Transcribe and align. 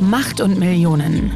Macht 0.00 0.42
und 0.42 0.58
Millionen. 0.58 1.32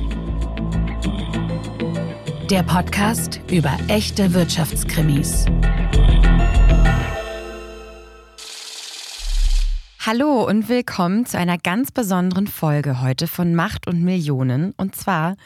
Der 2.50 2.62
Podcast 2.62 3.40
über 3.50 3.74
echte 3.88 4.34
Wirtschaftskrimis. 4.34 5.46
Hallo 10.00 10.46
und 10.46 10.68
willkommen 10.68 11.24
zu 11.24 11.38
einer 11.38 11.56
ganz 11.56 11.90
besonderen 11.90 12.46
Folge 12.46 13.00
heute 13.00 13.26
von 13.26 13.54
Macht 13.54 13.86
und 13.86 14.02
Millionen. 14.02 14.74
Und 14.76 14.94
zwar 14.94 15.36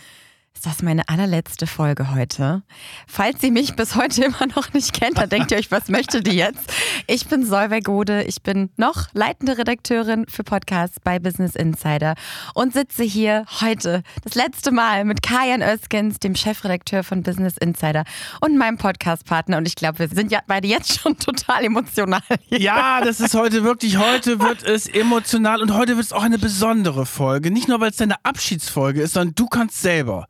ist 0.65 0.79
das 0.79 0.83
meine 0.83 1.07
allerletzte 1.11 1.67
Folge 1.67 2.15
heute. 2.15 2.63
Falls 3.07 3.43
ihr 3.43 3.53
mich 3.53 3.77
bis 3.77 3.97
heute 3.97 4.25
immer 4.25 4.47
noch 4.57 4.73
nicht 4.73 4.95
kennt, 4.95 5.19
dann 5.19 5.29
denkt 5.29 5.51
ihr 5.51 5.59
euch, 5.59 5.71
was 5.71 5.89
möchte 5.89 6.23
die 6.23 6.37
jetzt? 6.37 6.73
Ich 7.07 7.27
bin 7.27 7.45
Solveig 7.45 7.85
Gode, 7.85 8.23
ich 8.23 8.43
bin 8.43 8.71
noch 8.79 9.09
leitende 9.13 9.59
Redakteurin 9.59 10.25
für 10.27 10.43
Podcasts 10.43 11.01
bei 11.05 11.19
Business 11.19 11.55
Insider 11.55 12.15
und 12.55 12.73
sitze 12.73 13.03
hier 13.03 13.45
heute 13.61 14.03
das 14.23 14.37
letzte 14.37 14.71
Mal 14.71 15.05
mit 15.05 15.23
Kajan 15.23 15.61
Özgens, 15.61 16.19
dem 16.19 16.35
Chefredakteur 16.35 17.05
von 17.05 17.23
Business 17.23 17.59
Insider 17.59 18.05
und 18.41 18.57
meinem 18.57 18.79
Podcastpartner. 18.79 19.59
Und 19.59 19.69
ich 19.69 19.75
glaube, 19.75 19.99
wir 19.99 20.09
sind 20.09 20.33
ja 20.33 20.41
beide 20.47 20.67
jetzt 20.67 20.99
schon 20.99 21.19
total 21.19 21.65
emotional. 21.65 22.23
Hier. 22.49 22.61
Ja, 22.61 23.03
das 23.03 23.21
ist 23.21 23.35
heute 23.35 23.65
wirklich, 23.65 23.99
heute 23.99 24.41
wird 24.41 24.63
es 24.63 24.87
emotional 24.87 25.61
und 25.61 25.75
heute 25.75 25.97
wird 25.97 26.07
es 26.07 26.13
auch 26.15 26.23
eine 26.23 26.39
besondere 26.39 27.05
Folge. 27.05 27.51
Nicht 27.51 27.69
nur, 27.69 27.81
weil 27.81 27.91
es 27.91 27.97
deine 27.97 28.25
Abschiedsfolge 28.25 29.03
ist, 29.03 29.13
sondern 29.13 29.35
du 29.35 29.47
kannst 29.47 29.83
selber 29.83 30.27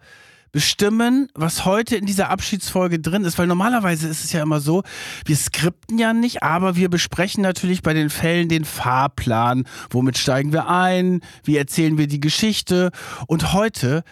bestimmen, 0.55 1.27
was 1.35 1.65
heute 1.65 1.97
in 1.97 2.07
dieser 2.07 2.31
Abschiedsfolge 2.31 3.01
drin 3.01 3.25
ist, 3.25 3.39
weil 3.39 3.49
normalerweise 3.49 4.07
ist 4.07 4.23
es 4.23 4.31
ja 4.31 4.41
immer 4.41 4.61
so, 4.61 4.85
wir 5.27 5.35
skripten 5.37 5.99
ja 5.99 6.13
nicht, 6.13 6.45
aber 6.45 6.77
wir 6.77 6.89
besprechen 6.89 7.43
natürlich 7.43 7.83
bei 7.83 7.93
den 7.93 8.09
Fällen 8.09 8.49
den 8.49 8.65
Fahrplan, 8.65 9.65
womit 9.91 10.17
steigen 10.17 10.53
wir 10.53 10.69
ein, 10.69 11.23
wie 11.43 11.57
erzählen 11.57 11.99
wir 11.99 12.07
die 12.07 12.21
Geschichte? 12.21 12.93
Und 13.27 13.53
heute 13.53 14.05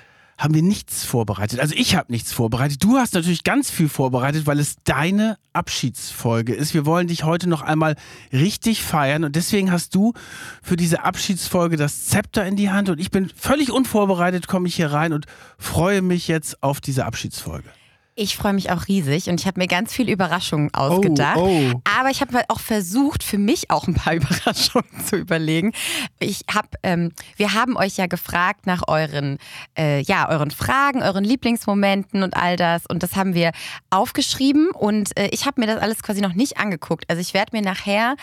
haben 0.42 0.54
wir 0.54 0.62
nichts 0.62 1.04
vorbereitet. 1.04 1.60
Also 1.60 1.76
ich 1.76 1.94
habe 1.94 2.10
nichts 2.10 2.32
vorbereitet. 2.32 2.82
Du 2.82 2.96
hast 2.96 3.14
natürlich 3.14 3.44
ganz 3.44 3.70
viel 3.70 3.88
vorbereitet, 3.88 4.44
weil 4.44 4.58
es 4.58 4.74
deine 4.82 5.38
Abschiedsfolge 5.52 6.52
ist. 6.52 6.74
Wir 6.74 6.84
wollen 6.84 7.06
dich 7.06 7.22
heute 7.22 7.48
noch 7.48 7.62
einmal 7.62 7.94
richtig 8.32 8.82
feiern 8.82 9.22
und 9.22 9.36
deswegen 9.36 9.70
hast 9.70 9.94
du 9.94 10.14
für 10.60 10.76
diese 10.76 11.04
Abschiedsfolge 11.04 11.76
das 11.76 12.06
Zepter 12.06 12.44
in 12.44 12.56
die 12.56 12.70
Hand 12.70 12.88
und 12.88 12.98
ich 12.98 13.12
bin 13.12 13.30
völlig 13.36 13.70
unvorbereitet, 13.70 14.48
komme 14.48 14.66
ich 14.66 14.74
hier 14.74 14.90
rein 14.90 15.12
und 15.12 15.26
freue 15.58 16.02
mich 16.02 16.26
jetzt 16.26 16.60
auf 16.60 16.80
diese 16.80 17.06
Abschiedsfolge. 17.06 17.68
Ich 18.22 18.36
freue 18.36 18.52
mich 18.52 18.70
auch 18.70 18.86
riesig 18.86 19.28
und 19.28 19.40
ich 19.40 19.48
habe 19.48 19.58
mir 19.58 19.66
ganz 19.66 19.92
viele 19.92 20.12
Überraschungen 20.12 20.72
ausgedacht. 20.72 21.38
Oh, 21.38 21.72
oh. 21.74 21.80
Aber 21.98 22.08
ich 22.08 22.20
habe 22.20 22.44
auch 22.46 22.60
versucht, 22.60 23.24
für 23.24 23.36
mich 23.36 23.68
auch 23.68 23.88
ein 23.88 23.94
paar 23.94 24.14
Überraschungen 24.14 25.04
zu 25.04 25.16
überlegen. 25.16 25.72
Ich 26.20 26.42
habe, 26.54 26.68
ähm, 26.84 27.10
wir 27.34 27.52
haben 27.54 27.76
euch 27.76 27.96
ja 27.96 28.06
gefragt 28.06 28.64
nach 28.68 28.82
euren, 28.86 29.38
äh, 29.76 30.02
ja, 30.02 30.28
euren 30.28 30.52
Fragen, 30.52 31.02
euren 31.02 31.24
Lieblingsmomenten 31.24 32.22
und 32.22 32.36
all 32.36 32.56
das. 32.56 32.86
Und 32.86 33.02
das 33.02 33.16
haben 33.16 33.34
wir 33.34 33.50
aufgeschrieben 33.90 34.70
und 34.70 35.18
äh, 35.18 35.28
ich 35.32 35.44
habe 35.44 35.60
mir 35.60 35.66
das 35.66 35.82
alles 35.82 36.04
quasi 36.04 36.20
noch 36.20 36.34
nicht 36.34 36.58
angeguckt. 36.58 37.10
Also 37.10 37.20
ich 37.20 37.34
werde 37.34 37.56
mir 37.56 37.62
nachher 37.62 38.14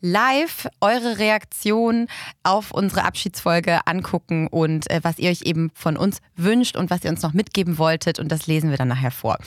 live 0.00 0.68
eure 0.80 1.18
Reaktion 1.18 2.06
auf 2.44 2.70
unsere 2.70 3.04
Abschiedsfolge 3.04 3.80
angucken 3.86 4.46
und 4.46 4.88
äh, 4.90 5.00
was 5.02 5.18
ihr 5.18 5.30
euch 5.30 5.42
eben 5.42 5.70
von 5.74 5.96
uns 5.96 6.20
wünscht 6.36 6.76
und 6.76 6.90
was 6.90 7.02
ihr 7.04 7.10
uns 7.10 7.22
noch 7.22 7.32
mitgeben 7.32 7.78
wolltet. 7.78 8.20
Und 8.20 8.30
das 8.30 8.46
lesen 8.46 8.70
wir 8.70 8.76
dann 8.76 8.88
nachher 8.88 9.10
vor. 9.10 9.38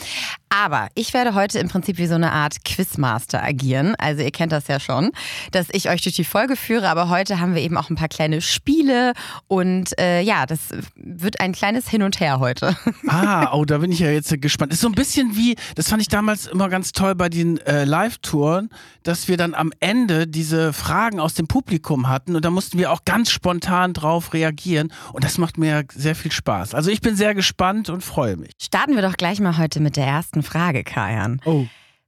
Aber 0.53 0.89
ich 0.95 1.13
werde 1.13 1.33
heute 1.33 1.59
im 1.59 1.69
Prinzip 1.69 1.97
wie 1.97 2.07
so 2.07 2.15
eine 2.15 2.33
Art 2.33 2.65
Quizmaster 2.65 3.41
agieren. 3.41 3.95
Also 3.97 4.21
ihr 4.21 4.31
kennt 4.31 4.51
das 4.51 4.67
ja 4.67 4.81
schon, 4.81 5.11
dass 5.51 5.67
ich 5.71 5.89
euch 5.89 6.01
durch 6.01 6.15
die 6.15 6.25
Folge 6.25 6.57
führe. 6.57 6.89
Aber 6.89 7.07
heute 7.07 7.39
haben 7.39 7.55
wir 7.55 7.61
eben 7.61 7.77
auch 7.77 7.89
ein 7.89 7.95
paar 7.95 8.09
kleine 8.09 8.41
Spiele. 8.41 9.13
Und 9.47 9.97
äh, 9.97 10.21
ja, 10.21 10.45
das 10.45 10.59
wird 10.95 11.39
ein 11.39 11.53
kleines 11.53 11.87
Hin 11.89 12.03
und 12.03 12.19
Her 12.19 12.39
heute. 12.39 12.75
Ah, 13.07 13.53
oh, 13.53 13.65
da 13.65 13.79
bin 13.79 13.91
ich 13.91 13.99
ja 13.99 14.09
jetzt 14.09 14.33
gespannt. 14.41 14.71
Ist 14.71 14.81
so 14.81 14.87
ein 14.87 14.93
bisschen 14.93 15.35
wie, 15.35 15.55
das 15.75 15.89
fand 15.89 16.01
ich 16.01 16.07
damals 16.07 16.45
immer 16.45 16.69
ganz 16.69 16.93
toll 16.93 17.13
bei 17.13 17.27
den 17.27 17.57
äh, 17.59 17.83
Live-Touren, 17.83 18.69
dass 19.03 19.27
wir 19.27 19.35
dann 19.35 19.53
am 19.53 19.71
Ende 19.79 20.27
diese 20.27 20.71
Fragen 20.71 21.19
aus 21.19 21.33
dem 21.33 21.47
Publikum 21.47 22.07
hatten. 22.07 22.35
Und 22.35 22.45
da 22.45 22.49
mussten 22.49 22.77
wir 22.77 22.91
auch 22.91 23.03
ganz 23.03 23.29
spontan 23.29 23.93
drauf 23.93 24.33
reagieren. 24.33 24.93
Und 25.11 25.23
das 25.25 25.37
macht 25.37 25.57
mir 25.57 25.83
sehr 25.93 26.15
viel 26.15 26.31
Spaß. 26.31 26.73
Also 26.73 26.89
ich 26.89 27.01
bin 27.01 27.15
sehr 27.15 27.35
gespannt 27.35 27.89
und 27.89 28.01
freue 28.01 28.37
mich. 28.37 28.51
Starten 28.61 28.95
wir 28.95 29.01
doch 29.01 29.17
gleich 29.17 29.39
mal 29.41 29.57
heute 29.57 29.80
mit 29.81 29.97
der 29.97 30.05
ersten 30.05 30.43
Frage, 30.43 30.83
Kajan. 30.83 31.41
Oh. 31.45 31.65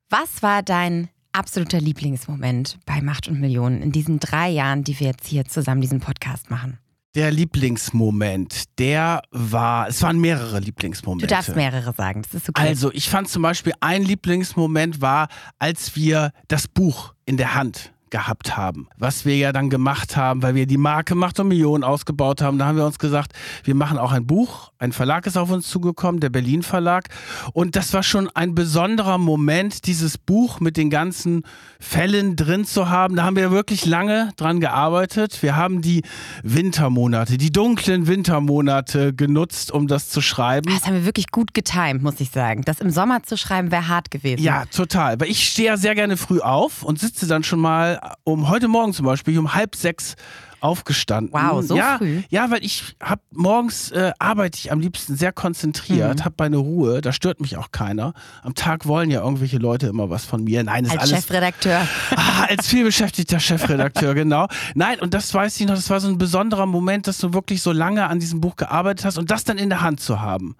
Was 0.10 0.44
war 0.44 0.64
dein 0.64 1.10
absoluter 1.32 1.80
Lieblingsmoment 1.80 2.78
bei 2.86 3.02
Macht 3.02 3.28
und 3.28 3.40
Millionen 3.40 3.82
in 3.82 3.92
diesen 3.92 4.20
drei 4.20 4.50
Jahren, 4.50 4.84
die 4.84 5.00
wir 5.00 5.08
jetzt 5.08 5.28
hier 5.28 5.46
zusammen 5.46 5.82
diesen 5.82 6.00
Podcast 6.00 6.50
machen? 6.50 6.78
Der 7.16 7.30
Lieblingsmoment, 7.30 8.80
der 8.80 9.22
war, 9.30 9.88
es 9.88 10.02
waren 10.02 10.20
mehrere 10.20 10.60
Lieblingsmomente. 10.60 11.28
Du 11.28 11.34
darfst 11.34 11.56
mehrere 11.56 11.94
sagen, 11.94 12.24
das 12.24 12.34
ist 12.34 12.50
okay. 12.50 12.60
Also, 12.60 12.92
ich 12.92 13.08
fand 13.08 13.30
zum 13.30 13.44
Beispiel, 13.44 13.74
ein 13.82 14.04
Lieblingsmoment 14.04 15.00
war, 15.00 15.28
als 15.60 15.96
wir 15.96 16.32
das 16.48 16.68
Buch 16.68 17.14
in 17.26 17.38
der 17.38 17.54
Hand 17.54 17.93
gehabt 18.14 18.56
haben. 18.56 18.88
Was 18.96 19.26
wir 19.26 19.36
ja 19.36 19.52
dann 19.52 19.72
gemacht 19.72 20.16
haben, 20.16 20.44
weil 20.44 20.54
wir 20.54 20.68
die 20.68 20.78
Marke 20.78 21.16
Macht 21.16 21.40
und 21.40 21.48
Millionen 21.48 21.84
ausgebaut 21.84 22.44
haben, 22.44 22.60
da 22.60 22.68
haben 22.68 22.78
wir 22.78 22.86
uns 22.86 23.00
gesagt, 23.00 23.34
wir 23.64 23.74
machen 23.74 23.98
auch 23.98 24.12
ein 24.12 24.28
Buch. 24.28 24.72
Ein 24.78 24.92
Verlag 24.92 25.26
ist 25.26 25.36
auf 25.36 25.50
uns 25.50 25.68
zugekommen, 25.68 26.22
der 26.22 26.30
Berlin 26.30 26.62
Verlag. 26.62 27.10
Und 27.54 27.76
das 27.76 27.92
war 27.92 28.04
schon 28.04 28.30
ein 28.36 28.54
besonderer 28.54 29.18
Moment, 29.18 29.88
dieses 29.88 30.20
Buch 30.20 30.60
mit 30.60 30.78
den 30.78 30.92
ganzen 30.92 31.42
Fällen 31.80 32.36
drin 32.36 32.66
zu 32.66 32.88
haben. 32.88 33.16
Da 33.16 33.24
haben 33.24 33.36
wir 33.36 33.50
wirklich 33.50 33.88
lange 33.88 34.30
dran 34.36 34.60
gearbeitet. 34.60 35.42
Wir 35.42 35.56
haben 35.56 35.82
die 35.82 36.04
Wintermonate, 36.44 37.40
die 37.40 37.52
dunklen 37.52 38.06
Wintermonate 38.06 39.16
genutzt, 39.16 39.72
um 39.72 39.88
das 39.88 40.10
zu 40.10 40.22
schreiben. 40.22 40.72
Das 40.72 40.86
haben 40.86 40.94
wir 40.94 41.06
wirklich 41.06 41.32
gut 41.32 41.56
getimt, 41.56 42.04
muss 42.04 42.20
ich 42.20 42.30
sagen. 42.30 42.62
Das 42.64 42.80
im 42.80 42.92
Sommer 42.92 43.24
zu 43.24 43.38
schreiben 43.38 43.72
wäre 43.72 43.88
hart 43.88 44.12
gewesen. 44.12 44.44
Ja, 44.44 44.66
total. 44.66 45.20
Weil 45.20 45.32
ich 45.32 45.50
stehe 45.50 45.70
ja 45.70 45.78
sehr 45.78 45.96
gerne 45.96 46.16
früh 46.16 46.42
auf 46.42 46.84
und 46.84 47.00
sitze 47.00 47.26
dann 47.26 47.44
schon 47.44 47.60
mal 47.60 48.03
um 48.24 48.50
heute 48.50 48.68
Morgen 48.68 48.94
zum 48.94 49.06
Beispiel 49.06 49.38
um 49.38 49.54
halb 49.54 49.76
sechs 49.76 50.16
aufgestanden. 50.64 51.34
Wow, 51.34 51.62
so 51.62 51.76
ja, 51.76 51.98
früh. 51.98 52.22
Ja, 52.30 52.50
weil 52.50 52.64
ich 52.64 52.96
habe 53.02 53.22
morgens 53.32 53.92
äh, 53.92 54.14
arbeite 54.18 54.58
ich 54.58 54.72
am 54.72 54.80
liebsten 54.80 55.18
sehr 55.18 55.34
konzentriert, 55.34 56.20
mhm. 56.20 56.26
habe 56.26 56.36
meine 56.40 56.58
Ruhe, 56.58 57.02
da 57.02 57.12
stört 57.12 57.42
mich 57.42 57.58
auch 57.58 57.72
keiner. 57.72 58.14
Am 58.42 58.56
Tag 58.56 58.88
wollen 58.88 59.12
ja 59.12 59.22
irgendwelche 59.22 59.58
Leute 59.58 59.88
immer 59.88 60.10
was 60.10 60.24
von 60.24 60.44
mir. 60.46 60.64
Nein, 60.64 60.86
ist 60.86 60.92
als 60.92 61.02
alles 61.02 61.26
Chefredakteur. 61.26 61.86
Ah, 62.16 62.46
als 62.48 62.68
vielbeschäftigter 62.68 63.40
Chefredakteur, 63.40 64.14
genau. 64.14 64.48
Nein, 64.76 65.00
und 65.00 65.14
das 65.14 65.34
weiß 65.34 65.60
ich 65.60 65.68
noch, 65.68 65.76
das 65.76 65.90
war 65.90 66.00
so 66.00 66.08
ein 66.08 66.18
besonderer 66.18 66.66
Moment, 66.66 67.08
dass 67.08 67.18
du 67.18 67.34
wirklich 67.34 67.62
so 67.62 67.72
lange 67.72 68.08
an 68.08 68.20
diesem 68.20 68.40
Buch 68.40 68.56
gearbeitet 68.56 69.06
hast 69.06 69.18
und 69.18 69.32
das 69.32 69.44
dann 69.44 69.58
in 69.58 69.70
der 69.70 69.82
Hand 69.82 70.00
zu 70.00 70.22
haben. 70.22 70.56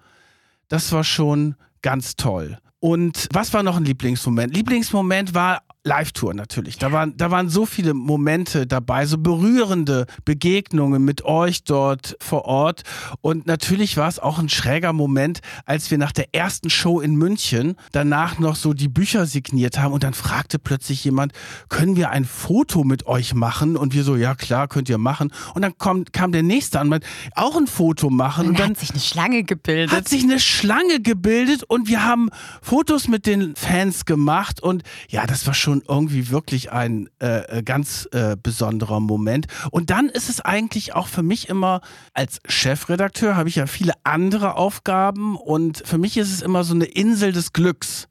Das 0.68 0.92
war 0.92 1.04
schon 1.04 1.54
ganz 1.80 2.16
toll. 2.16 2.58
Und 2.80 3.28
was 3.32 3.54
war 3.54 3.62
noch 3.62 3.76
ein 3.76 3.84
Lieblingsmoment? 3.84 4.54
Lieblingsmoment 4.54 5.32
war 5.32 5.62
Live-Tour 5.86 6.32
natürlich. 6.32 6.78
Da 6.78 6.92
waren, 6.92 7.14
da 7.18 7.30
waren 7.30 7.50
so 7.50 7.66
viele 7.66 7.92
Momente 7.92 8.66
dabei, 8.66 9.04
so 9.04 9.18
berührende 9.18 10.06
Begegnungen 10.24 11.04
mit 11.04 11.26
euch 11.26 11.62
dort 11.64 12.16
vor 12.20 12.46
Ort. 12.46 12.84
Und 13.20 13.46
natürlich 13.46 13.98
war 13.98 14.08
es 14.08 14.18
auch 14.18 14.38
ein 14.38 14.48
schräger 14.48 14.94
Moment, 14.94 15.40
als 15.66 15.90
wir 15.90 15.98
nach 15.98 16.12
der 16.12 16.34
ersten 16.34 16.70
Show 16.70 17.00
in 17.00 17.16
München 17.16 17.76
danach 17.92 18.38
noch 18.38 18.56
so 18.56 18.72
die 18.72 18.88
Bücher 18.88 19.26
signiert 19.26 19.78
haben. 19.78 19.92
Und 19.92 20.04
dann 20.04 20.14
fragte 20.14 20.58
plötzlich 20.58 21.04
jemand, 21.04 21.32
können 21.68 21.96
wir 21.96 22.08
ein 22.08 22.24
Foto 22.24 22.82
mit 22.82 23.06
euch 23.06 23.34
machen? 23.34 23.76
Und 23.76 23.92
wir 23.92 24.04
so, 24.04 24.16
ja 24.16 24.34
klar, 24.34 24.68
könnt 24.68 24.88
ihr 24.88 24.98
machen. 24.98 25.32
Und 25.54 25.60
dann 25.60 25.76
kam, 25.76 26.06
kam 26.06 26.32
der 26.32 26.42
nächste 26.42 26.80
an, 26.80 26.88
meint, 26.88 27.04
auch 27.34 27.56
ein 27.56 27.66
Foto 27.66 28.08
machen. 28.08 28.46
Und, 28.46 28.50
und 28.52 28.58
dann 28.58 28.70
hat 28.70 28.78
sich 28.78 28.90
eine 28.90 29.00
Schlange 29.00 29.44
gebildet. 29.44 29.94
Hat 29.94 30.08
sich 30.08 30.22
eine 30.22 30.40
Schlange 30.40 31.00
gebildet 31.00 31.62
und 31.64 31.88
wir 31.88 32.04
haben 32.04 32.30
Fotos 32.62 33.06
mit 33.06 33.26
den 33.26 33.54
Fans 33.54 34.06
gemacht. 34.06 34.62
Und 34.62 34.82
ja, 35.10 35.26
das 35.26 35.46
war 35.46 35.52
schon 35.52 35.73
schon 35.74 35.82
irgendwie 35.88 36.30
wirklich 36.30 36.70
ein 36.72 37.08
äh, 37.20 37.58
äh, 37.58 37.62
ganz 37.62 38.08
äh, 38.12 38.36
besonderer 38.40 39.00
Moment. 39.00 39.46
Und 39.70 39.90
dann 39.90 40.08
ist 40.08 40.30
es 40.30 40.40
eigentlich 40.40 40.94
auch 40.94 41.08
für 41.08 41.22
mich 41.22 41.48
immer, 41.48 41.80
als 42.12 42.38
Chefredakteur 42.46 43.36
habe 43.36 43.48
ich 43.48 43.56
ja 43.56 43.66
viele 43.66 43.94
andere 44.04 44.56
Aufgaben 44.56 45.36
und 45.36 45.82
für 45.84 45.98
mich 45.98 46.16
ist 46.16 46.32
es 46.32 46.42
immer 46.42 46.64
so 46.64 46.74
eine 46.74 46.84
Insel 46.84 47.32
des 47.32 47.52
Glücks 47.52 48.08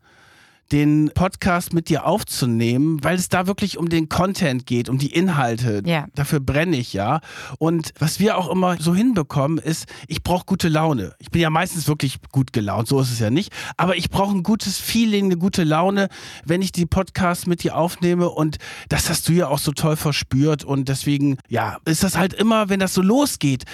den 0.74 1.12
Podcast 1.14 1.72
mit 1.72 1.88
dir 1.88 2.08
aufzunehmen, 2.08 2.98
weil 3.04 3.16
es 3.16 3.30
da 3.30 3.46
wirklich 3.46 3.78
um 3.78 3.90
den 3.90 4.10
Content 4.10 4.66
geht, 4.66 4.90
um 4.90 4.98
die 4.98 5.14
Inhalte. 5.14 5.84
Ja. 5.86 6.08
Dafür 6.16 6.40
brenne 6.40 6.78
ich 6.78 6.94
ja. 6.94 7.22
Und 7.60 7.94
was 8.00 8.20
wir 8.20 8.40
auch 8.40 8.50
immer 8.50 8.78
so 8.80 8.96
hinbekommen, 8.96 9.60
ist, 9.60 9.86
ich 10.08 10.24
brauche 10.24 10.46
gute 10.46 10.70
Laune. 10.70 11.14
Ich 11.20 11.30
bin 11.30 11.42
ja 11.42 11.52
meistens 11.52 11.88
wirklich 11.88 12.18
gut 12.32 12.54
gelaunt, 12.54 12.88
so 12.88 13.00
ist 13.00 13.12
es 13.12 13.20
ja 13.20 13.30
nicht. 13.30 13.54
Aber 13.78 13.96
ich 13.98 14.10
brauche 14.10 14.36
ein 14.36 14.42
gutes 14.42 14.80
Feeling, 14.80 15.26
eine 15.26 15.38
gute 15.38 15.64
Laune, 15.64 16.10
wenn 16.44 16.64
ich 16.64 16.72
die 16.72 16.88
Podcasts 16.88 17.46
mit 17.46 17.62
dir 17.62 17.78
aufnehme. 17.78 18.30
Und 18.30 18.58
das 18.90 19.12
hast 19.12 19.30
du 19.30 19.34
ja 19.34 19.50
auch 19.50 19.60
so 19.60 19.74
toll 19.74 19.96
verspürt. 19.96 20.64
Und 20.64 20.90
deswegen, 20.90 21.38
ja, 21.50 21.78
ist 21.86 22.04
das 22.04 22.18
halt 22.18 22.34
immer, 22.34 22.70
wenn 22.70 22.80
das 22.80 22.96
so 22.96 23.04
losgeht, 23.04 23.66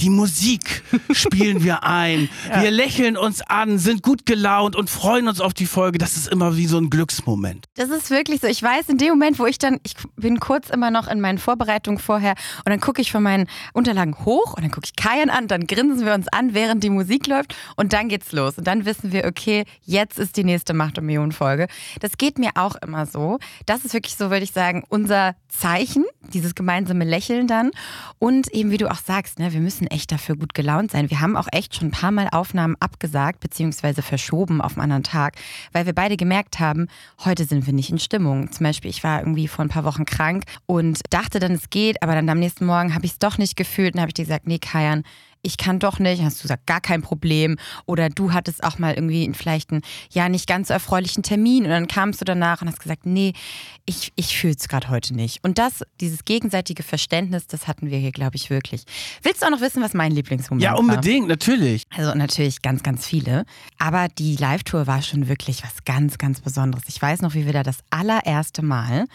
die 0.00 0.10
Musik 0.10 0.82
spielen 1.12 1.62
wir 1.62 1.84
ein. 1.84 2.28
Ja. 2.48 2.62
Wir 2.62 2.70
lächeln 2.70 3.16
uns 3.18 3.42
an, 3.42 3.78
sind 3.78 4.02
gut 4.02 4.24
gelaunt 4.24 4.74
und 4.74 4.88
freuen 4.88 5.28
uns 5.28 5.40
auf 5.40 5.52
die 5.52 5.66
Folge. 5.66 5.98
Das 5.98 6.16
ist 6.16 6.28
immer 6.28 6.47
immer 6.48 6.56
wie 6.56 6.66
so 6.66 6.78
ein 6.78 6.90
Glücksmoment. 6.90 7.66
Das 7.76 7.90
ist 7.90 8.10
wirklich 8.10 8.40
so. 8.40 8.46
Ich 8.46 8.62
weiß, 8.62 8.88
in 8.88 8.98
dem 8.98 9.10
Moment, 9.10 9.38
wo 9.38 9.46
ich 9.46 9.58
dann, 9.58 9.80
ich 9.82 9.94
bin 10.16 10.40
kurz 10.40 10.70
immer 10.70 10.90
noch 10.90 11.08
in 11.08 11.20
meinen 11.20 11.38
Vorbereitungen 11.38 11.98
vorher 11.98 12.34
und 12.64 12.70
dann 12.70 12.80
gucke 12.80 13.00
ich 13.00 13.12
von 13.12 13.22
meinen 13.22 13.46
Unterlagen 13.72 14.16
hoch 14.24 14.54
und 14.54 14.62
dann 14.62 14.70
gucke 14.70 14.86
ich 14.86 14.96
Kajan 14.96 15.30
an, 15.30 15.48
dann 15.48 15.66
grinsen 15.66 16.06
wir 16.06 16.14
uns 16.14 16.28
an, 16.28 16.54
während 16.54 16.82
die 16.84 16.90
Musik 16.90 17.26
läuft 17.26 17.54
und 17.76 17.92
dann 17.92 18.08
geht's 18.08 18.32
los. 18.32 18.58
Und 18.58 18.66
dann 18.66 18.84
wissen 18.84 19.12
wir, 19.12 19.26
okay, 19.26 19.64
jetzt 19.82 20.18
ist 20.18 20.36
die 20.36 20.44
nächste 20.44 20.74
Macht- 20.74 20.98
und 20.98 21.06
Millionen-Folge. 21.06 21.68
Das 22.00 22.16
geht 22.16 22.38
mir 22.38 22.50
auch 22.54 22.76
immer 22.76 23.06
so. 23.06 23.38
Das 23.66 23.84
ist 23.84 23.92
wirklich 23.92 24.16
so, 24.16 24.30
würde 24.30 24.44
ich 24.44 24.52
sagen, 24.52 24.84
unser 24.88 25.34
Zeichen, 25.48 26.04
dieses 26.32 26.54
gemeinsame 26.54 27.04
Lächeln 27.04 27.46
dann. 27.46 27.70
Und 28.18 28.48
eben, 28.52 28.70
wie 28.70 28.76
du 28.76 28.90
auch 28.90 28.98
sagst, 28.98 29.38
ne, 29.38 29.52
wir 29.52 29.60
müssen 29.60 29.86
echt 29.86 30.12
dafür 30.12 30.36
gut 30.36 30.54
gelaunt 30.54 30.92
sein. 30.92 31.10
Wir 31.10 31.20
haben 31.20 31.36
auch 31.36 31.48
echt 31.52 31.74
schon 31.74 31.88
ein 31.88 31.92
paar 31.92 32.12
Mal 32.12 32.28
Aufnahmen 32.30 32.76
abgesagt, 32.80 33.40
beziehungsweise 33.40 34.02
verschoben 34.02 34.60
auf 34.60 34.72
einen 34.72 34.82
anderen 34.84 35.02
Tag, 35.02 35.36
weil 35.72 35.86
wir 35.86 35.94
beide 35.94 36.16
gemerkt 36.16 36.27
haben, 36.58 36.88
heute 37.24 37.44
sind 37.44 37.66
wir 37.66 37.72
nicht 37.72 37.90
in 37.90 37.98
Stimmung. 37.98 38.52
Zum 38.52 38.64
Beispiel, 38.64 38.90
ich 38.90 39.04
war 39.04 39.20
irgendwie 39.20 39.48
vor 39.48 39.64
ein 39.64 39.68
paar 39.68 39.84
Wochen 39.84 40.04
krank 40.04 40.44
und 40.66 41.00
dachte 41.10 41.38
dann, 41.38 41.52
es 41.52 41.70
geht, 41.70 42.02
aber 42.02 42.14
dann 42.14 42.28
am 42.28 42.38
nächsten 42.38 42.66
Morgen 42.66 42.94
habe 42.94 43.06
ich 43.06 43.12
es 43.12 43.18
doch 43.18 43.38
nicht 43.38 43.56
gefühlt 43.56 43.94
und 43.94 44.00
habe 44.00 44.10
ich 44.10 44.14
dir 44.14 44.24
gesagt, 44.24 44.46
nee, 44.46 44.58
Kajan, 44.58 45.04
ich 45.48 45.56
kann 45.56 45.78
doch 45.78 45.98
nicht, 45.98 46.22
hast 46.22 46.38
du 46.38 46.42
gesagt, 46.42 46.66
gar 46.66 46.82
kein 46.82 47.00
Problem. 47.00 47.56
Oder 47.86 48.10
du 48.10 48.34
hattest 48.34 48.62
auch 48.62 48.78
mal 48.78 48.92
irgendwie 48.92 49.32
vielleicht 49.32 49.72
einen, 49.72 49.80
ja, 50.10 50.28
nicht 50.28 50.46
ganz 50.46 50.68
so 50.68 50.74
erfreulichen 50.74 51.22
Termin 51.22 51.64
und 51.64 51.70
dann 51.70 51.88
kamst 51.88 52.20
du 52.20 52.26
danach 52.26 52.60
und 52.60 52.68
hast 52.68 52.80
gesagt, 52.80 53.06
nee, 53.06 53.32
ich, 53.86 54.12
ich 54.14 54.36
fühle 54.36 54.54
es 54.54 54.68
gerade 54.68 54.90
heute 54.90 55.14
nicht. 55.14 55.42
Und 55.42 55.56
das, 55.56 55.82
dieses 56.02 56.26
gegenseitige 56.26 56.82
Verständnis, 56.82 57.46
das 57.46 57.66
hatten 57.66 57.90
wir 57.90 57.96
hier, 57.96 58.12
glaube 58.12 58.36
ich, 58.36 58.50
wirklich. 58.50 58.84
Willst 59.22 59.40
du 59.40 59.46
auch 59.46 59.50
noch 59.50 59.62
wissen, 59.62 59.82
was 59.82 59.94
mein 59.94 60.12
Lieblingsmoment 60.12 60.62
war? 60.62 60.74
Ja, 60.74 60.78
unbedingt, 60.78 61.22
war? 61.22 61.28
natürlich. 61.28 61.84
Also 61.96 62.14
natürlich 62.14 62.60
ganz, 62.60 62.82
ganz 62.82 63.06
viele. 63.06 63.46
Aber 63.78 64.08
die 64.08 64.36
Live-Tour 64.36 64.86
war 64.86 65.00
schon 65.00 65.28
wirklich 65.28 65.64
was 65.64 65.82
ganz, 65.86 66.18
ganz 66.18 66.42
Besonderes. 66.42 66.84
Ich 66.88 67.00
weiß 67.00 67.22
noch, 67.22 67.32
wie 67.32 67.46
wir 67.46 67.54
da 67.54 67.62
das 67.62 67.78
allererste 67.88 68.62
Mal 68.62 69.06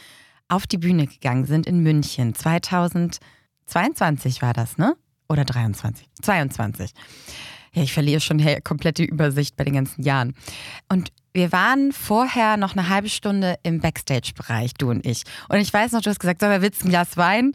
auf 0.48 0.66
die 0.66 0.80
Bühne 0.80 1.06
gegangen 1.06 1.46
sind 1.46 1.68
in 1.68 1.84
München. 1.84 2.34
2022 2.34 4.42
war 4.42 4.54
das, 4.54 4.80
ne? 4.80 4.96
Oder 5.30 5.46
23? 5.46 6.08
22. 6.22 6.92
Ja, 7.74 7.82
ich 7.82 7.94
verliere 7.94 8.20
schon 8.20 8.40
komplett 8.64 9.00
die 9.00 9.06
Übersicht 9.06 9.56
bei 9.56 9.64
den 9.64 9.74
ganzen 9.74 10.04
Jahren. 10.04 10.36
Und 10.90 11.12
wir 11.34 11.52
waren 11.52 11.92
vorher 11.92 12.58
noch 12.58 12.76
eine 12.76 12.90
halbe 12.90 13.10
Stunde 13.10 13.58
im 13.64 13.80
Backstage-Bereich, 13.80 14.76
du 14.76 14.92
und 14.92 15.06
ich. 15.06 15.24
Und 15.50 15.58
ich 15.58 15.74
weiß 15.74 15.92
noch, 15.94 16.02
du 16.02 16.12
hast 16.12 16.20
gesagt, 16.20 16.42
soll 16.42 16.52
wir 16.52 16.62
willst 16.62 16.86
ein 16.86 16.90
Glas 16.90 17.18
Wein? 17.18 17.54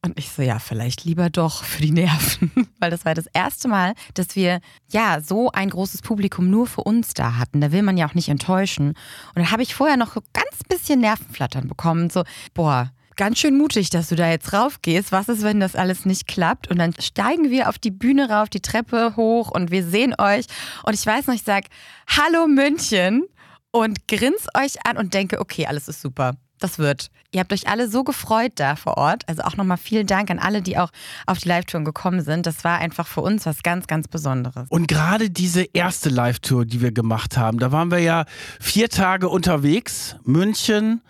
Und 0.00 0.18
ich 0.18 0.30
so, 0.30 0.42
ja, 0.42 0.58
vielleicht 0.58 1.04
lieber 1.04 1.28
doch 1.28 1.64
für 1.64 1.82
die 1.82 1.90
Nerven. 1.90 2.50
Weil 2.78 2.90
das 2.90 3.04
war 3.04 3.14
das 3.14 3.26
erste 3.26 3.68
Mal, 3.68 3.94
dass 4.14 4.36
wir 4.36 4.60
ja 4.90 5.20
so 5.20 5.50
ein 5.50 5.70
großes 5.70 6.02
Publikum 6.02 6.48
nur 6.48 6.66
für 6.66 6.82
uns 6.82 7.14
da 7.14 7.36
hatten. 7.36 7.60
Da 7.60 7.72
will 7.72 7.82
man 7.82 7.98
ja 7.98 8.08
auch 8.08 8.14
nicht 8.14 8.28
enttäuschen. 8.28 8.88
Und 8.88 8.96
dann 9.34 9.50
habe 9.50 9.62
ich 9.62 9.74
vorher 9.74 9.96
noch 9.96 10.14
so 10.14 10.22
ganz 10.32 10.62
bisschen 10.68 11.00
Nervenflattern 11.00 11.68
bekommen. 11.68 12.10
So, 12.10 12.22
boah, 12.54 12.92
ganz 13.18 13.38
schön 13.38 13.58
mutig, 13.58 13.90
dass 13.90 14.08
du 14.08 14.14
da 14.14 14.30
jetzt 14.30 14.54
raufgehst. 14.54 15.12
Was 15.12 15.28
ist, 15.28 15.42
wenn 15.42 15.60
das 15.60 15.74
alles 15.76 16.06
nicht 16.06 16.26
klappt? 16.26 16.70
Und 16.70 16.78
dann 16.78 16.94
steigen 16.98 17.50
wir 17.50 17.68
auf 17.68 17.78
die 17.78 17.90
Bühne 17.90 18.30
rauf, 18.30 18.48
die 18.48 18.60
Treppe 18.60 19.16
hoch 19.16 19.50
und 19.50 19.70
wir 19.70 19.84
sehen 19.84 20.14
euch. 20.16 20.46
Und 20.84 20.94
ich 20.94 21.04
weiß 21.04 21.26
noch, 21.26 21.34
ich 21.34 21.42
sage, 21.42 21.66
hallo 22.06 22.46
München 22.46 23.24
und 23.70 24.08
grins 24.08 24.46
euch 24.56 24.86
an 24.86 24.96
und 24.96 25.12
denke, 25.12 25.40
okay, 25.40 25.66
alles 25.66 25.88
ist 25.88 26.00
super. 26.00 26.36
Das 26.60 26.78
wird. 26.78 27.10
Ihr 27.30 27.40
habt 27.40 27.52
euch 27.52 27.68
alle 27.68 27.88
so 27.88 28.02
gefreut 28.02 28.52
da 28.56 28.74
vor 28.74 28.96
Ort. 28.96 29.28
Also 29.28 29.42
auch 29.42 29.56
nochmal 29.56 29.76
vielen 29.76 30.06
Dank 30.06 30.30
an 30.30 30.38
alle, 30.38 30.62
die 30.62 30.78
auch 30.78 30.90
auf 31.26 31.38
die 31.38 31.48
Live-Tour 31.48 31.84
gekommen 31.84 32.22
sind. 32.22 32.46
Das 32.46 32.64
war 32.64 32.78
einfach 32.78 33.06
für 33.06 33.20
uns 33.20 33.46
was 33.46 33.62
ganz, 33.62 33.86
ganz 33.86 34.08
Besonderes. 34.08 34.66
Und 34.70 34.88
gerade 34.88 35.30
diese 35.30 35.62
erste 35.72 36.08
Live-Tour, 36.08 36.64
die 36.64 36.80
wir 36.80 36.90
gemacht 36.90 37.36
haben, 37.36 37.58
da 37.58 37.70
waren 37.70 37.90
wir 37.90 38.00
ja 38.00 38.24
vier 38.60 38.88
Tage 38.88 39.28
unterwegs. 39.28 40.16
München, 40.24 41.00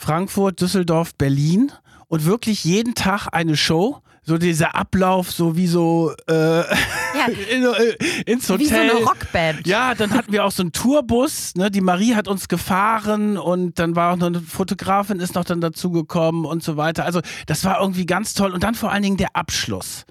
Frankfurt, 0.00 0.62
Düsseldorf, 0.62 1.14
Berlin 1.14 1.72
und 2.08 2.24
wirklich 2.24 2.64
jeden 2.64 2.94
Tag 2.94 3.28
eine 3.32 3.54
Show. 3.54 3.98
So 4.22 4.38
dieser 4.38 4.74
Ablauf, 4.74 5.30
so 5.30 5.56
wie 5.56 5.66
so 5.66 6.12
äh, 6.26 6.60
ja, 6.60 6.64
in, 7.50 7.64
äh, 7.64 8.22
ins 8.24 8.48
Hotel. 8.48 8.66
Wie 8.66 8.70
so 8.70 8.76
eine 8.76 8.92
Rockband. 8.92 9.66
Ja, 9.66 9.94
dann 9.94 10.12
hatten 10.12 10.32
wir 10.32 10.44
auch 10.44 10.52
so 10.52 10.62
einen 10.62 10.72
Tourbus. 10.72 11.54
Ne? 11.54 11.70
Die 11.70 11.80
Marie 11.82 12.14
hat 12.14 12.28
uns 12.28 12.48
gefahren 12.48 13.36
und 13.36 13.78
dann 13.78 13.94
war 13.94 14.12
auch 14.12 14.16
noch 14.16 14.28
eine 14.28 14.40
Fotografin 14.40 15.20
ist 15.20 15.34
noch 15.34 15.44
dann 15.44 15.60
dazugekommen 15.60 16.46
und 16.46 16.62
so 16.62 16.78
weiter. 16.78 17.04
Also 17.04 17.20
das 17.46 17.64
war 17.64 17.80
irgendwie 17.80 18.06
ganz 18.06 18.32
toll. 18.32 18.52
Und 18.52 18.62
dann 18.62 18.74
vor 18.74 18.92
allen 18.92 19.02
Dingen 19.02 19.16
der 19.18 19.36
Abschluss 19.36 20.06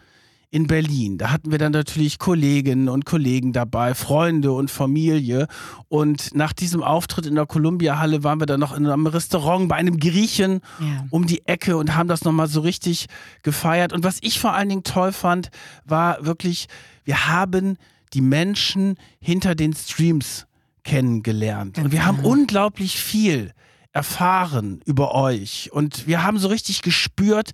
in 0.51 0.65
Berlin. 0.65 1.17
Da 1.17 1.31
hatten 1.31 1.51
wir 1.51 1.59
dann 1.59 1.71
natürlich 1.71 2.17
Kolleginnen 2.17 2.89
und 2.89 3.05
Kollegen 3.05 3.53
dabei, 3.53 3.93
Freunde 3.93 4.51
und 4.51 4.71
Familie. 4.71 5.47
Und 5.89 6.33
nach 6.35 6.53
diesem 6.53 6.81
Auftritt 6.81 7.27
in 7.27 7.35
der 7.35 7.45
Columbia-Halle 7.45 8.23
waren 8.23 8.39
wir 8.39 8.47
dann 8.47 8.59
noch 8.59 8.75
in 8.75 8.87
einem 8.87 9.05
Restaurant 9.05 9.69
bei 9.69 9.75
einem 9.75 9.99
Griechen 9.99 10.61
ja. 10.79 11.05
um 11.11 11.27
die 11.27 11.45
Ecke 11.45 11.77
und 11.77 11.95
haben 11.95 12.09
das 12.09 12.23
nochmal 12.23 12.47
so 12.47 12.61
richtig 12.61 13.05
gefeiert. 13.43 13.93
Und 13.93 14.03
was 14.03 14.17
ich 14.21 14.39
vor 14.39 14.53
allen 14.53 14.69
Dingen 14.69 14.83
toll 14.83 15.11
fand, 15.11 15.49
war 15.85 16.25
wirklich, 16.25 16.67
wir 17.03 17.27
haben 17.27 17.77
die 18.13 18.21
Menschen 18.21 18.97
hinter 19.19 19.53
den 19.53 19.73
Streams 19.73 20.47
kennengelernt. 20.83 21.77
Und 21.77 21.91
wir 21.91 22.05
haben 22.05 22.19
unglaublich 22.21 22.97
viel 22.97 23.53
erfahren 23.91 24.81
über 24.85 25.13
euch. 25.13 25.69
Und 25.71 26.07
wir 26.07 26.23
haben 26.23 26.39
so 26.39 26.47
richtig 26.47 26.81
gespürt, 26.81 27.51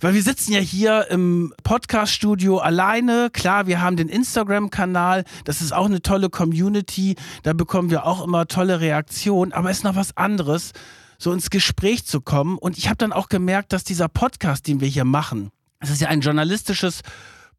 weil 0.00 0.14
wir 0.14 0.22
sitzen 0.22 0.52
ja 0.52 0.60
hier 0.60 1.06
im 1.10 1.52
Podcast-Studio 1.62 2.58
alleine. 2.58 3.30
Klar, 3.32 3.66
wir 3.66 3.80
haben 3.80 3.96
den 3.96 4.08
Instagram-Kanal. 4.08 5.24
Das 5.44 5.60
ist 5.60 5.72
auch 5.72 5.86
eine 5.86 6.02
tolle 6.02 6.30
Community. 6.30 7.16
Da 7.42 7.52
bekommen 7.52 7.90
wir 7.90 8.06
auch 8.06 8.24
immer 8.24 8.46
tolle 8.46 8.80
Reaktionen. 8.80 9.52
Aber 9.52 9.70
es 9.70 9.78
ist 9.78 9.84
noch 9.84 9.96
was 9.96 10.16
anderes, 10.16 10.72
so 11.18 11.32
ins 11.32 11.50
Gespräch 11.50 12.04
zu 12.06 12.20
kommen. 12.20 12.58
Und 12.58 12.78
ich 12.78 12.88
habe 12.88 12.96
dann 12.96 13.12
auch 13.12 13.28
gemerkt, 13.28 13.72
dass 13.72 13.84
dieser 13.84 14.08
Podcast, 14.08 14.66
den 14.66 14.80
wir 14.80 14.88
hier 14.88 15.04
machen, 15.04 15.50
das 15.80 15.90
ist 15.90 16.00
ja 16.00 16.08
ein 16.08 16.20
journalistisches 16.20 17.02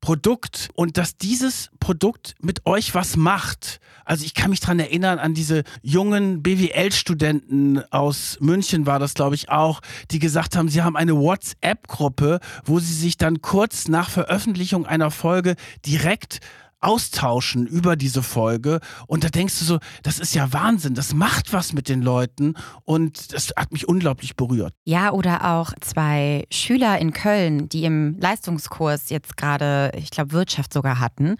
Produkt 0.01 0.69
und 0.75 0.97
dass 0.97 1.17
dieses 1.17 1.69
Produkt 1.79 2.35
mit 2.41 2.65
euch 2.65 2.94
was 2.94 3.15
macht. 3.17 3.79
Also 4.05 4.25
ich 4.25 4.33
kann 4.33 4.51
mich 4.51 4.59
daran 4.59 4.79
erinnern 4.79 5.19
an 5.19 5.33
diese 5.33 5.63
jungen 5.81 6.41
BWL-Studenten 6.44 7.83
aus 7.91 8.38
München 8.39 8.85
war 8.85 8.99
das, 8.99 9.13
glaube 9.13 9.35
ich, 9.35 9.49
auch, 9.49 9.81
die 10.11 10.19
gesagt 10.19 10.55
haben, 10.55 10.69
sie 10.69 10.81
haben 10.81 10.95
eine 10.95 11.15
WhatsApp-Gruppe, 11.17 12.39
wo 12.63 12.79
sie 12.79 12.94
sich 12.94 13.17
dann 13.17 13.41
kurz 13.41 13.88
nach 13.88 14.09
Veröffentlichung 14.09 14.85
einer 14.85 15.11
Folge 15.11 15.55
direkt 15.85 16.39
austauschen 16.79 17.65
über 17.65 17.95
diese 17.95 18.21
Folge. 18.21 18.79
Und 19.07 19.24
da 19.24 19.29
denkst 19.29 19.57
du 19.59 19.65
so, 19.65 19.79
das 20.03 20.19
ist 20.19 20.35
ja 20.35 20.53
Wahnsinn, 20.53 20.94
das 20.94 21.13
macht 21.13 21.53
was 21.53 21.74
mit 21.74 21.89
den 21.89 22.01
Leuten 22.01 22.53
und 22.83 23.33
das 23.33 23.51
hat 23.57 23.71
mich 23.71 23.88
unglaublich 23.88 24.35
berührt. 24.35 24.74
Ja, 24.85 25.12
oder 25.12 25.53
auch 25.53 25.74
zwei 25.81 26.45
Schüler 26.51 27.00
in 27.00 27.13
Köln, 27.13 27.68
die 27.69 27.83
im 27.83 28.18
Leistungskurs 28.19 29.09
jetzt 29.09 29.37
gerade, 29.37 29.92
ich 29.95 30.11
glaube, 30.11 30.33
Wirtschaft 30.33 30.71
sogar 30.71 30.99
hatten 30.99 31.37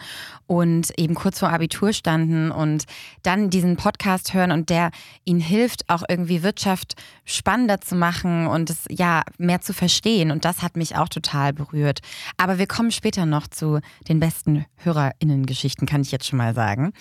und 0.48 0.92
eben 0.98 1.14
kurz 1.14 1.40
vor 1.40 1.50
Abitur 1.50 1.94
standen 1.94 2.52
und 2.52 2.86
dann 3.22 3.50
diesen 3.50 3.78
Podcast 3.78 4.34
hören 4.34 4.52
und 4.52 4.70
der 4.70 4.90
ihnen 5.24 5.40
hilft, 5.40 5.88
auch 5.90 6.04
irgendwie 6.10 6.42
Wirtschaft 6.42 6.96
spannender 7.26 7.80
zu 7.80 7.96
machen 7.96 8.48
und 8.48 8.70
es 8.70 8.86
ja 8.90 9.22
mehr 9.38 9.62
zu 9.62 9.74
verstehen. 9.74 10.32
Und 10.32 10.46
das 10.46 10.64
hat 10.64 10.78
mich 10.78 10.96
auch 10.96 11.10
total 11.10 11.54
berührt. 11.54 12.00
Aber 12.38 12.58
wir 12.58 12.68
kommen 12.68 12.92
später 12.92 13.26
noch 13.26 13.48
zu 13.48 13.80
den 14.08 14.20
besten 14.20 14.66
HörerInnen 14.78 15.27
Innengeschichten, 15.30 15.88
kann 15.88 16.02
ich 16.02 16.12
jetzt 16.12 16.28
schon 16.28 16.38
mal 16.38 16.54
sagen. 16.54 16.94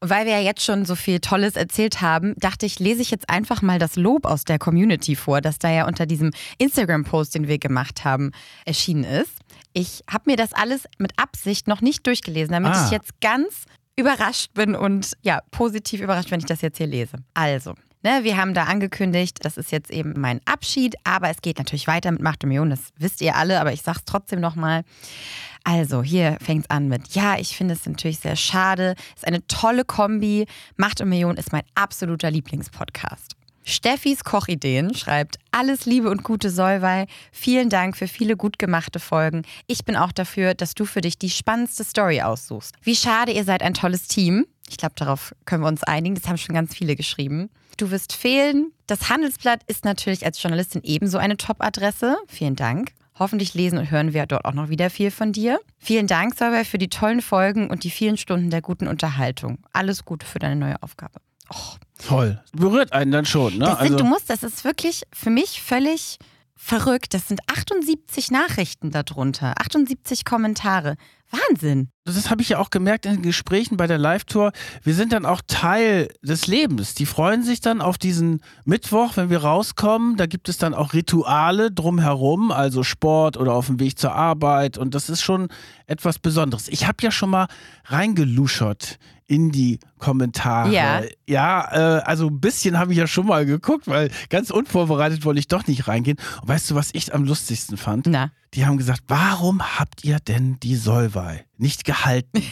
Weil 0.00 0.26
wir 0.26 0.32
ja 0.32 0.40
jetzt 0.40 0.64
schon 0.64 0.84
so 0.84 0.94
viel 0.94 1.18
Tolles 1.20 1.56
erzählt 1.56 2.00
haben, 2.00 2.34
dachte 2.38 2.66
ich, 2.66 2.78
lese 2.78 3.02
ich 3.02 3.10
jetzt 3.10 3.28
einfach 3.28 3.62
mal 3.62 3.78
das 3.78 3.96
Lob 3.96 4.26
aus 4.26 4.44
der 4.44 4.58
Community 4.58 5.16
vor, 5.16 5.40
das 5.40 5.58
da 5.58 5.70
ja 5.70 5.86
unter 5.86 6.06
diesem 6.06 6.30
Instagram-Post, 6.58 7.34
den 7.34 7.48
wir 7.48 7.58
gemacht 7.58 8.04
haben, 8.04 8.30
erschienen 8.64 9.04
ist. 9.04 9.32
Ich 9.72 10.02
habe 10.10 10.30
mir 10.30 10.36
das 10.36 10.52
alles 10.52 10.84
mit 10.98 11.12
Absicht 11.16 11.66
noch 11.66 11.80
nicht 11.80 12.06
durchgelesen, 12.06 12.52
damit 12.52 12.74
ah. 12.74 12.84
ich 12.84 12.92
jetzt 12.92 13.20
ganz 13.20 13.64
überrascht 13.96 14.54
bin 14.54 14.76
und 14.76 15.12
ja, 15.22 15.40
positiv 15.50 16.00
überrascht, 16.00 16.30
wenn 16.30 16.40
ich 16.40 16.46
das 16.46 16.60
jetzt 16.60 16.78
hier 16.78 16.86
lese. 16.86 17.16
Also, 17.34 17.74
Ne, 18.04 18.20
wir 18.22 18.36
haben 18.36 18.54
da 18.54 18.64
angekündigt, 18.64 19.44
das 19.44 19.56
ist 19.56 19.72
jetzt 19.72 19.90
eben 19.90 20.14
mein 20.16 20.40
Abschied, 20.44 20.94
aber 21.02 21.30
es 21.30 21.42
geht 21.42 21.58
natürlich 21.58 21.88
weiter 21.88 22.12
mit 22.12 22.22
Macht 22.22 22.44
und 22.44 22.50
Million, 22.50 22.70
das 22.70 22.92
wisst 22.96 23.20
ihr 23.20 23.34
alle, 23.34 23.60
aber 23.60 23.72
ich 23.72 23.82
sag's 23.82 24.04
trotzdem 24.04 24.38
nochmal. 24.40 24.84
Also, 25.68 26.02
hier 26.02 26.38
fängt 26.40 26.64
es 26.64 26.70
an 26.70 26.88
mit, 26.88 27.14
ja, 27.14 27.38
ich 27.38 27.54
finde 27.54 27.74
es 27.74 27.84
natürlich 27.84 28.20
sehr 28.20 28.36
schade. 28.36 28.94
Ist 29.14 29.26
eine 29.26 29.46
tolle 29.48 29.84
Kombi. 29.84 30.46
Macht 30.76 31.02
und 31.02 31.10
Million 31.10 31.36
ist 31.36 31.52
mein 31.52 31.64
absoluter 31.74 32.30
Lieblingspodcast. 32.30 33.36
Steffis 33.64 34.24
Kochideen 34.24 34.94
schreibt, 34.94 35.36
alles 35.50 35.84
Liebe 35.84 36.08
und 36.08 36.22
gute 36.22 36.48
Solvay. 36.48 37.04
Vielen 37.32 37.68
Dank 37.68 37.98
für 37.98 38.08
viele 38.08 38.34
gut 38.34 38.58
gemachte 38.58 38.98
Folgen. 38.98 39.42
Ich 39.66 39.84
bin 39.84 39.94
auch 39.94 40.10
dafür, 40.10 40.54
dass 40.54 40.74
du 40.74 40.86
für 40.86 41.02
dich 41.02 41.18
die 41.18 41.28
spannendste 41.28 41.84
Story 41.84 42.22
aussuchst. 42.22 42.74
Wie 42.80 42.96
schade, 42.96 43.32
ihr 43.32 43.44
seid 43.44 43.62
ein 43.62 43.74
tolles 43.74 44.08
Team. 44.08 44.46
Ich 44.70 44.78
glaube, 44.78 44.94
darauf 44.96 45.34
können 45.44 45.62
wir 45.62 45.68
uns 45.68 45.82
einigen. 45.82 46.14
Das 46.14 46.28
haben 46.28 46.38
schon 46.38 46.54
ganz 46.54 46.74
viele 46.74 46.96
geschrieben. 46.96 47.50
Du 47.76 47.90
wirst 47.90 48.14
fehlen. 48.14 48.72
Das 48.86 49.10
Handelsblatt 49.10 49.64
ist 49.66 49.84
natürlich 49.84 50.24
als 50.24 50.42
Journalistin 50.42 50.80
ebenso 50.82 51.18
eine 51.18 51.36
Top-Adresse. 51.36 52.16
Vielen 52.26 52.56
Dank. 52.56 52.92
Hoffentlich 53.18 53.54
lesen 53.54 53.78
und 53.78 53.90
hören 53.90 54.12
wir 54.12 54.26
dort 54.26 54.44
auch 54.44 54.52
noch 54.52 54.68
wieder 54.68 54.90
viel 54.90 55.10
von 55.10 55.32
dir. 55.32 55.60
Vielen 55.78 56.06
Dank, 56.06 56.36
Solveig, 56.36 56.66
für 56.66 56.78
die 56.78 56.88
tollen 56.88 57.20
Folgen 57.20 57.70
und 57.70 57.84
die 57.84 57.90
vielen 57.90 58.16
Stunden 58.16 58.50
der 58.50 58.62
guten 58.62 58.86
Unterhaltung. 58.86 59.58
Alles 59.72 60.04
Gute 60.04 60.26
für 60.26 60.38
deine 60.38 60.56
neue 60.56 60.82
Aufgabe. 60.82 61.20
oh. 61.50 61.76
Toll. 62.06 62.40
Berührt 62.52 62.92
einen 62.92 63.10
dann 63.10 63.24
schon, 63.24 63.58
ne? 63.58 63.64
Das 63.64 63.78
sind, 63.80 63.92
also, 63.92 63.96
du 63.96 64.04
musst, 64.04 64.30
das 64.30 64.42
ist 64.42 64.64
wirklich 64.64 65.02
für 65.12 65.30
mich 65.30 65.60
völlig 65.60 66.18
verrückt. 66.54 67.14
Das 67.14 67.28
sind 67.28 67.40
78 67.48 68.30
Nachrichten 68.30 68.90
darunter, 68.90 69.54
78 69.60 70.24
Kommentare. 70.24 70.96
Wahnsinn. 71.30 71.90
Das 72.12 72.30
habe 72.30 72.42
ich 72.42 72.50
ja 72.50 72.58
auch 72.58 72.70
gemerkt 72.70 73.06
in 73.06 73.14
den 73.14 73.22
Gesprächen 73.22 73.76
bei 73.76 73.86
der 73.86 73.98
Live-Tour. 73.98 74.52
Wir 74.82 74.94
sind 74.94 75.12
dann 75.12 75.26
auch 75.26 75.40
Teil 75.46 76.08
des 76.22 76.46
Lebens. 76.46 76.94
Die 76.94 77.06
freuen 77.06 77.42
sich 77.42 77.60
dann 77.60 77.80
auf 77.80 77.98
diesen 77.98 78.40
Mittwoch, 78.64 79.16
wenn 79.16 79.30
wir 79.30 79.42
rauskommen. 79.42 80.16
Da 80.16 80.26
gibt 80.26 80.48
es 80.48 80.58
dann 80.58 80.74
auch 80.74 80.92
Rituale 80.92 81.70
drumherum, 81.70 82.50
also 82.50 82.82
Sport 82.82 83.36
oder 83.36 83.52
auf 83.52 83.66
dem 83.66 83.80
Weg 83.80 83.98
zur 83.98 84.14
Arbeit. 84.14 84.78
Und 84.78 84.94
das 84.94 85.08
ist 85.08 85.22
schon 85.22 85.48
etwas 85.86 86.18
Besonderes. 86.18 86.68
Ich 86.68 86.86
habe 86.86 86.98
ja 87.02 87.10
schon 87.10 87.30
mal 87.30 87.48
reingeluschert 87.86 88.98
in 89.28 89.50
die 89.50 89.78
Kommentare. 89.98 90.72
Ja, 90.72 91.02
ja 91.26 91.98
äh, 91.98 92.02
also 92.02 92.28
ein 92.28 92.40
bisschen 92.40 92.78
habe 92.78 92.92
ich 92.92 92.98
ja 92.98 93.06
schon 93.06 93.26
mal 93.26 93.44
geguckt, 93.44 93.86
weil 93.86 94.10
ganz 94.30 94.50
unvorbereitet 94.50 95.24
wollte 95.24 95.38
ich 95.38 95.48
doch 95.48 95.66
nicht 95.66 95.86
reingehen. 95.86 96.18
Und 96.40 96.48
weißt 96.48 96.70
du, 96.70 96.74
was 96.74 96.90
ich 96.92 97.14
am 97.14 97.24
lustigsten 97.24 97.76
fand? 97.76 98.06
Na. 98.06 98.30
Die 98.54 98.64
haben 98.64 98.78
gesagt, 98.78 99.02
warum 99.08 99.62
habt 99.78 100.04
ihr 100.04 100.18
denn 100.18 100.58
die 100.60 100.76
Solvay 100.76 101.44
nicht 101.60 101.84
gehalten? 101.84 102.42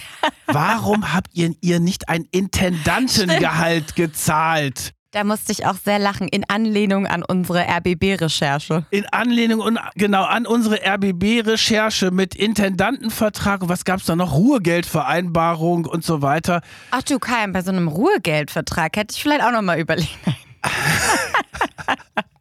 warum 0.46 1.12
habt 1.14 1.28
ihr 1.32 1.52
ihr 1.60 1.80
nicht 1.80 2.08
ein 2.08 2.26
Intendantengehalt 2.30 3.96
gezahlt? 3.96 4.92
Da 5.12 5.25
musste 5.25 5.50
ich 5.50 5.64
auch 5.64 5.76
sehr 5.82 5.98
lachen, 5.98 6.28
in 6.28 6.44
Anlehnung 6.48 7.06
an 7.06 7.22
unsere 7.22 7.64
RBB-Recherche. 7.66 8.84
In 8.90 9.06
Anlehnung 9.06 9.60
und 9.60 9.78
genau 9.94 10.25
an 10.25 10.46
unsere 10.46 10.80
RBB-Recherche 10.84 12.10
mit 12.10 12.34
Intendantenvertrag 12.34 13.62
und 13.62 13.70
was 13.70 13.86
gab 13.86 14.00
es 14.00 14.06
da 14.06 14.14
noch? 14.14 14.34
Ruhegeldvereinbarung 14.34 15.86
und 15.86 16.04
so 16.04 16.20
weiter. 16.20 16.60
Ach 16.90 17.02
du 17.02 17.18
Keim, 17.18 17.52
bei 17.52 17.62
so 17.62 17.70
einem 17.70 17.88
Ruhegeldvertrag 17.88 18.94
hätte 18.96 19.14
ich 19.14 19.22
vielleicht 19.22 19.42
auch 19.42 19.52
nochmal 19.52 19.80
überlegt. 19.80 20.10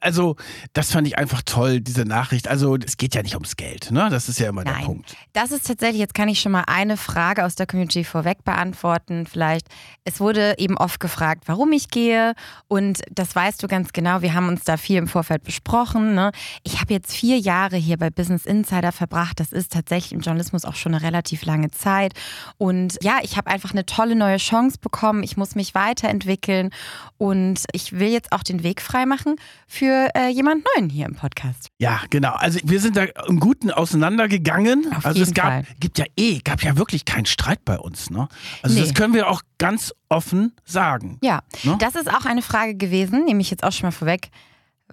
Also, 0.00 0.36
das 0.72 0.92
fand 0.92 1.06
ich 1.06 1.18
einfach 1.18 1.42
toll, 1.44 1.80
diese 1.80 2.04
Nachricht. 2.04 2.48
Also, 2.48 2.76
es 2.76 2.96
geht 2.96 3.14
ja 3.14 3.22
nicht 3.22 3.34
ums 3.34 3.56
Geld, 3.56 3.90
ne? 3.90 4.08
Das 4.10 4.28
ist 4.28 4.38
ja 4.38 4.48
immer 4.48 4.64
Nein. 4.64 4.74
der 4.78 4.86
Punkt. 4.86 5.16
Das 5.32 5.50
ist 5.50 5.66
tatsächlich, 5.66 6.00
jetzt 6.00 6.14
kann 6.14 6.28
ich 6.28 6.40
schon 6.40 6.52
mal 6.52 6.64
eine 6.66 6.96
Frage 6.96 7.44
aus 7.44 7.54
der 7.54 7.66
Community 7.66 8.04
vorweg 8.04 8.44
beantworten. 8.44 9.26
Vielleicht, 9.26 9.66
es 10.04 10.20
wurde 10.20 10.54
eben 10.58 10.76
oft 10.76 11.00
gefragt, 11.00 11.44
warum 11.46 11.72
ich 11.72 11.88
gehe. 11.88 12.34
Und 12.68 13.00
das 13.10 13.34
weißt 13.34 13.62
du 13.62 13.68
ganz 13.68 13.92
genau. 13.92 14.22
Wir 14.22 14.34
haben 14.34 14.48
uns 14.48 14.64
da 14.64 14.76
viel 14.76 14.96
im 14.96 15.08
Vorfeld 15.08 15.44
besprochen. 15.44 16.14
Ne? 16.14 16.32
Ich 16.62 16.80
habe 16.80 16.92
jetzt 16.92 17.14
vier 17.14 17.38
Jahre 17.38 17.76
hier 17.76 17.96
bei 17.96 18.10
Business 18.10 18.44
Insider 18.46 18.92
verbracht. 18.92 19.40
Das 19.40 19.52
ist 19.52 19.72
tatsächlich 19.72 20.12
im 20.12 20.20
Journalismus 20.20 20.64
auch 20.64 20.74
schon 20.74 20.94
eine 20.94 21.02
relativ 21.02 21.44
lange 21.44 21.70
Zeit. 21.70 22.12
Und 22.58 22.98
ja, 23.02 23.18
ich 23.22 23.36
habe 23.36 23.50
einfach 23.50 23.72
eine 23.72 23.86
tolle 23.86 24.14
neue 24.14 24.36
Chance 24.36 24.78
bekommen. 24.80 25.22
Ich 25.22 25.36
muss 25.36 25.54
mich 25.54 25.74
weiterentwickeln. 25.74 26.70
Und 27.16 27.64
ich 27.72 27.98
will 27.98 28.08
jetzt 28.08 28.32
auch 28.32 28.42
den 28.42 28.62
Weg 28.62 28.80
freimachen 28.80 29.37
für 29.66 30.10
äh, 30.14 30.28
jemand 30.28 30.64
Neuen 30.76 30.88
hier 30.90 31.06
im 31.06 31.14
Podcast. 31.14 31.68
Ja, 31.78 32.00
genau. 32.10 32.32
Also 32.32 32.58
wir 32.64 32.80
sind 32.80 32.96
da 32.96 33.04
im 33.26 33.40
Guten 33.40 33.70
auseinandergegangen. 33.70 34.86
Auf 34.96 35.06
also 35.06 35.18
jeden 35.18 35.28
es 35.30 35.34
gab, 35.34 35.46
Fall. 35.46 35.64
gibt 35.80 35.98
ja 35.98 36.04
eh, 36.16 36.38
gab 36.40 36.62
ja 36.62 36.76
wirklich 36.76 37.04
keinen 37.04 37.26
Streit 37.26 37.64
bei 37.64 37.78
uns. 37.78 38.10
Ne? 38.10 38.28
Also 38.62 38.76
Nee. 38.76 38.82
das 38.84 38.94
können 38.94 39.14
wir 39.14 39.28
auch 39.28 39.42
ganz 39.58 39.92
offen 40.08 40.52
sagen. 40.64 41.18
Ja, 41.22 41.40
Ne? 41.62 41.76
das 41.80 41.94
ist 41.94 42.08
auch 42.12 42.24
eine 42.24 42.42
Frage 42.42 42.74
gewesen, 42.76 43.24
nehme 43.24 43.40
ich 43.40 43.50
jetzt 43.50 43.64
auch 43.64 43.72
schon 43.72 43.88
mal 43.88 43.92
vorweg. 43.92 44.28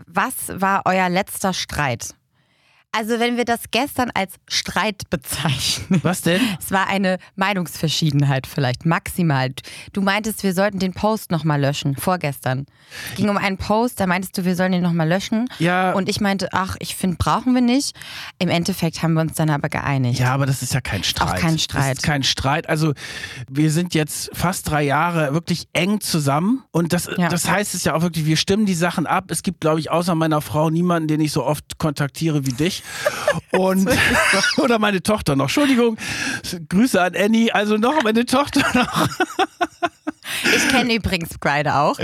Was 0.08 0.34
war 0.50 0.82
euer 0.86 1.08
letzter 1.10 1.54
Streit? 1.54 2.16
Also 2.98 3.20
wenn 3.20 3.36
wir 3.38 3.46
das 3.46 3.60
gestern 3.72 4.10
als 4.14 4.34
Streit 4.48 5.10
bezeichnen. 5.10 6.00
Was 6.04 6.22
denn? 6.22 6.40
Es 6.60 6.72
war 6.72 6.88
eine 6.88 7.18
Meinungsverschiedenheit 7.36 8.48
vielleicht, 8.48 8.86
maximal. 8.86 9.50
Du 9.92 10.02
meintest, 10.02 10.44
wir 10.44 10.54
sollten 10.54 10.80
den 10.80 10.94
Post 10.94 11.32
nochmal 11.32 11.60
löschen, 11.60 11.96
vorgestern. 11.98 12.66
Es 13.12 13.18
ging 13.18 13.30
um 13.30 13.38
einen 13.38 13.58
Post, 13.58 14.00
da 14.00 14.08
meintest 14.08 14.38
du, 14.38 14.46
wir 14.46 14.56
sollen 14.56 14.72
den 14.72 14.84
nochmal 14.84 15.08
löschen. 15.10 15.48
Ja. 15.60 15.92
Und 15.94 16.08
ich 16.08 16.22
meinte, 16.22 16.50
ach, 16.54 16.76
ich 16.80 16.96
finde, 16.96 17.18
brauchen 17.18 17.54
wir 17.54 17.62
nicht. 17.62 17.96
Im 18.40 18.50
Endeffekt 18.50 19.02
haben 19.04 19.14
wir 19.14 19.22
uns 19.22 19.34
dann 19.34 19.50
aber 19.50 19.70
geeinigt. 19.70 20.20
Ja, 20.20 20.34
aber 20.34 20.46
das 20.46 20.62
ist 20.62 20.74
ja 20.74 20.82
kein 20.82 21.04
Streit. 21.04 21.42
kein 21.42 21.54
Das 21.56 21.64
Streit. 21.64 21.98
ist 21.98 22.04
kein 22.04 22.24
Streit. 22.24 22.70
Also 22.70 22.94
wir 23.50 23.72
sind 23.72 23.94
jetzt 23.94 24.30
fast 24.34 24.70
drei 24.70 24.84
Jahre 24.84 25.34
wirklich 25.34 25.68
eng 25.74 26.00
zusammen 26.00 26.64
und 26.72 26.94
das, 26.94 27.10
Ja. 27.18 27.30
das 27.30 27.50
heißt 27.50 27.74
es 27.76 27.84
ja 27.84 27.94
auch 27.96 28.02
wirklich, 28.04 28.26
wir 28.26 28.38
stimmen 28.38 28.66
die 28.66 28.74
Sachen 28.74 29.06
ab. 29.08 29.26
Es 29.30 29.44
gibt, 29.44 29.62
glaube 29.62 29.80
ich, 29.80 29.92
außer 29.92 30.16
meiner 30.16 30.42
Frau 30.42 30.70
niemanden, 30.70 31.08
den 31.08 31.20
ich 31.22 31.32
so 31.32 31.44
oft 31.44 31.78
kontaktiere 31.78 32.46
wie 32.46 32.54
dich. 32.54 32.84
Und 33.52 33.90
oder 34.58 34.80
meine 34.80 35.02
Tochter 35.02 35.36
noch. 35.36 35.46
Entschuldigung, 35.46 35.98
Grüße 36.70 37.02
an 37.02 37.16
Annie. 37.16 37.54
Also 37.54 37.78
noch 37.78 38.04
meine 38.04 38.26
Tochter 38.26 38.66
noch. 38.74 39.08
Ich 40.56 40.68
kenne 40.70 40.94
übrigens 40.96 41.40
Gride 41.40 41.76
auch. 41.76 41.98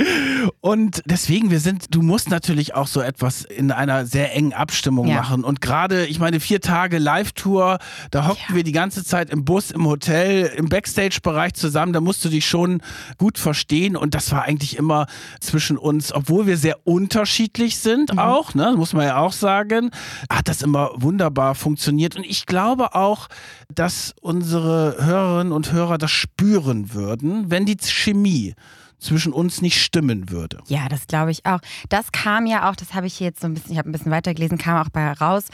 Und 0.59 1.01
deswegen, 1.05 1.49
wir 1.51 1.59
sind, 1.59 1.93
du 1.95 2.01
musst 2.01 2.29
natürlich 2.29 2.75
auch 2.75 2.87
so 2.87 3.01
etwas 3.01 3.43
in 3.43 3.71
einer 3.71 4.05
sehr 4.05 4.35
engen 4.35 4.53
Abstimmung 4.53 5.07
Ja. 5.07 5.15
machen. 5.17 5.43
Und 5.43 5.61
gerade, 5.61 6.05
ich 6.05 6.19
meine, 6.19 6.39
vier 6.39 6.61
Tage 6.61 6.97
Live-Tour, 6.99 7.79
da 8.11 8.27
hockten 8.27 8.55
wir 8.55 8.63
die 8.63 8.71
ganze 8.71 9.03
Zeit 9.03 9.29
im 9.29 9.45
Bus, 9.45 9.71
im 9.71 9.85
Hotel, 9.87 10.45
im 10.55 10.69
Backstage-Bereich 10.69 11.53
zusammen. 11.53 11.93
Da 11.93 12.01
musst 12.01 12.23
du 12.25 12.29
dich 12.29 12.45
schon 12.45 12.81
gut 13.17 13.37
verstehen. 13.37 13.95
Und 13.95 14.13
das 14.15 14.31
war 14.31 14.43
eigentlich 14.43 14.77
immer 14.77 15.07
zwischen 15.39 15.77
uns, 15.77 16.13
obwohl 16.13 16.45
wir 16.47 16.57
sehr 16.57 16.85
unterschiedlich 16.87 17.77
sind 17.79 18.17
auch, 18.17 18.53
ne, 18.53 18.73
muss 18.77 18.93
man 18.93 19.05
ja 19.05 19.17
auch 19.17 19.33
sagen, 19.33 19.91
hat 20.29 20.47
das 20.47 20.61
immer 20.61 20.91
wunderbar 20.95 21.55
funktioniert. 21.55 22.15
Und 22.15 22.23
ich 22.25 22.45
glaube 22.45 22.95
auch, 22.95 23.27
dass 23.73 24.13
unsere 24.21 24.97
Hörerinnen 24.99 25.53
und 25.53 25.71
Hörer 25.71 25.97
das 25.97 26.11
spüren 26.11 26.93
würden, 26.93 27.49
wenn 27.49 27.65
die 27.65 27.77
Chemie 28.11 28.55
zwischen 28.99 29.33
uns 29.33 29.61
nicht 29.61 29.81
stimmen 29.81 30.29
würde. 30.29 30.59
Ja, 30.67 30.87
das 30.87 31.07
glaube 31.07 31.31
ich 31.31 31.45
auch. 31.45 31.59
Das 31.89 32.11
kam 32.11 32.45
ja 32.45 32.69
auch, 32.69 32.75
das 32.75 32.93
habe 32.93 33.07
ich 33.07 33.15
hier 33.15 33.27
jetzt 33.27 33.41
so 33.41 33.47
ein 33.47 33.55
bisschen, 33.55 33.71
ich 33.71 33.77
habe 33.77 33.89
ein 33.89 33.91
bisschen 33.91 34.11
weitergelesen, 34.11 34.57
kam 34.57 34.77
auch 34.77 34.89
bei 34.89 35.11
raus. 35.11 35.45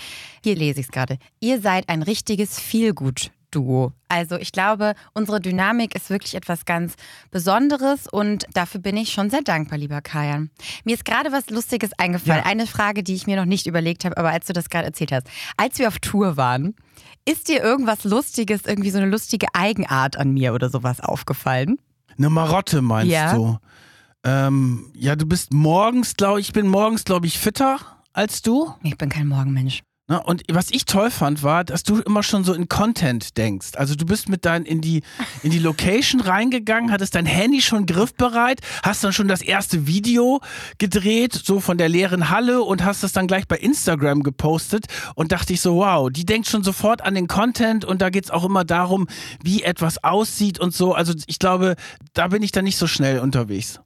Hier 0.44 0.56
lese 0.56 0.82
ich 0.82 0.88
es 0.88 0.92
gerade. 0.92 1.18
Ihr 1.40 1.62
seid 1.62 1.88
ein 1.88 2.04
richtiges 2.04 2.60
Feelgood-Duo. 2.60 3.94
Also 4.10 4.36
ich 4.36 4.52
glaube, 4.52 4.96
unsere 5.14 5.40
Dynamik 5.40 5.96
ist 5.96 6.10
wirklich 6.10 6.36
etwas 6.36 6.66
ganz 6.66 6.96
Besonderes 7.32 8.08
und 8.12 8.46
dafür 8.54 8.82
bin 8.82 8.98
ich 8.98 9.12
schon 9.14 9.30
sehr 9.30 9.42
dankbar, 9.44 9.78
lieber 9.78 10.02
Kajan. 10.02 10.50
Mir 10.84 10.96
ist 10.96 11.06
gerade 11.06 11.32
was 11.32 11.50
Lustiges 11.50 11.92
eingefallen. 11.98 12.44
Ja. 12.44 12.52
Eine 12.52 12.68
Frage, 12.68 13.02
die 13.02 13.16
ich 13.16 13.28
mir 13.28 13.38
noch 13.38 13.46
nicht 13.46 13.66
überlegt 13.66 14.04
habe, 14.04 14.18
aber 14.18 14.32
als 14.32 14.48
du 14.48 14.54
das 14.54 14.70
gerade 14.70 14.88
erzählt 14.88 15.14
hast. 15.14 15.28
Als 15.56 15.80
wir 15.80 15.88
auf 15.88 16.00
Tour 16.00 16.36
waren, 16.36 16.76
ist 17.24 17.48
dir 17.48 17.62
irgendwas 17.62 18.04
Lustiges, 18.04 18.66
irgendwie 18.66 18.92
so 18.92 18.98
eine 18.98 19.08
lustige 19.08 19.48
Eigenart 19.54 20.18
an 20.18 20.32
mir 20.32 20.54
oder 20.54 20.70
sowas 20.70 21.00
aufgefallen? 21.00 21.78
Eine 22.18 22.30
Marotte 22.30 22.82
meinst 22.82 23.12
Ja. 23.12 23.34
du? 23.36 23.58
Ähm, 24.24 24.92
ja, 24.96 25.16
du 25.16 25.26
bist 25.26 25.54
morgens, 25.54 26.16
glaube 26.16 26.40
ich, 26.42 26.52
bin 26.54 26.68
morgens, 26.68 27.04
glaube 27.06 27.28
ich, 27.28 27.38
fitter 27.40 27.78
als 28.14 28.42
du. 28.42 28.74
Ich 28.84 28.98
bin 28.98 29.10
kein 29.10 29.28
Morgenmensch. 29.28 29.84
Ne? 30.10 30.24
Und 30.24 30.44
was 30.50 30.72
ich 30.72 30.86
toll 30.86 31.12
fand, 31.12 31.44
war, 31.44 31.66
dass 31.66 31.84
du 31.84 32.00
immer 32.00 32.24
schon 32.24 32.46
so 32.46 32.54
in 32.54 32.70
Content 32.70 33.38
denkst. 33.38 33.72
Also 33.76 33.96
du 33.96 34.06
bist 34.06 34.30
mit 34.30 34.46
dein 34.46 34.64
in 34.64 34.80
die 34.80 35.04
in 35.44 35.52
die 35.52 35.60
Location 35.60 36.22
reingegangen, 36.22 36.92
hattest 36.92 37.16
dein 37.16 37.26
Handy 37.26 37.62
schon 37.62 37.86
griffbereit, 37.86 38.62
hast 38.84 39.04
dann 39.04 39.12
schon 39.12 39.28
das 39.28 39.42
erste 39.42 39.86
Video 39.86 40.40
gedreht, 40.78 41.34
so 41.34 41.60
von 41.60 41.78
der 41.78 41.90
leeren 41.90 42.30
Halle 42.30 42.64
und 42.64 42.86
hast 42.86 43.04
das 43.04 43.12
dann 43.12 43.28
gleich 43.28 43.48
bei 43.48 43.58
Instagram 43.58 44.24
gepostet 44.24 44.86
und 45.16 45.34
dachte 45.34 45.52
ich 45.52 45.60
so, 45.60 45.76
wow, 45.76 46.10
die 46.10 46.26
denkt 46.26 46.48
schon 46.48 46.64
sofort 46.64 47.02
an 47.02 47.14
den 47.14 47.28
Content 47.28 47.84
und 47.84 48.02
da 48.02 48.10
geht's 48.10 48.32
auch 48.32 48.46
immer 48.46 48.64
darum, 48.64 49.08
wie 49.44 49.64
etwas 49.64 50.04
aussieht 50.06 50.58
und 50.58 50.74
so. 50.74 50.94
Also 50.94 51.14
ich 51.28 51.38
glaube, 51.38 51.76
da 52.14 52.30
bin 52.30 52.44
ich 52.44 52.54
dann 52.54 52.64
nicht 52.64 52.78
so 52.78 52.88
schnell 52.88 53.20
unterwegs. 53.20 53.82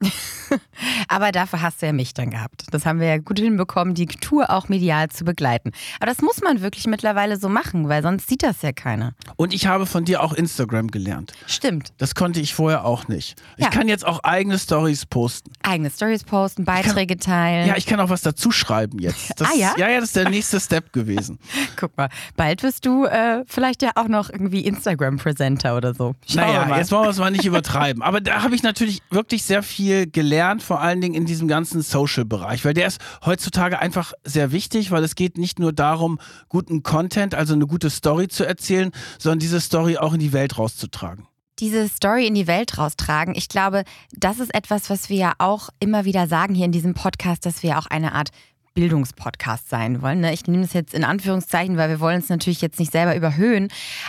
Aber 1.08 1.32
dafür 1.32 1.62
hast 1.62 1.82
du 1.82 1.86
ja 1.86 1.92
mich 1.92 2.14
dann 2.14 2.30
gehabt. 2.30 2.66
Das 2.70 2.86
haben 2.86 3.00
wir 3.00 3.08
ja 3.08 3.18
gut 3.18 3.40
hinbekommen, 3.40 3.94
die 3.94 4.06
Tour 4.06 4.50
auch 4.50 4.68
medial 4.68 5.08
zu 5.08 5.24
begleiten. 5.24 5.72
Aber 5.98 6.11
das 6.12 6.20
muss 6.20 6.42
man 6.42 6.60
wirklich 6.60 6.86
mittlerweile 6.86 7.38
so 7.38 7.48
machen, 7.48 7.88
weil 7.88 8.02
sonst 8.02 8.28
sieht 8.28 8.42
das 8.42 8.60
ja 8.60 8.72
keiner. 8.72 9.14
Und 9.36 9.54
ich 9.54 9.66
habe 9.66 9.86
von 9.86 10.04
dir 10.04 10.22
auch 10.22 10.34
Instagram 10.34 10.88
gelernt. 10.90 11.32
Stimmt. 11.46 11.94
Das 11.96 12.14
konnte 12.14 12.38
ich 12.38 12.52
vorher 12.52 12.84
auch 12.84 13.08
nicht. 13.08 13.40
Ich 13.56 13.64
Ja. 13.64 13.70
kann 13.70 13.88
jetzt 13.88 14.04
auch 14.06 14.18
eigene 14.22 14.58
Stories 14.58 15.06
posten. 15.06 15.50
Eigene 15.62 15.88
Stories 15.90 16.24
posten, 16.24 16.66
Beiträge 16.66 17.16
teilen. 17.16 17.66
Ja, 17.66 17.76
ich 17.78 17.86
kann 17.86 17.98
auch 18.00 18.10
was 18.10 18.20
dazu 18.20 18.50
schreiben 18.50 18.98
jetzt. 18.98 19.32
Das, 19.38 19.48
Ah, 19.50 19.56
ja? 19.56 19.72
Ja, 19.78 19.88
ja, 19.88 20.00
das 20.00 20.10
ist 20.10 20.16
der 20.16 20.28
nächste 20.28 20.60
Step 20.60 20.92
gewesen. 20.92 21.38
Guck 21.76 21.96
mal, 21.96 22.10
bald 22.36 22.62
wirst 22.62 22.84
du 22.84 23.06
äh, 23.06 23.42
vielleicht 23.46 23.80
ja 23.82 23.92
auch 23.94 24.08
noch 24.08 24.28
irgendwie 24.28 24.66
Instagram-Presenter 24.66 25.76
oder 25.76 25.94
so. 25.94 26.14
Schauen 26.26 26.36
wir 26.36 26.46
naja, 26.46 26.66
mal. 26.66 26.78
jetzt 26.78 26.92
wollen 26.92 27.04
wir 27.04 27.10
es 27.10 27.18
mal 27.18 27.30
nicht 27.30 27.44
übertreiben. 27.46 28.02
Aber 28.02 28.20
da 28.20 28.42
habe 28.42 28.54
ich 28.54 28.62
natürlich 28.62 29.00
wirklich 29.10 29.44
sehr 29.44 29.62
viel 29.62 30.06
gelernt, 30.10 30.62
vor 30.62 30.80
allen 30.82 31.00
Dingen 31.00 31.14
in 31.14 31.24
diesem 31.24 31.48
ganzen 31.48 31.80
Social-Bereich, 31.80 32.64
weil 32.64 32.74
der 32.74 32.86
ist 32.86 33.00
heutzutage 33.24 33.78
einfach 33.78 34.12
sehr 34.24 34.52
wichtig, 34.52 34.90
weil 34.90 35.02
es 35.04 35.14
geht 35.14 35.38
nicht 35.38 35.58
nur 35.58 35.72
darum, 35.72 36.01
guten 36.48 36.82
Content, 36.82 37.34
also 37.34 37.54
eine 37.54 37.66
gute 37.66 37.90
Story 37.90 38.28
zu 38.28 38.44
erzählen, 38.44 38.90
sondern 39.18 39.38
diese 39.38 39.60
Story 39.60 39.96
auch 39.96 40.12
in 40.14 40.20
die 40.20 40.32
Welt 40.32 40.58
rauszutragen. 40.58 41.26
diese 41.58 41.88
Story 41.88 42.26
in 42.26 42.34
die 42.34 42.46
Welt 42.48 42.76
raustragen. 42.78 43.34
Ich 43.36 43.48
glaube, 43.48 43.84
das 44.12 44.40
ist 44.40 44.52
etwas, 44.54 44.90
was 44.90 45.08
wir 45.08 45.16
ja 45.16 45.32
auch 45.38 45.68
immer 45.80 46.04
wieder 46.04 46.26
sagen 46.26 46.54
hier 46.54 46.64
in 46.64 46.72
diesem 46.72 46.94
Podcast, 46.94 47.46
dass 47.46 47.62
wir 47.62 47.78
auch 47.78 47.86
eine 47.86 48.12
Art 48.14 48.30
Bildungspodcast 48.74 49.68
sein 49.68 50.00
wollen. 50.02 50.20
ne? 50.20 50.32
Ich 50.32 50.46
nehme 50.46 50.62
das 50.62 50.72
jetzt 50.72 50.94
in 50.94 51.04
Anführungszeichen, 51.04 51.76
weil 51.76 51.90
wir 51.90 52.00
wollen 52.00 52.16
uns 52.20 52.30
natürlich 52.30 52.62
jetzt 52.62 52.80
nicht 52.80 52.90
selber 52.90 53.14
überhöhen. 53.14 53.68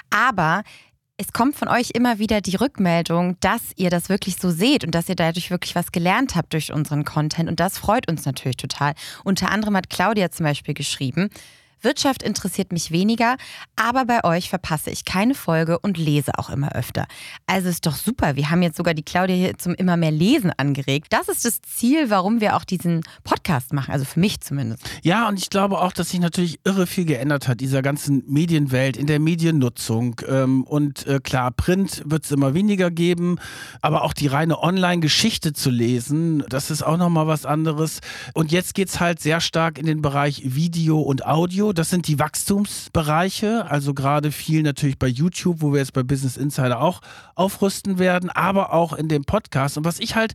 Aber 0.09 0.63
Es 1.17 1.31
kommt 1.31 1.55
von 1.55 1.67
euch 1.67 1.91
immer 1.93 2.17
wieder 2.17 2.41
die 2.41 2.55
Rückmeldung, 2.55 3.37
dass 3.39 3.61
ihr 3.75 3.91
das 3.91 4.09
wirklich 4.09 4.37
so 4.37 4.49
seht 4.49 4.83
und 4.83 4.95
dass 4.95 5.07
ihr 5.09 5.15
dadurch 5.15 5.51
wirklich 5.51 5.75
was 5.75 5.91
gelernt 5.91 6.35
habt 6.35 6.53
durch 6.53 6.73
unseren 6.73 7.03
Content. 7.03 7.47
Und 7.49 7.59
das 7.59 7.77
freut 7.77 8.09
uns 8.09 8.25
natürlich 8.25 8.57
total. 8.57 8.93
Unter 9.23 9.51
anderem 9.51 9.77
hat 9.77 9.91
Claudia 9.91 10.31
zum 10.31 10.45
Beispiel 10.45 10.73
geschrieben, 10.73 11.29
Wirtschaft 11.83 12.23
interessiert 12.23 12.71
mich 12.71 12.91
weniger, 12.91 13.35
aber 13.75 14.05
bei 14.05 14.23
euch 14.23 14.49
verpasse 14.49 14.89
ich 14.89 15.05
keine 15.05 15.35
Folge 15.35 15.79
und 15.79 15.97
lese 15.97 16.37
auch 16.37 16.49
immer 16.49 16.73
öfter. 16.73 17.05
Also 17.45 17.69
ist 17.69 17.85
doch 17.85 17.95
super. 17.95 18.35
Wir 18.35 18.49
haben 18.49 18.61
jetzt 18.61 18.77
sogar 18.77 18.93
die 18.93 19.03
Claudia 19.03 19.35
hier 19.35 19.57
zum 19.57 19.75
immer 19.75 19.97
mehr 19.97 20.11
Lesen 20.11 20.51
angeregt. 20.55 21.07
Das 21.09 21.27
ist 21.27 21.45
das 21.45 21.61
Ziel, 21.61 22.09
warum 22.09 22.41
wir 22.41 22.55
auch 22.55 22.63
diesen 22.63 23.01
Podcast 23.23 23.73
machen. 23.73 23.91
Also 23.91 24.05
für 24.05 24.19
mich 24.19 24.39
zumindest. 24.39 24.83
Ja, 25.01 25.27
und 25.27 25.37
ich 25.39 25.49
glaube 25.49 25.79
auch, 25.79 25.91
dass 25.91 26.09
sich 26.09 26.19
natürlich 26.19 26.59
irre 26.63 26.87
viel 26.87 27.05
geändert 27.05 27.47
hat, 27.47 27.59
dieser 27.59 27.81
ganzen 27.81 28.23
Medienwelt, 28.27 28.95
in 28.95 29.07
der 29.07 29.19
Mediennutzung. 29.19 30.21
Ähm, 30.27 30.63
und 30.63 31.05
äh, 31.07 31.19
klar, 31.19 31.51
Print 31.51 32.03
wird 32.05 32.23
es 32.23 32.31
immer 32.31 32.53
weniger 32.53 32.91
geben, 32.91 33.37
aber 33.81 34.03
auch 34.03 34.13
die 34.13 34.27
reine 34.27 34.61
Online-Geschichte 34.61 35.53
zu 35.53 35.69
lesen, 35.69 36.43
das 36.49 36.71
ist 36.71 36.83
auch 36.83 36.97
nochmal 36.97 37.27
was 37.27 37.45
anderes. 37.45 37.99
Und 38.33 38.51
jetzt 38.51 38.73
geht 38.73 38.89
es 38.89 38.99
halt 38.99 39.19
sehr 39.19 39.41
stark 39.41 39.77
in 39.77 39.85
den 39.85 40.01
Bereich 40.01 40.41
Video 40.45 41.01
und 41.01 41.25
Audio 41.25 41.72
das 41.73 41.89
sind 41.89 42.07
die 42.07 42.19
Wachstumsbereiche, 42.19 43.69
also 43.69 43.93
gerade 43.93 44.31
viel 44.31 44.63
natürlich 44.63 44.97
bei 44.97 45.07
YouTube, 45.07 45.61
wo 45.61 45.73
wir 45.73 45.79
jetzt 45.79 45.93
bei 45.93 46.03
Business 46.03 46.37
Insider 46.37 46.81
auch 46.81 47.01
aufrüsten 47.35 47.99
werden, 47.99 48.29
aber 48.29 48.73
auch 48.73 48.93
in 48.93 49.07
dem 49.07 49.25
Podcast. 49.25 49.77
Und 49.77 49.85
was 49.85 49.99
ich 49.99 50.15
halt 50.15 50.33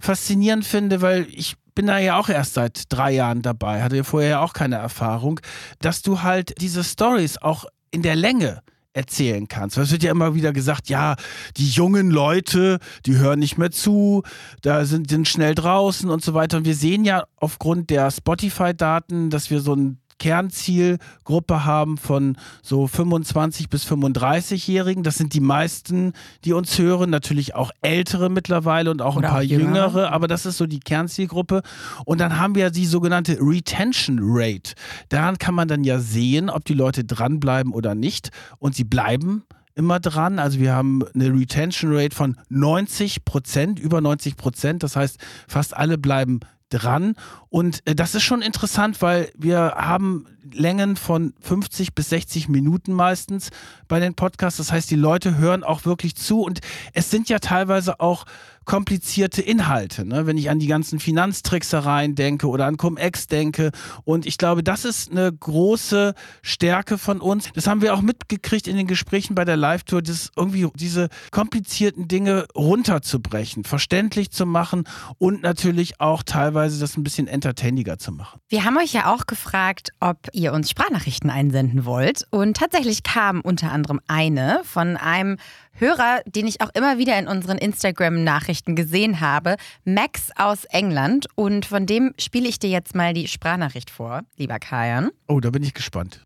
faszinierend 0.00 0.64
finde, 0.64 1.00
weil 1.00 1.26
ich 1.30 1.56
bin 1.74 1.86
da 1.86 1.98
ja 1.98 2.18
auch 2.18 2.28
erst 2.28 2.54
seit 2.54 2.84
drei 2.90 3.12
Jahren 3.12 3.42
dabei, 3.42 3.82
hatte 3.82 3.96
ja 3.96 4.04
vorher 4.04 4.30
ja 4.30 4.40
auch 4.40 4.52
keine 4.52 4.76
Erfahrung, 4.76 5.40
dass 5.80 6.02
du 6.02 6.22
halt 6.22 6.60
diese 6.60 6.84
Stories 6.84 7.38
auch 7.38 7.64
in 7.90 8.02
der 8.02 8.16
Länge 8.16 8.62
erzählen 8.94 9.48
kannst. 9.48 9.78
Es 9.78 9.90
wird 9.90 10.02
ja 10.02 10.10
immer 10.10 10.34
wieder 10.34 10.52
gesagt, 10.52 10.88
ja, 10.88 11.16
die 11.56 11.68
jungen 11.68 12.10
Leute, 12.10 12.78
die 13.06 13.16
hören 13.16 13.38
nicht 13.38 13.58
mehr 13.58 13.70
zu, 13.70 14.22
da 14.60 14.84
sind, 14.84 15.10
sind 15.10 15.28
schnell 15.28 15.54
draußen 15.54 16.10
und 16.10 16.22
so 16.22 16.34
weiter. 16.34 16.58
Und 16.58 16.66
wir 16.66 16.74
sehen 16.74 17.04
ja 17.04 17.24
aufgrund 17.36 17.90
der 17.90 18.10
Spotify-Daten, 18.10 19.30
dass 19.30 19.50
wir 19.50 19.60
so 19.60 19.74
ein 19.74 20.01
Kernzielgruppe 20.22 21.64
haben 21.64 21.98
von 21.98 22.36
so 22.62 22.86
25 22.86 23.68
bis 23.68 23.84
35-Jährigen. 23.90 25.02
Das 25.02 25.16
sind 25.16 25.34
die 25.34 25.40
meisten, 25.40 26.12
die 26.44 26.52
uns 26.52 26.78
hören. 26.78 27.10
Natürlich 27.10 27.56
auch 27.56 27.72
ältere 27.82 28.30
mittlerweile 28.30 28.92
und 28.92 29.02
auch 29.02 29.16
Oder 29.16 29.26
ein 29.28 29.30
paar 29.32 29.40
auch 29.40 29.44
jüngere. 29.44 29.66
jüngere, 29.66 30.12
aber 30.12 30.28
das 30.28 30.46
ist 30.46 30.58
so 30.58 30.66
die 30.66 30.78
Kernzielgruppe. 30.78 31.62
Und 32.04 32.20
dann 32.20 32.38
haben 32.38 32.54
wir 32.54 32.70
die 32.70 32.86
sogenannte 32.86 33.36
Retention 33.40 34.20
Rate. 34.22 34.74
Daran 35.08 35.38
kann 35.38 35.56
man 35.56 35.66
dann 35.66 35.82
ja 35.82 35.98
sehen, 35.98 36.50
ob 36.50 36.64
die 36.66 36.74
Leute 36.74 37.02
dranbleiben 37.02 37.72
oder 37.72 37.96
nicht. 37.96 38.30
Und 38.60 38.76
sie 38.76 38.84
bleiben 38.84 39.42
immer 39.74 39.98
dran. 39.98 40.38
Also 40.38 40.60
wir 40.60 40.72
haben 40.72 41.02
eine 41.16 41.32
Retention 41.32 41.92
Rate 41.92 42.14
von 42.14 42.36
90 42.48 43.24
Prozent, 43.24 43.80
über 43.80 44.00
90 44.00 44.36
Prozent. 44.36 44.84
Das 44.84 44.94
heißt, 44.94 45.18
fast 45.48 45.76
alle 45.76 45.98
bleiben 45.98 46.38
dran. 46.72 47.16
Und 47.48 47.86
äh, 47.86 47.94
das 47.94 48.14
ist 48.14 48.22
schon 48.22 48.42
interessant, 48.42 49.02
weil 49.02 49.30
wir 49.36 49.74
haben 49.76 50.26
Längen 50.52 50.96
von 50.96 51.34
50 51.40 51.94
bis 51.94 52.10
60 52.10 52.48
Minuten 52.48 52.92
meistens 52.92 53.50
bei 53.88 54.00
den 54.00 54.14
Podcasts. 54.14 54.58
Das 54.58 54.72
heißt, 54.72 54.90
die 54.90 54.96
Leute 54.96 55.38
hören 55.38 55.64
auch 55.64 55.84
wirklich 55.84 56.16
zu 56.16 56.42
und 56.42 56.60
es 56.92 57.10
sind 57.10 57.28
ja 57.28 57.38
teilweise 57.38 58.00
auch 58.00 58.24
komplizierte 58.64 59.42
Inhalte, 59.42 60.04
ne? 60.04 60.26
wenn 60.26 60.36
ich 60.36 60.50
an 60.50 60.58
die 60.58 60.66
ganzen 60.66 60.98
Finanztricksereien 60.98 62.14
denke 62.14 62.48
oder 62.48 62.66
an 62.66 62.76
Cum-Ex 62.76 63.26
denke. 63.26 63.70
Und 64.04 64.26
ich 64.26 64.38
glaube, 64.38 64.62
das 64.62 64.84
ist 64.84 65.10
eine 65.10 65.32
große 65.32 66.14
Stärke 66.42 66.98
von 66.98 67.20
uns. 67.20 67.50
Das 67.54 67.66
haben 67.66 67.82
wir 67.82 67.94
auch 67.94 68.02
mitgekriegt 68.02 68.68
in 68.68 68.76
den 68.76 68.86
Gesprächen 68.86 69.34
bei 69.34 69.44
der 69.44 69.56
Live-Tour, 69.56 70.02
das 70.02 70.30
irgendwie 70.36 70.68
diese 70.74 71.08
komplizierten 71.30 72.08
Dinge 72.08 72.46
runterzubrechen, 72.54 73.64
verständlich 73.64 74.30
zu 74.30 74.46
machen 74.46 74.84
und 75.18 75.42
natürlich 75.42 76.00
auch 76.00 76.22
teilweise 76.22 76.78
das 76.80 76.96
ein 76.96 77.04
bisschen 77.04 77.26
entertainiger 77.26 77.98
zu 77.98 78.12
machen. 78.12 78.40
Wir 78.48 78.64
haben 78.64 78.76
euch 78.76 78.92
ja 78.92 79.12
auch 79.12 79.26
gefragt, 79.26 79.90
ob 80.00 80.28
ihr 80.32 80.52
uns 80.52 80.70
Sprachnachrichten 80.70 81.30
einsenden 81.30 81.84
wollt. 81.84 82.26
Und 82.30 82.56
tatsächlich 82.56 83.02
kam 83.02 83.40
unter 83.40 83.72
anderem 83.72 84.00
eine 84.06 84.60
von 84.64 84.96
einem 84.96 85.36
Hörer, 85.74 86.20
den 86.26 86.46
ich 86.46 86.60
auch 86.60 86.70
immer 86.74 86.98
wieder 86.98 87.18
in 87.18 87.28
unseren 87.28 87.58
Instagram-Nachrichten 87.58 88.76
gesehen 88.76 89.20
habe, 89.20 89.56
Max 89.84 90.30
aus 90.36 90.64
England. 90.66 91.26
Und 91.34 91.66
von 91.66 91.86
dem 91.86 92.14
spiele 92.18 92.48
ich 92.48 92.58
dir 92.58 92.70
jetzt 92.70 92.94
mal 92.94 93.14
die 93.14 93.28
Sprachnachricht 93.28 93.90
vor, 93.90 94.22
lieber 94.36 94.58
Kajan. 94.58 95.10
Oh, 95.28 95.40
da 95.40 95.50
bin 95.50 95.62
ich 95.62 95.74
gespannt. 95.74 96.20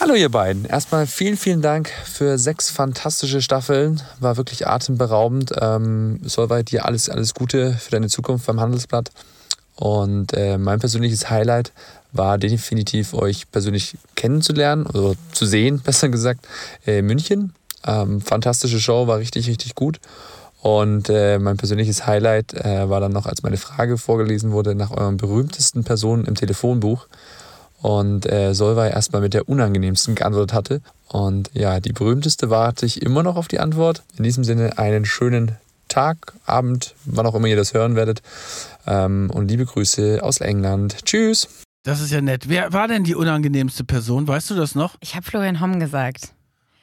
Hallo 0.00 0.14
ihr 0.14 0.28
beiden. 0.28 0.64
Erstmal 0.64 1.08
vielen, 1.08 1.36
vielen 1.36 1.60
Dank 1.60 1.90
für 2.04 2.38
sechs 2.38 2.70
fantastische 2.70 3.42
Staffeln. 3.42 4.00
War 4.20 4.36
wirklich 4.36 4.66
atemberaubend. 4.68 5.52
Ähm, 5.60 6.20
Solveit 6.22 6.70
dir 6.70 6.84
alles, 6.84 7.08
alles 7.08 7.34
Gute 7.34 7.72
für 7.72 7.90
deine 7.90 8.08
Zukunft 8.08 8.46
beim 8.46 8.60
Handelsblatt. 8.60 9.10
Und 9.74 10.34
äh, 10.34 10.56
mein 10.56 10.78
persönliches 10.78 11.30
Highlight 11.30 11.72
war 12.12 12.38
definitiv, 12.38 13.14
euch 13.14 13.50
persönlich 13.50 13.96
kennenzulernen 14.14 14.86
oder 14.86 15.14
zu 15.32 15.46
sehen, 15.46 15.80
besser 15.84 16.08
gesagt, 16.08 16.46
äh, 16.86 17.02
München. 17.02 17.54
Ähm, 17.86 18.20
fantastische 18.20 18.80
Show, 18.80 19.06
war 19.06 19.18
richtig, 19.18 19.48
richtig 19.48 19.74
gut. 19.74 20.00
Und 20.60 21.08
äh, 21.08 21.38
mein 21.38 21.56
persönliches 21.56 22.06
Highlight 22.06 22.52
äh, 22.54 22.88
war 22.90 23.00
dann 23.00 23.12
noch, 23.12 23.26
als 23.26 23.42
meine 23.42 23.56
Frage 23.56 23.96
vorgelesen 23.96 24.50
wurde 24.50 24.74
nach 24.74 24.90
euren 24.90 25.16
berühmtesten 25.16 25.84
Personen 25.84 26.24
im 26.24 26.34
Telefonbuch. 26.34 27.06
Und 27.80 28.26
äh, 28.26 28.54
Solvay 28.54 28.90
erstmal 28.90 29.22
mit 29.22 29.34
der 29.34 29.48
unangenehmsten 29.48 30.16
geantwortet 30.16 30.52
hatte. 30.52 30.80
Und 31.08 31.50
ja, 31.54 31.78
die 31.78 31.92
berühmteste 31.92 32.50
warte 32.50 32.86
ich 32.86 33.02
immer 33.02 33.22
noch 33.22 33.36
auf 33.36 33.46
die 33.46 33.60
Antwort. 33.60 34.02
In 34.16 34.24
diesem 34.24 34.42
Sinne 34.42 34.78
einen 34.78 35.04
schönen 35.04 35.52
Tag, 35.86 36.34
Abend, 36.44 36.94
wann 37.04 37.26
auch 37.26 37.36
immer 37.36 37.46
ihr 37.46 37.56
das 37.56 37.74
hören 37.74 37.94
werdet. 37.94 38.20
Ähm, 38.86 39.30
und 39.32 39.48
liebe 39.48 39.64
Grüße 39.64 40.20
aus 40.22 40.40
England. 40.40 41.04
Tschüss. 41.04 41.48
Das 41.84 42.00
ist 42.00 42.10
ja 42.10 42.20
nett. 42.20 42.48
Wer 42.48 42.72
war 42.72 42.88
denn 42.88 43.04
die 43.04 43.14
unangenehmste 43.14 43.84
Person? 43.84 44.26
Weißt 44.26 44.50
du 44.50 44.54
das 44.56 44.74
noch? 44.74 44.96
Ich 45.00 45.14
habe 45.14 45.24
Florian 45.24 45.60
Homm 45.60 45.78
gesagt. 45.78 46.34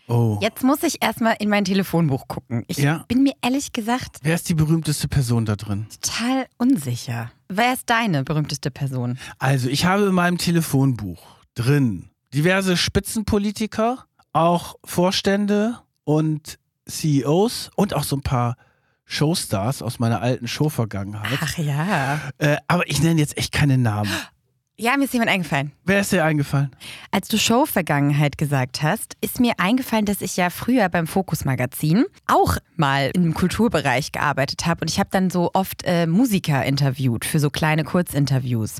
Oh. 0.08 0.38
Jetzt 0.42 0.64
muss 0.64 0.84
ich 0.84 1.02
erstmal 1.02 1.36
in 1.40 1.50
mein 1.50 1.66
Telefonbuch 1.66 2.28
gucken. 2.28 2.64
Ich 2.68 2.78
ja. 2.78 3.06
bin 3.08 3.24
mir 3.24 3.34
ehrlich 3.42 3.74
gesagt. 3.74 4.20
Wer 4.22 4.36
ist 4.36 4.48
die 4.50 4.54
berühmteste 4.54 5.08
Person 5.08 5.46
da 5.46 5.56
drin? 5.56 5.88
Total 6.02 6.46
unsicher. 6.58 7.32
Wer 7.50 7.74
ist 7.74 7.90
deine 7.90 8.24
berühmteste 8.24 8.72
Person? 8.72 9.18
Also, 9.40 9.68
ich 9.70 9.86
habe 9.86 10.04
in 10.06 10.14
meinem 10.14 10.38
Telefonbuch 10.38 11.22
drin 11.56 12.10
diverse 12.34 12.78
Spitzenpolitiker, 12.78 14.06
auch 14.34 14.76
Vorstände 14.84 15.80
und 16.04 16.60
CEOs 16.88 17.72
und 17.76 17.94
auch 17.94 18.04
so 18.04 18.18
ein 18.18 18.22
paar 18.22 18.58
Showstars 19.06 19.82
aus 19.82 20.00
meiner 20.00 20.22
alten 20.22 20.48
Showvergangenheit. 20.48 21.40
Ach 21.42 21.58
ja. 21.58 22.20
Äh, 22.38 22.58
aber 22.68 22.90
ich 22.90 23.02
nenne 23.02 23.20
jetzt 23.20 23.38
echt 23.38 23.52
keine 23.52 23.78
Namen. 23.78 24.12
Ja, 24.78 24.98
mir 24.98 25.06
ist 25.06 25.14
jemand 25.14 25.32
eingefallen. 25.32 25.72
Wer 25.86 26.02
ist 26.02 26.12
dir 26.12 26.26
eingefallen? 26.26 26.70
Als 27.10 27.30
du 27.30 27.38
Show-Vergangenheit 27.38 28.38
gesagt 28.38 28.84
hast, 28.84 29.16
ist 29.22 29.40
mir 29.40 29.54
eingefallen, 29.58 30.04
dass 30.04 30.20
ich 30.20 30.36
ja 30.36 30.50
früher 30.50 30.90
beim 30.90 31.08
Fokus-Magazin 31.08 32.04
auch 32.28 32.58
mal 32.76 33.10
im 33.14 33.34
Kulturbereich 33.34 34.12
gearbeitet 34.12 34.66
habe 34.66 34.82
und 34.82 34.90
ich 34.90 35.00
habe 35.00 35.10
dann 35.14 35.30
so 35.30 35.52
oft 35.54 35.84
äh, 35.86 36.08
Musiker 36.08 36.66
interviewt 36.66 37.24
für 37.24 37.40
so 37.40 37.50
kleine 37.50 37.86
Kurzinterviews. 37.86 38.80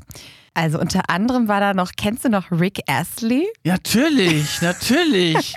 Also 0.52 0.78
unter 0.78 1.08
anderem 1.08 1.48
war 1.48 1.60
da 1.60 1.72
noch, 1.72 1.92
kennst 1.96 2.26
du 2.26 2.28
noch 2.28 2.50
Rick 2.50 2.80
Astley? 2.86 3.46
Natürlich, 3.64 4.60
natürlich. 4.60 5.54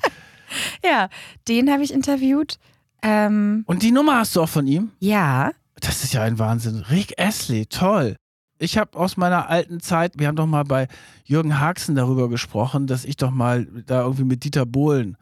ja, 0.86 1.10
den 1.50 1.70
habe 1.70 1.84
ich 1.84 1.92
interviewt. 1.92 2.60
Ähm, 3.02 3.66
und 3.68 3.84
die 3.84 3.92
Nummer 3.92 4.20
hast 4.20 4.38
du 4.38 4.42
auch 4.42 4.50
von 4.50 4.68
ihm? 4.68 4.92
Ja. 5.00 5.52
Das 5.82 6.02
ist 6.06 6.14
ja 6.14 6.24
ein 6.24 6.40
Wahnsinn. 6.40 6.86
Rick 6.90 7.20
Astley, 7.20 7.66
toll. 7.66 8.16
Ich 8.60 8.78
habe 8.78 9.00
aus 9.00 9.16
meiner 9.16 9.50
alten 9.50 9.80
Zeit, 9.80 10.14
wir 10.18 10.28
haben 10.28 10.36
doch 10.36 10.46
mal 10.46 10.66
bei 10.66 10.88
Jürgen 11.24 11.60
Haxen 11.60 11.96
darüber 11.96 12.30
gesprochen, 12.30 12.88
dass 12.88 13.06
ich 13.06 13.16
doch 13.16 13.32
mal 13.32 13.66
da 13.86 14.02
irgendwie 14.02 14.26
mit 14.26 14.44
Dieter 14.44 14.66
Bohlen 14.66 15.18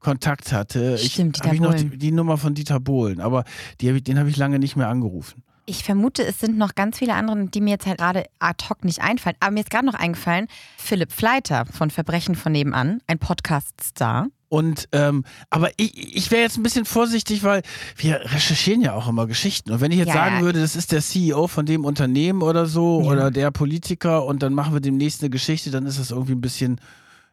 Kontakt 0.00 0.52
hatte. 0.52 0.98
Stimmt, 0.98 1.36
ich, 1.36 1.42
Dieter 1.42 1.54
ich 1.54 1.60
noch 1.60 1.74
die, 1.74 1.96
die, 1.96 2.10
Nummer 2.10 2.36
von 2.36 2.54
Dieter 2.54 2.80
Bohlen, 2.80 3.20
aber 3.20 3.44
die 3.80 4.02
den 4.02 4.18
habe 4.18 4.28
ich 4.28 4.36
lange 4.36 4.58
nicht 4.58 4.74
mehr 4.74 4.88
angerufen. 4.88 5.44
Ich 5.66 5.84
vermute, 5.84 6.24
es 6.24 6.40
sind 6.40 6.58
noch 6.58 6.74
ganz 6.74 6.98
viele 6.98 7.14
andere, 7.14 7.46
die 7.46 7.60
mir 7.60 7.70
jetzt 7.70 7.86
halt 7.86 7.98
gerade 7.98 8.24
ad 8.40 8.64
hoc 8.68 8.82
nicht 8.82 9.00
einfallen. 9.00 9.36
Aber 9.38 9.52
mir 9.52 9.60
ist 9.60 9.70
gerade 9.70 9.86
noch 9.86 9.94
eingefallen, 9.94 10.48
Philipp 10.76 11.12
Fleiter 11.12 11.64
von 11.66 11.90
Verbrechen 11.90 12.34
von 12.34 12.50
nebenan, 12.50 13.00
ein 13.06 13.20
Podcast-Star. 13.20 14.26
Und 14.50 14.88
ähm, 14.90 15.24
aber 15.48 15.70
ich, 15.76 16.16
ich 16.16 16.30
wäre 16.32 16.42
jetzt 16.42 16.58
ein 16.58 16.64
bisschen 16.64 16.84
vorsichtig, 16.84 17.44
weil 17.44 17.62
wir 17.96 18.20
recherchieren 18.24 18.82
ja 18.82 18.94
auch 18.94 19.08
immer 19.08 19.28
Geschichten. 19.28 19.70
Und 19.70 19.80
wenn 19.80 19.92
ich 19.92 19.98
jetzt 19.98 20.08
ja, 20.08 20.14
sagen 20.14 20.38
ja. 20.38 20.42
würde, 20.42 20.60
das 20.60 20.74
ist 20.74 20.90
der 20.90 21.00
CEO 21.00 21.46
von 21.46 21.66
dem 21.66 21.84
Unternehmen 21.84 22.42
oder 22.42 22.66
so 22.66 23.00
ja. 23.00 23.10
oder 23.10 23.30
der 23.30 23.52
Politiker 23.52 24.26
und 24.26 24.42
dann 24.42 24.52
machen 24.52 24.72
wir 24.72 24.80
demnächst 24.80 25.22
eine 25.22 25.30
Geschichte, 25.30 25.70
dann 25.70 25.86
ist 25.86 26.00
das 26.00 26.10
irgendwie 26.10 26.32
ein 26.32 26.40
bisschen 26.40 26.80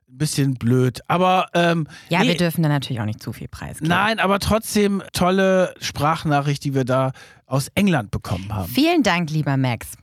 bisschen 0.09 0.53
blöd. 0.53 1.01
Aber 1.07 1.49
ähm, 1.53 1.87
ja, 2.09 2.21
nee, 2.21 2.29
wir 2.29 2.37
dürfen 2.37 2.63
da 2.63 2.69
natürlich 2.69 3.01
auch 3.01 3.05
nicht 3.05 3.21
zu 3.21 3.33
viel 3.33 3.47
preisgeben. 3.47 3.89
Nein, 3.89 4.19
aber 4.19 4.39
trotzdem 4.39 5.03
tolle 5.11 5.73
Sprachnachricht, 5.81 6.63
die 6.63 6.73
wir 6.73 6.85
da 6.85 7.11
aus 7.45 7.69
England 7.75 8.11
bekommen 8.11 8.53
haben. 8.53 8.71
Vielen 8.71 9.03
Dank, 9.03 9.29
lieber 9.31 9.57
Max. 9.57 9.93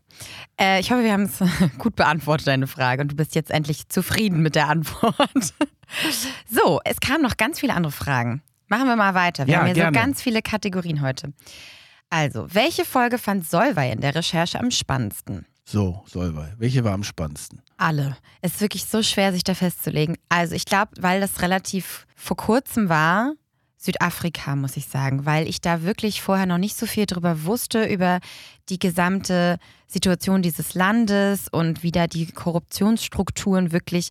Äh, 0.61 0.81
ich 0.81 0.90
hoffe, 0.90 1.03
wir 1.05 1.12
haben 1.12 1.24
es 1.24 1.38
gut 1.79 1.96
beantwortet, 1.96 2.46
deine 2.46 2.66
Frage, 2.66 3.03
und 3.03 3.12
du 3.12 3.16
bist 3.16 3.35
jetzt 3.35 3.50
endlich 3.50 3.88
zufrieden 3.88 4.40
mit 4.42 4.55
der 4.55 4.68
Antwort. 4.68 5.16
so, 6.50 6.81
es 6.85 7.00
kamen 7.00 7.22
noch 7.22 7.37
ganz 7.37 7.61
viele 7.61 7.74
andere 7.74 7.92
Fragen. 7.92 8.42
Machen 8.68 8.87
wir 8.87 8.96
mal 8.96 9.14
weiter. 9.14 9.46
Wir 9.46 9.55
Ja, 9.55 9.59
haben 9.61 9.66
hier 9.66 9.74
gerne. 9.74 9.96
so 9.96 10.00
ganz 10.00 10.22
viele 10.22 10.42
Kategorien 10.42 11.03
heute. 11.03 11.33
Also, 12.11 12.46
welche 12.53 12.85
Folge 12.85 13.18
fand 13.18 13.48
Solvay 13.48 13.92
in 13.92 14.00
der 14.00 14.14
Recherche 14.14 14.59
am 14.61 14.70
spannendsten? 14.70 15.46
So, 15.64 16.03
Solvay. 16.07 16.53
Welche 16.59 16.85
war 16.85 16.92
am 16.92 17.03
spannendsten? 17.05 17.61
Alle. 17.77 18.16
Es 18.42 18.55
ist 18.55 18.61
wirklich 18.61 18.85
so 18.85 19.03
schwer, 19.03 19.33
sich 19.33 19.44
da 19.44 19.55
festzulegen. 19.55 20.16
Also, 20.29 20.55
ich 20.55 20.64
glaube, 20.66 20.92
weil 20.98 21.20
das 21.20 21.42
relativ 21.42 22.07
vor 22.14 22.37
kurzem 22.37 22.88
war, 22.88 23.33
Südafrika, 23.85 24.57
muss 24.57 24.77
ich 24.77 24.87
sagen, 24.87 25.27
weil 25.27 25.47
ich 25.47 25.61
da 25.61 25.83
wirklich 25.83 26.23
vorher 26.23 26.47
noch 26.47 26.59
nicht 26.59 26.77
so 26.77 26.87
viel 26.87 27.07
drüber 27.07 27.44
wusste, 27.44 27.85
über 27.85 28.20
die 28.70 28.79
gesamte 28.79 29.59
Situation 29.87 30.40
dieses 30.40 30.75
Landes 30.75 31.49
und 31.49 31.83
wie 31.83 31.92
da 31.92 32.07
die 32.07 32.27
Korruptionsstrukturen 32.27 33.73
wirklich 33.73 34.09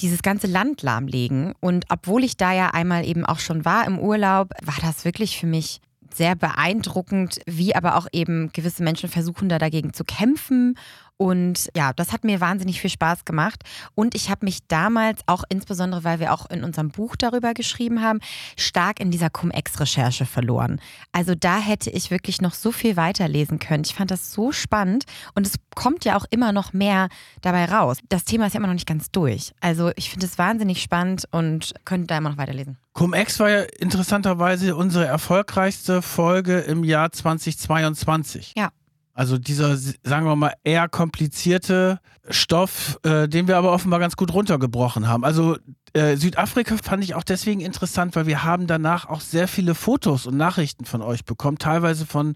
dieses 0.00 0.22
ganze 0.22 0.48
Land 0.48 0.82
lahmlegen. 0.82 1.54
Und 1.60 1.84
obwohl 1.90 2.24
ich 2.24 2.36
da 2.36 2.52
ja 2.52 2.70
einmal 2.70 3.06
eben 3.06 3.24
auch 3.24 3.38
schon 3.38 3.64
war 3.64 3.86
im 3.86 3.98
Urlaub, 3.98 4.50
war 4.62 4.78
das 4.82 5.04
wirklich 5.04 5.38
für 5.38 5.46
mich 5.46 5.80
sehr 6.12 6.34
beeindruckend, 6.34 7.40
wie 7.46 7.76
aber 7.76 7.96
auch 7.96 8.08
eben 8.12 8.50
gewisse 8.52 8.82
Menschen 8.82 9.08
versuchen 9.08 9.48
da 9.48 9.58
dagegen 9.58 9.92
zu 9.92 10.04
kämpfen. 10.04 10.76
Und 11.20 11.68
ja, 11.76 11.92
das 11.92 12.14
hat 12.14 12.24
mir 12.24 12.40
wahnsinnig 12.40 12.80
viel 12.80 12.88
Spaß 12.88 13.26
gemacht. 13.26 13.62
Und 13.94 14.14
ich 14.14 14.30
habe 14.30 14.46
mich 14.46 14.66
damals 14.68 15.20
auch, 15.26 15.44
insbesondere 15.50 16.02
weil 16.02 16.18
wir 16.18 16.32
auch 16.32 16.48
in 16.48 16.64
unserem 16.64 16.88
Buch 16.88 17.14
darüber 17.14 17.52
geschrieben 17.52 18.00
haben, 18.00 18.20
stark 18.56 19.00
in 19.00 19.10
dieser 19.10 19.28
Cum-Ex-Recherche 19.28 20.24
verloren. 20.24 20.80
Also 21.12 21.34
da 21.34 21.58
hätte 21.58 21.90
ich 21.90 22.10
wirklich 22.10 22.40
noch 22.40 22.54
so 22.54 22.72
viel 22.72 22.96
weiterlesen 22.96 23.58
können. 23.58 23.82
Ich 23.84 23.94
fand 23.94 24.10
das 24.10 24.32
so 24.32 24.50
spannend 24.50 25.04
und 25.34 25.46
es 25.46 25.56
kommt 25.74 26.06
ja 26.06 26.16
auch 26.16 26.24
immer 26.30 26.52
noch 26.52 26.72
mehr 26.72 27.10
dabei 27.42 27.66
raus. 27.66 27.98
Das 28.08 28.24
Thema 28.24 28.46
ist 28.46 28.54
ja 28.54 28.58
immer 28.58 28.68
noch 28.68 28.74
nicht 28.74 28.88
ganz 28.88 29.10
durch. 29.10 29.52
Also 29.60 29.92
ich 29.96 30.08
finde 30.08 30.24
es 30.24 30.38
wahnsinnig 30.38 30.80
spannend 30.80 31.28
und 31.32 31.74
könnte 31.84 32.06
da 32.06 32.16
immer 32.16 32.30
noch 32.30 32.38
weiterlesen. 32.38 32.78
Cum-Ex 32.94 33.38
war 33.40 33.50
ja 33.50 33.62
interessanterweise 33.78 34.74
unsere 34.74 35.04
erfolgreichste 35.04 36.00
Folge 36.00 36.60
im 36.60 36.82
Jahr 36.82 37.12
2022. 37.12 38.54
Ja. 38.56 38.70
Also 39.14 39.38
dieser, 39.38 39.76
sagen 39.76 40.26
wir 40.26 40.36
mal, 40.36 40.54
eher 40.64 40.88
komplizierte 40.88 42.00
Stoff, 42.28 42.98
äh, 43.02 43.28
den 43.28 43.48
wir 43.48 43.56
aber 43.56 43.72
offenbar 43.72 43.98
ganz 43.98 44.16
gut 44.16 44.32
runtergebrochen 44.32 45.08
haben. 45.08 45.24
Also 45.24 45.56
äh, 45.92 46.16
Südafrika 46.16 46.76
fand 46.82 47.02
ich 47.02 47.14
auch 47.14 47.24
deswegen 47.24 47.60
interessant, 47.60 48.14
weil 48.16 48.26
wir 48.26 48.44
haben 48.44 48.66
danach 48.66 49.06
auch 49.08 49.20
sehr 49.20 49.48
viele 49.48 49.74
Fotos 49.74 50.26
und 50.26 50.36
Nachrichten 50.36 50.84
von 50.84 51.02
euch 51.02 51.24
bekommen, 51.24 51.58
teilweise 51.58 52.06
von 52.06 52.34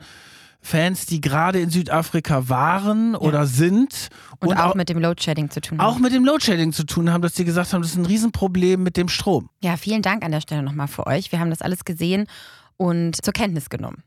Fans, 0.60 1.04
die 1.04 1.20
gerade 1.20 1.60
in 1.60 1.68
Südafrika 1.68 2.48
waren 2.48 3.14
oder 3.14 3.46
sind 3.46 4.08
Und, 4.40 4.56
auch, 4.56 4.74
mit 4.74 4.88
dem 4.88 4.98
Loadshedding 4.98 5.50
zu 5.50 5.60
tun 5.60 5.78
auch 5.78 5.96
haben. 5.96 6.02
mit 6.02 6.14
dem 6.14 6.24
Loadshedding 6.24 6.72
zu 6.72 6.84
tun 6.86 7.12
haben, 7.12 7.20
dass 7.20 7.34
die 7.34 7.44
gesagt 7.44 7.72
haben, 7.74 7.82
das 7.82 7.90
ist 7.90 7.98
ein 7.98 8.06
Riesenproblem 8.06 8.82
mit 8.82 8.96
dem 8.96 9.08
Strom. 9.08 9.50
Ja, 9.62 9.76
vielen 9.76 10.00
Dank 10.00 10.24
an 10.24 10.32
der 10.32 10.40
Stelle 10.40 10.62
nochmal 10.62 10.88
für 10.88 11.06
euch. 11.06 11.30
Wir 11.32 11.38
haben 11.38 11.50
das 11.50 11.60
alles 11.60 11.84
gesehen 11.84 12.26
und 12.78 13.22
zur 13.22 13.34
Kenntnis 13.34 13.68
genommen. 13.68 14.02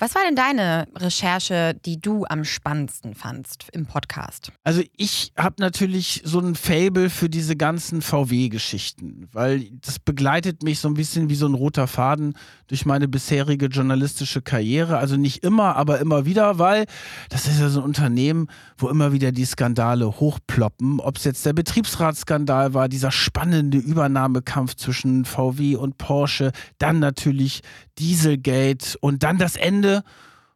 Was 0.00 0.14
war 0.14 0.22
denn 0.24 0.36
deine 0.36 0.86
Recherche, 0.94 1.74
die 1.84 2.00
du 2.00 2.24
am 2.28 2.44
spannendsten 2.44 3.16
fandst 3.16 3.66
im 3.72 3.86
Podcast? 3.86 4.52
Also 4.62 4.82
ich 4.96 5.32
habe 5.36 5.56
natürlich 5.58 6.22
so 6.24 6.38
ein 6.38 6.54
Fable 6.54 7.10
für 7.10 7.28
diese 7.28 7.56
ganzen 7.56 8.00
VW-Geschichten, 8.00 9.26
weil 9.32 9.68
das 9.80 9.98
begleitet 9.98 10.62
mich 10.62 10.78
so 10.78 10.86
ein 10.86 10.94
bisschen 10.94 11.30
wie 11.30 11.34
so 11.34 11.46
ein 11.46 11.54
roter 11.54 11.88
Faden 11.88 12.34
durch 12.68 12.86
meine 12.86 13.08
bisherige 13.08 13.66
journalistische 13.66 14.40
Karriere. 14.40 14.98
Also 14.98 15.16
nicht 15.16 15.42
immer, 15.42 15.74
aber 15.74 15.98
immer 15.98 16.24
wieder, 16.24 16.60
weil 16.60 16.86
das 17.28 17.48
ist 17.48 17.58
ja 17.58 17.68
so 17.68 17.80
ein 17.80 17.84
Unternehmen, 17.84 18.46
wo 18.76 18.88
immer 18.88 19.12
wieder 19.12 19.32
die 19.32 19.46
Skandale 19.46 20.06
hochploppen. 20.06 21.00
Ob 21.00 21.16
es 21.16 21.24
jetzt 21.24 21.44
der 21.44 21.54
Betriebsratsskandal 21.54 22.72
war, 22.72 22.88
dieser 22.88 23.10
spannende 23.10 23.78
Übernahmekampf 23.78 24.76
zwischen 24.76 25.24
VW 25.24 25.74
und 25.74 25.98
Porsche, 25.98 26.52
dann 26.78 27.00
natürlich 27.00 27.62
Dieselgate 27.98 28.96
und 29.00 29.24
dann 29.24 29.38
das 29.38 29.47
Ende 29.56 30.02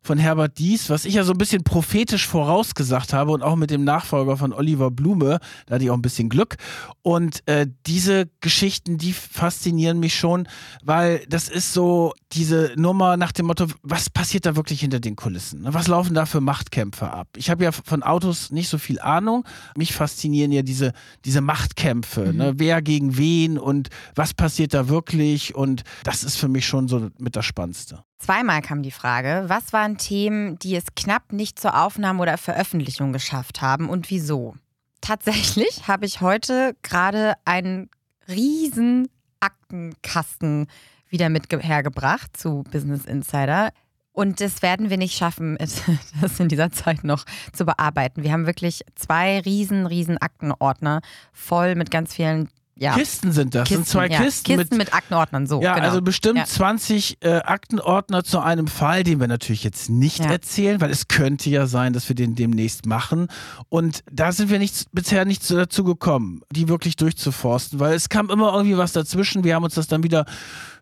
von 0.03 0.19
Herbert 0.19 0.59
Dies, 0.59 0.91
was 0.91 1.05
ich 1.05 1.15
ja 1.15 1.25
so 1.25 1.33
ein 1.33 1.39
bisschen 1.39 1.63
prophetisch 1.63 2.27
vorausgesagt 2.27 3.13
habe 3.13 3.31
und 3.31 3.43
auch 3.43 3.57
mit 3.57 3.71
dem 3.71 3.85
Nachfolger 3.85 4.37
von 4.37 4.53
Oliver 4.53 4.91
Blume, 4.91 5.39
da 5.67 5.77
hatte 5.77 5.85
ich 5.85 5.91
auch 5.91 5.97
ein 5.97 6.03
bisschen 6.03 6.29
Glück. 6.29 6.57
Und 7.03 7.47
äh, 7.47 7.69
diese 7.87 8.29
Geschichten, 8.41 8.99
die 8.99 9.13
faszinieren 9.13 10.01
mich 10.01 10.17
schon, 10.17 10.49
weil 10.83 11.25
das 11.29 11.49
ist 11.49 11.73
so 11.73 12.13
diese 12.33 12.73
Nummer 12.77 13.17
nach 13.17 13.33
dem 13.33 13.47
Motto, 13.47 13.67
was 13.83 14.11
passiert 14.11 14.45
da 14.45 14.57
wirklich 14.57 14.81
hinter 14.81 14.99
den 14.99 15.15
Kulissen? 15.15 15.63
ne? 15.63 15.73
Was 15.73 15.87
laufen 15.87 16.15
da 16.15 16.27
für 16.27 16.41
Machtkämpfe 16.41 17.11
ab? 17.11 17.29
Ich 17.37 17.49
habe 17.49 17.63
ja 17.63 17.71
von 17.71 18.03
Autos 18.03 18.51
nicht 18.51 18.69
so 18.69 18.79
viel 18.79 19.01
Ahnung. 19.01 19.45
Mich 19.77 19.93
faszinieren 19.93 20.51
ja 20.51 20.63
diese, 20.63 20.93
diese 21.25 21.41
Machtkämpfe. 21.41 22.33
Ne? 22.33 22.55
Wer 22.57 22.83
gegen 22.83 23.17
wen 23.17 23.57
und 23.57 23.89
was 24.17 24.35
passiert 24.35 24.75
da 24.75 24.89
wirklich? 24.89 25.55
Und 25.55 25.85
das 26.03 26.25
ist 26.25 26.37
für 26.37 26.49
mich 26.49 26.67
schon 26.67 26.89
so 26.89 27.09
mit 27.19 27.37
das 27.37 27.45
Spannendste. 27.45 28.03
Zweimal 28.23 28.63
kam 28.63 28.85
die 28.85 28.93
Frage, 28.93 29.45
was 29.49 29.73
waren 29.73 29.99
Themen, 29.99 30.57
die 30.61 30.77
es 30.77 30.85
knapp 30.95 31.33
nicht 31.33 31.59
zur 31.59 31.77
Aufnahme 31.83 32.23
oder 32.23 32.39
Veröffentlichung 32.39 33.13
geschafft 33.13 33.61
haben 33.63 33.89
und 33.89 34.11
wieso? 34.11 34.55
Tatsächlich 35.01 35.83
habe 35.89 36.07
ich 36.07 36.21
heute 36.21 36.77
gerade 36.83 37.35
einen 37.45 37.91
riesen 38.29 39.09
Aktenkasten 39.41 40.69
wieder 41.09 41.31
mit 41.31 41.49
ge- 41.49 41.61
hergebracht 41.61 42.37
zu 42.37 42.63
Business 42.71 43.07
Insider. 43.07 43.71
Und 44.13 44.41
das 44.41 44.63
werden 44.63 44.89
wir 44.89 44.99
nicht 44.99 45.17
schaffen, 45.17 45.59
das 46.21 46.39
in 46.39 46.49
dieser 46.49 46.71
Zeit 46.71 47.03
noch 47.03 47.25
zu 47.53 47.65
bearbeiten. 47.65 48.23
Wir 48.23 48.31
haben 48.31 48.47
wirklich 48.47 48.85
zwei 48.95 49.41
riesen, 49.41 49.85
riesen 49.87 50.19
Aktenordner 50.19 51.01
voll 51.33 51.75
mit 51.75 51.91
ganz 51.91 52.15
vielen 52.15 52.49
ja, 52.75 52.95
Kisten 52.95 53.33
sind 53.33 53.55
das. 53.55 53.69
sind 53.69 53.87
zwei 53.87 54.09
ja, 54.09 54.19
Kisten, 54.23 54.45
Kisten 54.57 54.77
mit 54.77 54.87
mit, 54.89 54.95
Aktenordnern, 54.95 55.47
so. 55.47 55.61
Ja, 55.61 55.75
genau. 55.75 55.87
also 55.89 56.03
bestimmt 56.03 56.39
Ja. 56.39 56.45
20 56.47 57.19
äh, 57.21 57.37
Aktenordner 57.43 58.25
zu 58.25 58.41
einem 58.41 58.67
Fall, 58.67 59.05
den 59.05 59.21
wir 59.21 59.29
natürlich 59.29 59.63
jetzt 59.63 59.91
nicht 59.91 60.21
Ja. 60.21 60.31
erzählen, 60.33 60.81
weil 60.81 60.91
es 60.91 61.09
könnte 61.09 61.51
ja 61.51 61.67
sein, 61.67 61.93
dass 61.93 62.09
wir 62.09 62.17
den 62.17 62.35
demnächst 62.35 62.87
machen. 62.87 63.29
Und 63.69 64.03
da 64.11 64.33
sind 64.33 64.51
wir 64.51 64.59
nicht, 64.59 64.87
bisher 64.93 65.25
nicht 65.25 65.45
so 65.45 65.57
dazu 65.57 65.85
gekommen, 65.85 66.41
die 66.51 66.69
wirklich 66.69 66.97
durchzuforsten, 66.97 67.79
weil 67.79 67.95
es 67.95 68.09
kam 68.09 68.31
immer 68.31 68.53
irgendwie 68.55 68.79
was 68.79 68.93
dazwischen. 68.93 69.45
Wir 69.45 69.55
haben 69.55 69.65
uns 69.65 69.75
das 69.75 69.87
dann 69.87 70.03
wieder 70.03 70.25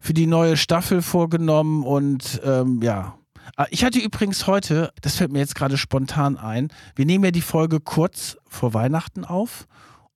für 0.01 0.15
die 0.15 0.27
neue 0.27 0.57
Staffel 0.57 1.03
vorgenommen 1.03 1.83
und 1.85 2.41
ähm, 2.45 2.81
ja. 2.83 3.15
Ah, 3.57 3.67
Ich 3.71 3.85
hatte 3.85 3.99
übrigens 3.99 4.47
heute, 4.47 4.93
das 5.03 5.17
fällt 5.17 5.33
mir 5.33 5.41
jetzt 5.41 5.57
gerade 5.57 5.77
spontan 5.77 6.37
ein, 6.39 6.69
wir 6.95 7.05
nehmen 7.05 7.25
ja 7.25 7.31
die 7.33 7.41
Folge 7.43 7.81
kurz 7.81 8.37
vor 8.49 8.75
Weihnachten 8.75 9.25
auf. 9.25 9.67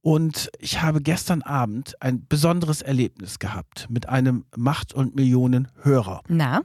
Und 0.04 0.50
ich 0.58 0.82
habe 0.82 1.00
gestern 1.00 1.40
Abend 1.40 1.94
ein 2.02 2.26
besonderes 2.28 2.82
Erlebnis 2.82 3.38
gehabt 3.38 3.86
mit 3.88 4.06
einem 4.06 4.44
Macht- 4.54 4.92
und 4.92 5.16
Millionen-Hörer. 5.16 6.20
Na? 6.28 6.60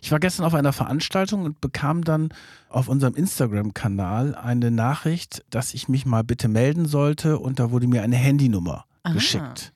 Ich 0.00 0.12
war 0.12 0.20
gestern 0.20 0.46
auf 0.46 0.54
einer 0.54 0.72
Veranstaltung 0.72 1.44
und 1.44 1.60
bekam 1.60 2.04
dann 2.04 2.28
auf 2.68 2.86
unserem 2.86 3.16
Instagram-Kanal 3.16 4.36
eine 4.36 4.70
Nachricht, 4.70 5.42
dass 5.50 5.74
ich 5.74 5.88
mich 5.88 6.06
mal 6.06 6.22
bitte 6.22 6.46
melden 6.46 6.86
sollte 6.86 7.40
und 7.40 7.58
da 7.58 7.72
wurde 7.72 7.88
mir 7.88 8.02
eine 8.04 8.14
Handynummer 8.14 8.84
Aha. 9.02 9.12
geschickt. 9.12 9.72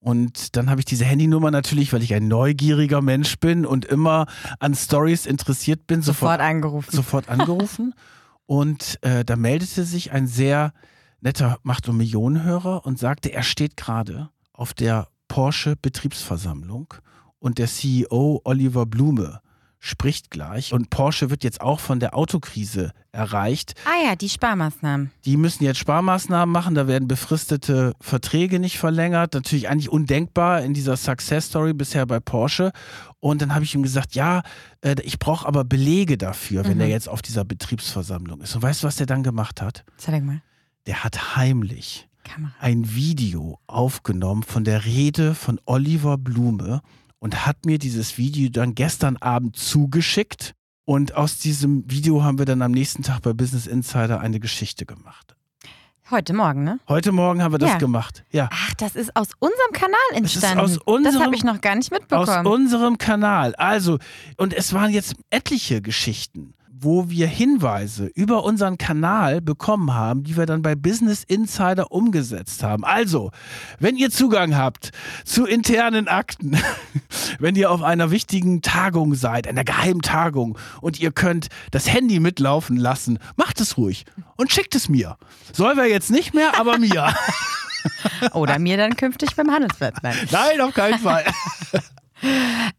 Und 0.00 0.56
dann 0.56 0.68
habe 0.68 0.80
ich 0.80 0.84
diese 0.84 1.06
Handynummer 1.06 1.50
natürlich, 1.50 1.94
weil 1.94 2.02
ich 2.02 2.12
ein 2.12 2.28
neugieriger 2.28 3.00
Mensch 3.00 3.38
bin 3.38 3.64
und 3.64 3.86
immer 3.86 4.26
an 4.58 4.74
Stories 4.74 5.24
interessiert 5.24 5.86
bin, 5.86 6.02
Sofort 6.02 6.32
sofort, 6.32 6.40
angerufen. 6.42 6.94
sofort 6.94 7.28
angerufen. 7.30 7.94
und 8.44 8.98
äh, 9.00 9.24
da 9.24 9.36
meldete 9.36 9.84
sich 9.84 10.12
ein 10.12 10.26
sehr 10.26 10.74
netter 11.26 11.58
Macht- 11.64 11.88
und 11.88 11.96
Millionenhörer 11.96 12.86
und 12.86 13.00
sagte, 13.00 13.32
er 13.32 13.42
steht 13.42 13.76
gerade 13.76 14.30
auf 14.52 14.72
der 14.74 15.08
Porsche 15.26 15.74
Betriebsversammlung 15.82 16.94
und 17.40 17.58
der 17.58 17.66
CEO 17.66 18.40
Oliver 18.44 18.86
Blume 18.86 19.40
spricht 19.80 20.30
gleich 20.30 20.72
und 20.72 20.88
Porsche 20.90 21.28
wird 21.28 21.42
jetzt 21.44 21.60
auch 21.60 21.80
von 21.80 21.98
der 22.00 22.16
Autokrise 22.16 22.92
erreicht. 23.12 23.74
Ah 23.84 24.08
ja, 24.08 24.14
die 24.16 24.28
Sparmaßnahmen. 24.28 25.10
Die 25.24 25.36
müssen 25.36 25.64
jetzt 25.64 25.78
Sparmaßnahmen 25.78 26.52
machen, 26.52 26.74
da 26.76 26.86
werden 26.86 27.08
befristete 27.08 27.92
Verträge 28.00 28.58
nicht 28.60 28.78
verlängert. 28.78 29.34
Natürlich 29.34 29.68
eigentlich 29.68 29.90
undenkbar 29.90 30.62
in 30.62 30.74
dieser 30.74 30.96
Success 30.96 31.46
Story 31.46 31.72
bisher 31.74 32.06
bei 32.06 32.20
Porsche. 32.20 32.70
Und 33.20 33.42
dann 33.42 33.52
habe 33.54 33.64
ich 33.64 33.74
ihm 33.74 33.82
gesagt, 33.82 34.14
ja, 34.14 34.42
äh, 34.80 34.94
ich 35.02 35.18
brauche 35.18 35.46
aber 35.46 35.64
Belege 35.64 36.16
dafür, 36.18 36.64
wenn 36.64 36.74
Mhm. 36.76 36.82
er 36.82 36.88
jetzt 36.88 37.08
auf 37.08 37.20
dieser 37.22 37.44
Betriebsversammlung 37.44 38.40
ist. 38.42 38.54
Und 38.54 38.62
weißt 38.62 38.82
du, 38.82 38.86
was 38.86 38.96
der 38.96 39.06
dann 39.06 39.22
gemacht 39.24 39.60
hat? 39.60 39.84
Zeig 39.98 40.22
mal. 40.24 40.40
Der 40.86 41.02
hat 41.04 41.36
heimlich 41.36 42.08
Kamera. 42.24 42.52
ein 42.60 42.94
Video 42.94 43.58
aufgenommen 43.66 44.42
von 44.42 44.64
der 44.64 44.84
Rede 44.84 45.34
von 45.34 45.60
Oliver 45.64 46.16
Blume 46.18 46.80
und 47.18 47.46
hat 47.46 47.64
mir 47.66 47.78
dieses 47.78 48.18
Video 48.18 48.48
dann 48.50 48.74
gestern 48.74 49.16
Abend 49.16 49.56
zugeschickt. 49.56 50.54
Und 50.84 51.14
aus 51.16 51.38
diesem 51.38 51.90
Video 51.90 52.22
haben 52.22 52.38
wir 52.38 52.44
dann 52.46 52.62
am 52.62 52.70
nächsten 52.70 53.02
Tag 53.02 53.22
bei 53.22 53.32
Business 53.32 53.66
Insider 53.66 54.20
eine 54.20 54.38
Geschichte 54.38 54.86
gemacht. 54.86 55.34
Heute 56.08 56.32
Morgen, 56.34 56.62
ne? 56.62 56.78
Heute 56.86 57.10
Morgen 57.10 57.42
haben 57.42 57.52
wir 57.52 57.58
das 57.58 57.70
Ja. 57.72 57.78
gemacht. 57.78 58.22
Ja. 58.30 58.48
Ach, 58.52 58.74
das 58.74 58.94
ist 58.94 59.16
aus 59.16 59.30
unserem 59.40 59.72
Kanal 59.72 59.96
ist 60.12 60.16
entstanden. 60.18 60.60
aus 60.60 60.74
das 60.74 60.78
unserem- 60.84 61.22
habe 61.24 61.34
ich 61.34 61.42
noch 61.42 61.60
gar 61.60 61.74
nicht 61.74 61.92
Aus 61.92 61.98
mitbekommen. 61.98 62.46
unserem 62.46 62.96
Kanal. 62.98 63.56
Also, 63.56 63.98
und 64.36 64.54
es 64.54 64.72
waren 64.72 64.92
jetzt 64.92 65.16
etliche 65.30 65.82
Geschichten 65.82 66.54
wo 66.78 67.08
wir 67.08 67.26
Hinweise 67.26 68.06
über 68.06 68.44
unseren 68.44 68.76
Kanal 68.76 69.40
bekommen 69.40 69.94
haben, 69.94 70.24
die 70.24 70.36
wir 70.36 70.46
dann 70.46 70.62
bei 70.62 70.74
Business 70.74 71.24
Insider 71.24 71.90
umgesetzt 71.90 72.62
haben. 72.62 72.84
Also, 72.84 73.30
wenn 73.78 73.96
ihr 73.96 74.10
Zugang 74.10 74.56
habt 74.56 74.90
zu 75.24 75.46
internen 75.46 76.08
Akten, 76.08 76.58
wenn 77.38 77.54
ihr 77.56 77.70
auf 77.70 77.82
einer 77.82 78.10
wichtigen 78.10 78.60
Tagung 78.62 79.14
seid, 79.14 79.46
einer 79.46 79.64
geheimen 79.64 80.02
Tagung 80.02 80.58
und 80.80 81.00
ihr 81.00 81.12
könnt 81.12 81.48
das 81.70 81.92
Handy 81.92 82.20
mitlaufen 82.20 82.76
lassen, 82.76 83.18
macht 83.36 83.60
es 83.60 83.78
ruhig 83.78 84.04
und 84.36 84.52
schickt 84.52 84.74
es 84.74 84.88
mir. 84.88 85.16
Soll 85.52 85.76
wir 85.76 85.86
jetzt 85.86 86.10
nicht 86.10 86.34
mehr, 86.34 86.58
aber 86.58 86.78
mir. 86.78 87.14
Oder 88.32 88.58
mir 88.58 88.76
dann 88.76 88.96
künftig 88.96 89.36
beim 89.36 89.50
Handelsplatz. 89.50 89.96
Nein, 90.02 90.16
Nein 90.30 90.60
auf 90.60 90.74
keinen 90.74 90.98
Fall. 90.98 91.24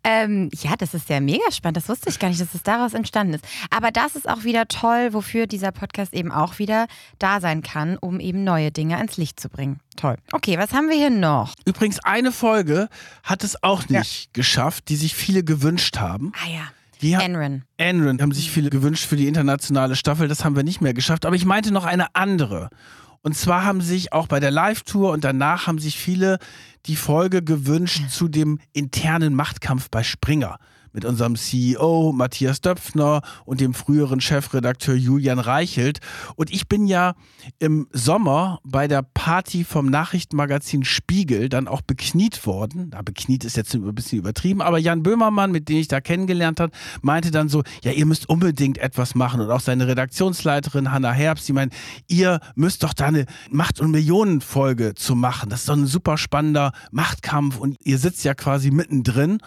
Ähm, 0.03 0.49
ja, 0.53 0.75
das 0.77 0.93
ist 0.93 1.09
ja 1.09 1.19
mega 1.19 1.51
spannend. 1.51 1.77
Das 1.77 1.89
wusste 1.89 2.09
ich 2.09 2.19
gar 2.19 2.29
nicht, 2.29 2.39
dass 2.39 2.53
es 2.53 2.63
daraus 2.63 2.93
entstanden 2.93 3.33
ist. 3.33 3.45
Aber 3.69 3.91
das 3.91 4.15
ist 4.15 4.27
auch 4.27 4.43
wieder 4.43 4.67
toll, 4.67 5.13
wofür 5.13 5.47
dieser 5.47 5.71
Podcast 5.71 6.13
eben 6.13 6.31
auch 6.31 6.59
wieder 6.59 6.87
da 7.19 7.39
sein 7.41 7.61
kann, 7.61 7.97
um 7.97 8.19
eben 8.19 8.43
neue 8.43 8.71
Dinge 8.71 8.97
ans 8.97 9.17
Licht 9.17 9.39
zu 9.39 9.49
bringen. 9.49 9.79
Toll. 9.95 10.15
Okay, 10.31 10.57
was 10.57 10.73
haben 10.73 10.89
wir 10.89 10.95
hier 10.95 11.09
noch? 11.09 11.53
Übrigens, 11.65 11.99
eine 11.99 12.31
Folge 12.31 12.87
hat 13.23 13.43
es 13.43 13.61
auch 13.63 13.89
nicht 13.89 14.25
ja. 14.25 14.29
geschafft, 14.33 14.89
die 14.89 14.95
sich 14.95 15.15
viele 15.15 15.43
gewünscht 15.43 15.97
haben. 15.97 16.31
Ah 16.43 16.49
ja. 16.49 16.61
Die 17.01 17.13
Enron. 17.13 17.63
Enron 17.77 18.19
haben 18.21 18.31
sich 18.31 18.49
viele 18.49 18.71
gewünscht 18.71 19.05
für 19.05 19.15
die 19.15 19.27
internationale 19.27 19.95
Staffel. 19.95 20.27
Das 20.27 20.43
haben 20.43 20.55
wir 20.55 20.63
nicht 20.63 20.81
mehr 20.81 20.95
geschafft. 20.95 21.25
Aber 21.25 21.35
ich 21.35 21.45
meinte 21.45 21.71
noch 21.71 21.85
eine 21.85 22.15
andere. 22.15 22.69
Und 23.27 23.33
zwar 23.33 23.65
haben 23.65 23.81
sich 23.81 24.13
auch 24.13 24.27
bei 24.27 24.39
der 24.39 24.51
Live-Tour 24.51 25.11
und 25.11 25.25
danach 25.25 25.67
haben 25.67 25.79
sich 25.79 25.99
viele 25.99 26.39
die 26.85 26.95
Folge 26.95 27.43
gewünscht 27.43 28.09
zu 28.09 28.29
dem 28.29 28.57
internen 28.71 29.35
Machtkampf 29.35 29.89
bei 29.89 30.01
Springer 30.01 30.59
mit 30.93 31.05
unserem 31.05 31.35
CEO 31.35 32.11
Matthias 32.13 32.61
Döpfner 32.61 33.21
und 33.45 33.61
dem 33.61 33.73
früheren 33.73 34.21
Chefredakteur 34.21 34.95
Julian 34.95 35.39
Reichelt. 35.39 35.99
Und 36.35 36.51
ich 36.51 36.67
bin 36.67 36.87
ja 36.87 37.15
im 37.59 37.87
Sommer 37.91 38.59
bei 38.63 38.87
der 38.87 39.01
Party 39.01 39.63
vom 39.63 39.87
Nachrichtenmagazin 39.87 40.83
Spiegel 40.83 41.49
dann 41.49 41.67
auch 41.67 41.81
bekniet 41.81 42.45
worden. 42.45 42.89
Na, 42.91 43.01
bekniet 43.01 43.45
ist 43.45 43.57
jetzt 43.57 43.73
ein 43.73 43.95
bisschen 43.95 44.19
übertrieben, 44.19 44.61
aber 44.61 44.77
Jan 44.77 45.03
Böhmermann, 45.03 45.51
mit 45.51 45.69
dem 45.69 45.77
ich 45.77 45.87
da 45.87 46.01
kennengelernt 46.01 46.59
habe, 46.59 46.71
meinte 47.01 47.31
dann 47.31 47.49
so, 47.49 47.63
ja, 47.83 47.91
ihr 47.91 48.05
müsst 48.05 48.29
unbedingt 48.29 48.77
etwas 48.77 49.15
machen. 49.15 49.41
Und 49.41 49.51
auch 49.51 49.59
seine 49.59 49.87
Redaktionsleiterin 49.87 50.91
Hanna 50.91 51.11
Herbst, 51.11 51.47
die 51.47 51.53
meint, 51.53 51.73
ihr 52.07 52.39
müsst 52.55 52.83
doch 52.83 52.93
da 52.93 53.07
eine 53.07 53.25
Macht- 53.49 53.79
und 53.79 53.91
Millionenfolge 53.91 54.95
zu 54.95 55.15
machen. 55.15 55.49
Das 55.49 55.61
ist 55.61 55.69
doch 55.69 55.75
ein 55.75 55.85
super 55.85 56.17
spannender 56.17 56.71
Machtkampf 56.91 57.57
und 57.57 57.77
ihr 57.83 57.97
sitzt 57.97 58.23
ja 58.23 58.33
quasi 58.33 58.71
mittendrin. 58.71 59.39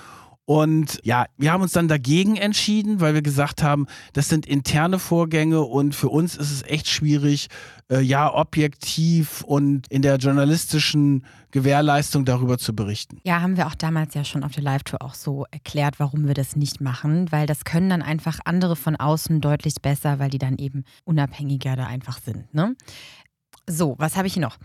Und 0.50 0.98
ja, 1.04 1.26
wir 1.36 1.52
haben 1.52 1.62
uns 1.62 1.70
dann 1.70 1.86
dagegen 1.86 2.34
entschieden, 2.34 3.00
weil 3.00 3.14
wir 3.14 3.22
gesagt 3.22 3.62
haben, 3.62 3.86
das 4.14 4.28
sind 4.28 4.46
interne 4.46 4.98
Vorgänge 4.98 5.60
und 5.60 5.94
für 5.94 6.08
uns 6.08 6.36
ist 6.36 6.50
es 6.50 6.64
echt 6.64 6.88
schwierig, 6.88 7.46
äh, 7.88 8.00
ja, 8.00 8.34
objektiv 8.34 9.42
und 9.42 9.86
in 9.92 10.02
der 10.02 10.16
journalistischen 10.16 11.24
Gewährleistung 11.52 12.24
darüber 12.24 12.58
zu 12.58 12.74
berichten. 12.74 13.20
Ja, 13.22 13.42
haben 13.42 13.56
wir 13.56 13.68
auch 13.68 13.76
damals 13.76 14.14
ja 14.14 14.24
schon 14.24 14.42
auf 14.42 14.50
der 14.50 14.64
Live-Tour 14.64 15.00
auch 15.02 15.14
so 15.14 15.46
erklärt, 15.52 16.00
warum 16.00 16.26
wir 16.26 16.34
das 16.34 16.56
nicht 16.56 16.80
machen, 16.80 17.30
weil 17.30 17.46
das 17.46 17.62
können 17.62 17.88
dann 17.88 18.02
einfach 18.02 18.40
andere 18.44 18.74
von 18.74 18.96
außen 18.96 19.40
deutlich 19.40 19.74
besser, 19.80 20.18
weil 20.18 20.30
die 20.30 20.38
dann 20.38 20.58
eben 20.58 20.82
unabhängiger 21.04 21.76
da 21.76 21.86
einfach 21.86 22.18
sind. 22.18 22.52
Ne? 22.52 22.74
So, 23.68 23.94
was 23.98 24.16
habe 24.16 24.26
ich 24.26 24.34
hier 24.34 24.42
noch? 24.42 24.58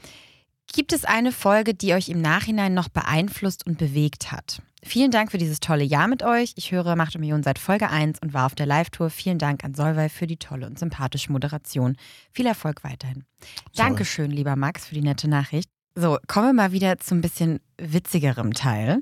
Gibt 0.75 0.91
es 0.91 1.05
eine 1.05 1.31
Folge, 1.31 1.73
die 1.73 1.93
euch 1.93 2.09
im 2.09 2.19
Nachhinein 2.19 2.73
noch 2.73 2.89
beeinflusst 2.89 3.65
und 3.65 3.77
bewegt 3.77 4.33
hat? 4.33 4.61
Vielen 4.83 5.09
Dank 5.09 5.31
für 5.31 5.38
dieses 5.38 5.61
tolle 5.61 5.85
Jahr 5.85 6.09
mit 6.09 6.21
euch. 6.21 6.51
Ich 6.57 6.73
höre 6.73 6.97
Macht 6.97 7.15
und 7.15 7.21
Million 7.21 7.43
seit 7.43 7.59
Folge 7.59 7.89
1 7.89 8.19
und 8.21 8.33
war 8.33 8.45
auf 8.45 8.55
der 8.55 8.65
Live-Tour. 8.65 9.09
Vielen 9.09 9.39
Dank 9.39 9.63
an 9.63 9.73
Solvay 9.73 10.09
für 10.09 10.27
die 10.27 10.35
tolle 10.35 10.67
und 10.67 10.77
sympathische 10.77 11.31
Moderation. 11.31 11.95
Viel 12.33 12.45
Erfolg 12.45 12.83
weiterhin. 12.83 13.23
Sorry. 13.71 13.88
Dankeschön, 13.88 14.31
lieber 14.31 14.57
Max, 14.57 14.88
für 14.88 14.95
die 14.95 15.01
nette 15.01 15.29
Nachricht. 15.29 15.69
So, 15.95 16.17
kommen 16.27 16.47
wir 16.47 16.53
mal 16.53 16.71
wieder 16.73 16.99
zu 16.99 17.15
ein 17.15 17.21
bisschen 17.21 17.61
witzigerem 17.77 18.53
Teil. 18.53 19.01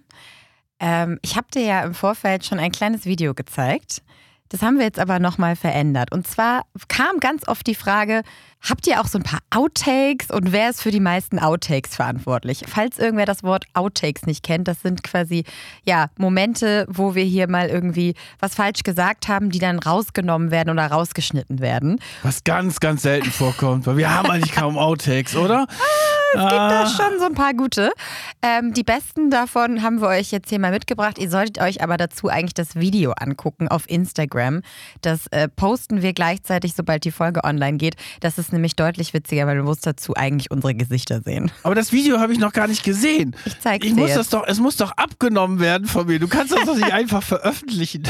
Ähm, 0.80 1.18
ich 1.24 1.38
habe 1.38 1.48
dir 1.52 1.64
ja 1.64 1.82
im 1.82 1.96
Vorfeld 1.96 2.46
schon 2.46 2.60
ein 2.60 2.72
kleines 2.72 3.06
Video 3.06 3.34
gezeigt. 3.34 4.04
Das 4.54 4.62
haben 4.62 4.78
wir 4.78 4.86
jetzt 4.86 5.00
aber 5.00 5.18
nochmal 5.18 5.56
verändert. 5.56 6.12
Und 6.12 6.28
zwar 6.28 6.68
kam 6.88 7.20
ganz 7.20 7.48
oft 7.48 7.66
die 7.66 7.74
Frage, 7.74 8.22
habt 8.68 8.88
ihr 8.88 9.02
auch 9.02 9.08
so 9.08 9.20
ein 9.20 9.24
paar 9.24 9.40
Outtakes 9.50 10.32
und 10.32 10.52
wer 10.52 10.70
ist 10.70 10.82
für 10.82 10.92
die 10.92 11.00
meisten 11.00 11.40
Outtakes 11.40 11.96
verantwortlich? 11.96 12.64
Falls 12.68 12.98
irgendwer 12.98 13.26
das 13.26 13.44
Wort 13.44 13.66
Outtakes 13.74 14.26
nicht 14.26 14.44
kennt, 14.44 14.68
das 14.68 14.82
sind 14.82 15.04
quasi 15.04 15.44
ja 15.84 16.08
Momente, 16.18 16.86
wo 16.90 17.16
wir 17.16 17.24
hier 17.24 17.50
mal 17.50 17.68
irgendwie 17.68 18.16
was 18.40 18.56
falsch 18.56 18.84
gesagt 18.84 19.28
haben, 19.28 19.50
die 19.50 19.60
dann 19.60 19.80
rausgenommen 19.80 20.52
werden 20.52 20.70
oder 20.70 20.88
rausgeschnitten 20.88 21.60
werden. 21.60 22.00
Was 22.24 22.44
ganz, 22.44 22.80
ganz 22.80 23.02
selten 23.02 23.32
vorkommt, 23.32 23.86
weil 23.86 23.98
wir 23.98 24.14
haben 24.14 24.30
eigentlich 24.32 24.54
kaum 24.54 24.78
Outtakes, 24.78 25.36
oder? 25.36 25.68
es 26.34 26.40
gibt 26.40 26.52
da 26.52 26.84
ah. 26.84 26.88
schon 26.88 27.20
so 27.20 27.26
ein 27.26 27.36
paar 27.36 27.54
gute. 27.54 27.92
Ähm, 28.42 28.74
die 28.74 28.84
besten 28.84 29.30
davon 29.30 29.84
haben 29.84 30.02
wir 30.02 30.08
euch 30.08 30.32
jetzt 30.32 30.50
hier 30.50 30.60
mal 30.60 30.72
mitgebracht. 30.72 31.20
Ihr 31.20 31.30
solltet 31.30 31.60
euch 31.60 31.82
aber 31.82 31.98
dazu 31.98 32.30
eigentlich 32.30 32.54
das 32.54 32.76
Video 32.76 33.12
angucken 33.12 33.68
auf 33.68 33.90
Instagram. 33.90 34.62
Das 35.02 35.28
äh, 35.28 35.48
posten 35.48 36.02
wir 36.02 36.14
gleichzeitig, 36.14 36.74
sobald 36.76 37.04
die 37.04 37.12
Folge 37.12 37.44
online 37.44 37.78
geht. 37.78 37.96
Das 38.22 38.38
ist 38.38 38.53
nämlich 38.54 38.76
deutlich 38.76 39.14
witziger, 39.14 39.48
weil 39.48 39.58
du 39.58 39.64
musst 39.64 39.86
dazu 39.86 40.14
eigentlich 40.16 40.52
unsere 40.52 40.74
Gesichter 40.74 41.22
sehen. 41.22 41.52
Aber 41.64 41.76
das 41.76 41.92
Video 41.92 42.20
habe 42.20 42.34
ich 42.34 42.40
noch 42.40 42.54
gar 42.54 42.68
nicht 42.68 42.84
gesehen. 42.84 43.36
Ich 43.46 43.60
zeige 43.60 43.88
dir. 43.88 43.96
Muss 43.96 44.14
das 44.14 44.30
doch, 44.30 44.46
es 44.48 44.60
muss 44.60 44.78
doch 44.78 44.92
abgenommen 44.92 45.60
werden 45.60 45.88
von 45.88 46.08
mir. 46.08 46.20
Du 46.20 46.28
kannst 46.28 46.54
das 46.54 46.66
doch 46.66 46.76
nicht 46.76 46.94
einfach 46.94 47.24
veröffentlichen. 47.24 48.04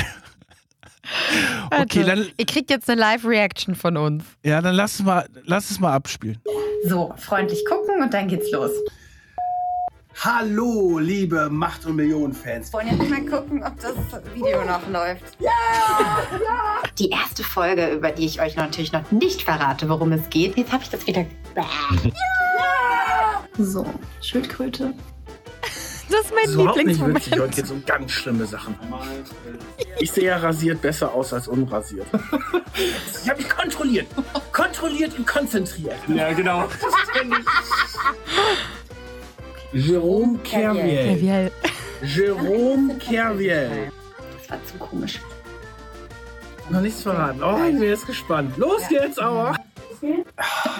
Okay, 1.71 2.03
dann. 2.03 2.27
Ihr 2.37 2.45
kriegt 2.45 2.69
jetzt 2.69 2.89
eine 2.89 2.99
Live-Reaction 2.99 3.75
von 3.75 3.97
uns. 3.97 4.23
Ja, 4.43 4.61
dann 4.61 4.75
lass 4.75 4.95
es, 4.95 5.05
mal, 5.05 5.27
lass 5.45 5.69
es 5.69 5.79
mal 5.79 5.93
abspielen. 5.93 6.39
So, 6.87 7.13
freundlich 7.17 7.63
gucken 7.65 8.01
und 8.01 8.13
dann 8.13 8.27
geht's 8.27 8.51
los. 8.51 8.71
Hallo, 10.19 10.99
liebe 10.99 11.49
Macht- 11.49 11.85
und 11.85 11.95
Millionen-Fans. 11.95 12.71
Wollen 12.71 12.87
jetzt 12.97 13.09
mal 13.09 13.21
gucken, 13.25 13.63
ob 13.63 13.73
das 13.79 13.93
Video 14.33 14.63
noch 14.63 14.87
läuft. 14.89 15.23
Ja! 15.39 15.49
Ja! 16.31 16.81
Die 16.97 17.09
erste 17.09 17.43
Folge, 17.43 17.89
über 17.89 18.11
die 18.11 18.25
ich 18.25 18.39
euch 18.39 18.55
natürlich 18.55 18.91
noch 18.93 19.11
nicht 19.11 19.41
verrate, 19.41 19.89
worum 19.89 20.11
es 20.13 20.29
geht. 20.29 20.55
Jetzt 20.55 20.71
habe 20.71 20.83
ich 20.83 20.89
das 20.89 21.05
wieder. 21.07 21.25
Ja! 21.55 23.43
So, 23.57 23.85
Schildkröte. 24.21 24.93
Das 26.09 26.21
ist 26.25 26.33
mein 26.33 26.45
das 26.45 26.55
Lieblingsmoment. 26.55 27.13
Nicht 27.15 27.27
witzig. 27.27 27.39
Heute 27.41 27.55
geht 27.55 27.65
es 27.65 27.71
um 27.71 27.85
ganz 27.85 28.11
schlimme 28.11 28.45
Sachen. 28.45 28.75
Ich 29.99 30.11
sehe 30.11 30.25
ja 30.25 30.37
rasiert 30.37 30.81
besser 30.81 31.13
aus 31.13 31.33
als 31.33 31.47
unrasiert. 31.47 32.07
Ich 33.23 33.29
habe 33.29 33.41
mich 33.41 33.49
kontrolliert. 33.49 34.07
Kontrolliert 34.51 35.17
und 35.17 35.25
konzentriert. 35.27 35.95
Ja, 36.07 36.33
genau. 36.33 36.67
Jérôme 39.73 40.37
Kerviel. 40.43 41.51
Jérôme 42.03 42.97
Kerviel. 42.99 43.91
Das 44.37 44.49
war 44.49 44.65
zu 44.65 44.77
komisch. 44.77 45.19
Noch 46.69 46.81
nichts 46.81 47.01
verraten. 47.01 47.41
Oh, 47.43 47.57
ich 47.65 47.79
bin 47.79 47.89
jetzt 47.89 48.05
gespannt. 48.05 48.55
Los 48.57 48.83
ja. 48.91 49.03
jetzt 49.03 49.19
aber. 49.19 49.55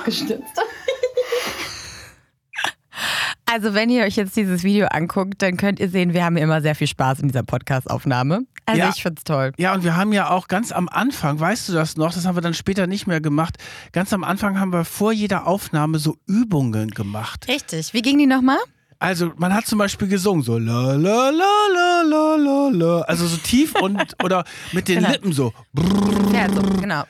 Gestürzt. 0.05 0.43
Also, 3.45 3.75
wenn 3.75 3.91
ihr 3.91 4.03
euch 4.03 4.15
jetzt 4.15 4.35
dieses 4.35 4.63
Video 4.63 4.87
anguckt, 4.87 5.39
dann 5.43 5.57
könnt 5.57 5.79
ihr 5.79 5.87
sehen, 5.87 6.13
wir 6.13 6.25
haben 6.25 6.37
immer 6.37 6.63
sehr 6.63 6.73
viel 6.73 6.87
Spaß 6.87 7.19
in 7.19 7.27
dieser 7.27 7.43
Podcast-Aufnahme. 7.43 8.47
Also, 8.65 8.81
ja. 8.81 8.89
ich 8.89 9.03
find's 9.03 9.23
toll. 9.25 9.51
Ja, 9.57 9.75
und 9.75 9.83
wir 9.83 9.95
haben 9.95 10.11
ja 10.11 10.31
auch 10.31 10.47
ganz 10.47 10.71
am 10.71 10.89
Anfang, 10.89 11.39
weißt 11.39 11.69
du 11.69 11.73
das 11.73 11.95
noch, 11.95 12.13
das 12.13 12.25
haben 12.25 12.35
wir 12.35 12.41
dann 12.41 12.55
später 12.55 12.87
nicht 12.87 13.05
mehr 13.05 13.21
gemacht. 13.21 13.57
Ganz 13.91 14.11
am 14.11 14.23
Anfang 14.23 14.59
haben 14.59 14.73
wir 14.73 14.85
vor 14.85 15.11
jeder 15.11 15.45
Aufnahme 15.45 15.99
so 15.99 16.17
Übungen 16.25 16.89
gemacht. 16.91 17.47
Richtig. 17.47 17.93
Wie 17.93 18.01
ging 18.01 18.17
die 18.17 18.25
nochmal? 18.25 18.57
Also, 19.03 19.33
man 19.35 19.53
hat 19.53 19.67
zum 19.67 19.79
Beispiel 19.79 20.07
gesungen, 20.07 20.43
so 20.43 20.57
la 20.57 20.93
la 20.93 21.29
la 21.29 21.67
la 21.73 22.01
la 22.09 22.35
la 22.37 22.69
la. 22.71 23.01
Also 23.01 23.27
so 23.27 23.35
tief 23.35 23.75
und 23.81 24.15
oder 24.23 24.45
mit 24.71 24.87
den 24.87 24.99
genau. 24.99 25.09
Lippen 25.11 25.33
so. 25.33 25.51
Ja, 26.31 26.49
so, 26.49 26.61
genau. 26.61 27.03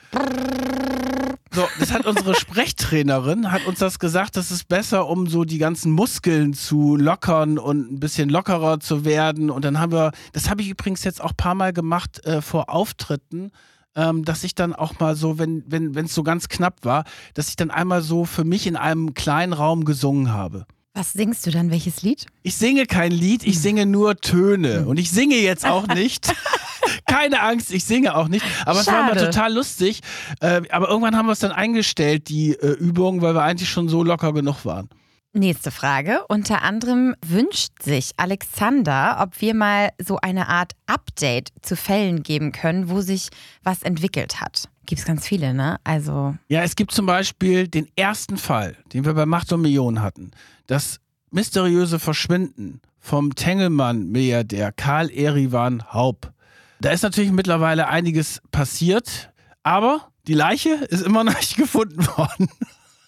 So, 1.52 1.68
das 1.80 1.94
hat 1.94 2.08
unsere 2.08 2.34
Sprechtrainerin, 2.34 3.52
hat 3.52 3.68
uns 3.68 3.78
das 3.78 4.00
gesagt, 4.00 4.38
das 4.38 4.50
ist 4.50 4.68
besser, 4.68 5.08
um 5.08 5.28
so 5.28 5.44
die 5.44 5.60
ganzen 5.60 5.92
Muskeln 5.92 6.56
zu 6.56 6.96
lockern 6.96 7.60
und 7.60 7.92
ein 7.92 8.00
bisschen 8.00 8.28
lockerer 8.28 8.80
zu 8.80 9.06
werden. 9.06 9.52
Und 9.52 9.64
dann 9.64 9.78
haben 9.78 9.92
wir, 9.92 10.14
das 10.32 10.50
habe 10.50 10.64
ich 10.64 10.70
übrigens 10.70 11.04
jetzt 11.04 11.22
auch 11.22 11.30
ein 11.30 11.38
paar 11.38 11.54
Mal 11.54 11.74
gemacht 11.74 12.26
äh, 12.26 12.42
vor 12.42 12.72
Auftritten, 12.72 13.52
ähm, 13.96 14.26
dass 14.26 14.44
ich 14.44 14.56
dann 14.56 14.74
auch 14.74 14.98
mal 15.00 15.16
so, 15.16 15.38
wenn 15.38 15.64
wenn 15.68 15.94
wenn, 15.94 16.06
es 16.06 16.16
so 16.16 16.24
ganz 16.24 16.50
knapp 16.50 16.86
war, 16.86 17.04
dass 17.36 17.50
ich 17.50 17.56
dann 17.56 17.70
einmal 17.70 18.02
so 18.02 18.26
für 18.26 18.46
mich 18.46 18.66
in 18.66 18.78
einem 18.78 19.14
kleinen 19.14 19.54
Raum 19.54 19.86
gesungen 19.86 20.34
habe. 20.34 20.66
Was 20.96 21.14
singst 21.14 21.46
du 21.48 21.52
dann? 21.52 21.72
Welches 21.72 22.04
Lied? 22.04 22.28
Ich 22.44 22.56
singe 22.56 22.86
kein 22.86 23.12
Lied, 23.12 23.44
ich 23.44 23.60
singe 23.60 23.88
nur 23.88 24.18
Töne. 24.18 24.86
Und 24.86 25.00
ich 25.00 25.10
singe 25.10 25.36
jetzt 25.38 25.66
auch 25.66 25.88
nicht. 25.88 26.32
Keine 27.08 27.42
Angst, 27.42 27.72
ich 27.72 27.86
singe 27.86 28.16
auch 28.16 28.28
nicht. 28.28 28.46
Aber 28.66 28.82
es 28.82 28.88
war 28.88 29.04
mal 29.04 29.16
total 29.16 29.54
lustig. 29.54 30.02
Äh, 30.40 30.62
aber 30.70 30.90
irgendwann 30.90 31.16
haben 31.16 31.26
wir 31.26 31.32
es 31.32 31.40
dann 31.40 31.52
eingestellt, 31.52 32.30
die 32.30 32.52
äh, 32.52 32.74
Übung, 32.74 33.22
weil 33.22 33.34
wir 33.34 33.42
eigentlich 33.42 33.70
schon 33.70 33.90
so 33.90 34.04
locker 34.04 34.34
genug 34.34 34.66
waren. 34.66 34.90
Nächste 35.32 35.72
Frage. 35.72 36.26
Unter 36.28 36.62
anderem 36.62 37.16
wünscht 37.26 37.82
sich 37.82 38.12
Alexander, 38.18 39.18
ob 39.20 39.42
wir 39.42 39.56
mal 39.56 39.90
so 39.98 40.18
eine 40.22 40.48
Art 40.48 40.74
Update 40.86 41.50
zu 41.64 41.76
Fällen 41.76 42.22
geben 42.22 42.52
können, 42.52 42.88
wo 42.90 43.02
sich 43.02 43.30
was 43.64 43.82
entwickelt 43.82 44.42
hat. 44.42 44.70
Gibt 44.86 45.00
es 45.00 45.06
ganz 45.06 45.26
viele, 45.26 45.54
ne? 45.54 45.80
Also. 45.84 46.36
Ja, 46.50 46.64
es 46.64 46.76
gibt 46.76 46.92
zum 46.92 47.06
Beispiel 47.06 47.68
den 47.68 47.88
ersten 47.96 48.38
Fall, 48.38 48.76
den 48.94 49.06
wir 49.06 49.14
bei 49.14 49.26
Macht 49.26 49.52
und 49.54 49.62
Millionen 49.62 50.02
hatten. 50.02 50.32
Das 50.68 51.00
mysteriöse 51.32 52.00
Verschwinden 52.00 52.82
vom 53.00 53.36
Tengelmann-Milliardär 53.36 54.72
Karl 54.72 55.10
Erivan 55.10 55.92
Haub. 55.92 56.32
Da 56.80 56.92
ist 56.92 57.04
natürlich 57.04 57.32
mittlerweile 57.32 57.88
einiges 57.88 58.42
passiert, 58.52 59.32
aber 59.64 60.10
die 60.28 60.34
Leiche 60.34 60.70
ist 60.90 61.06
immer 61.06 61.24
noch 61.24 61.36
nicht 61.36 61.56
gefunden 61.58 62.06
worden. 62.08 62.50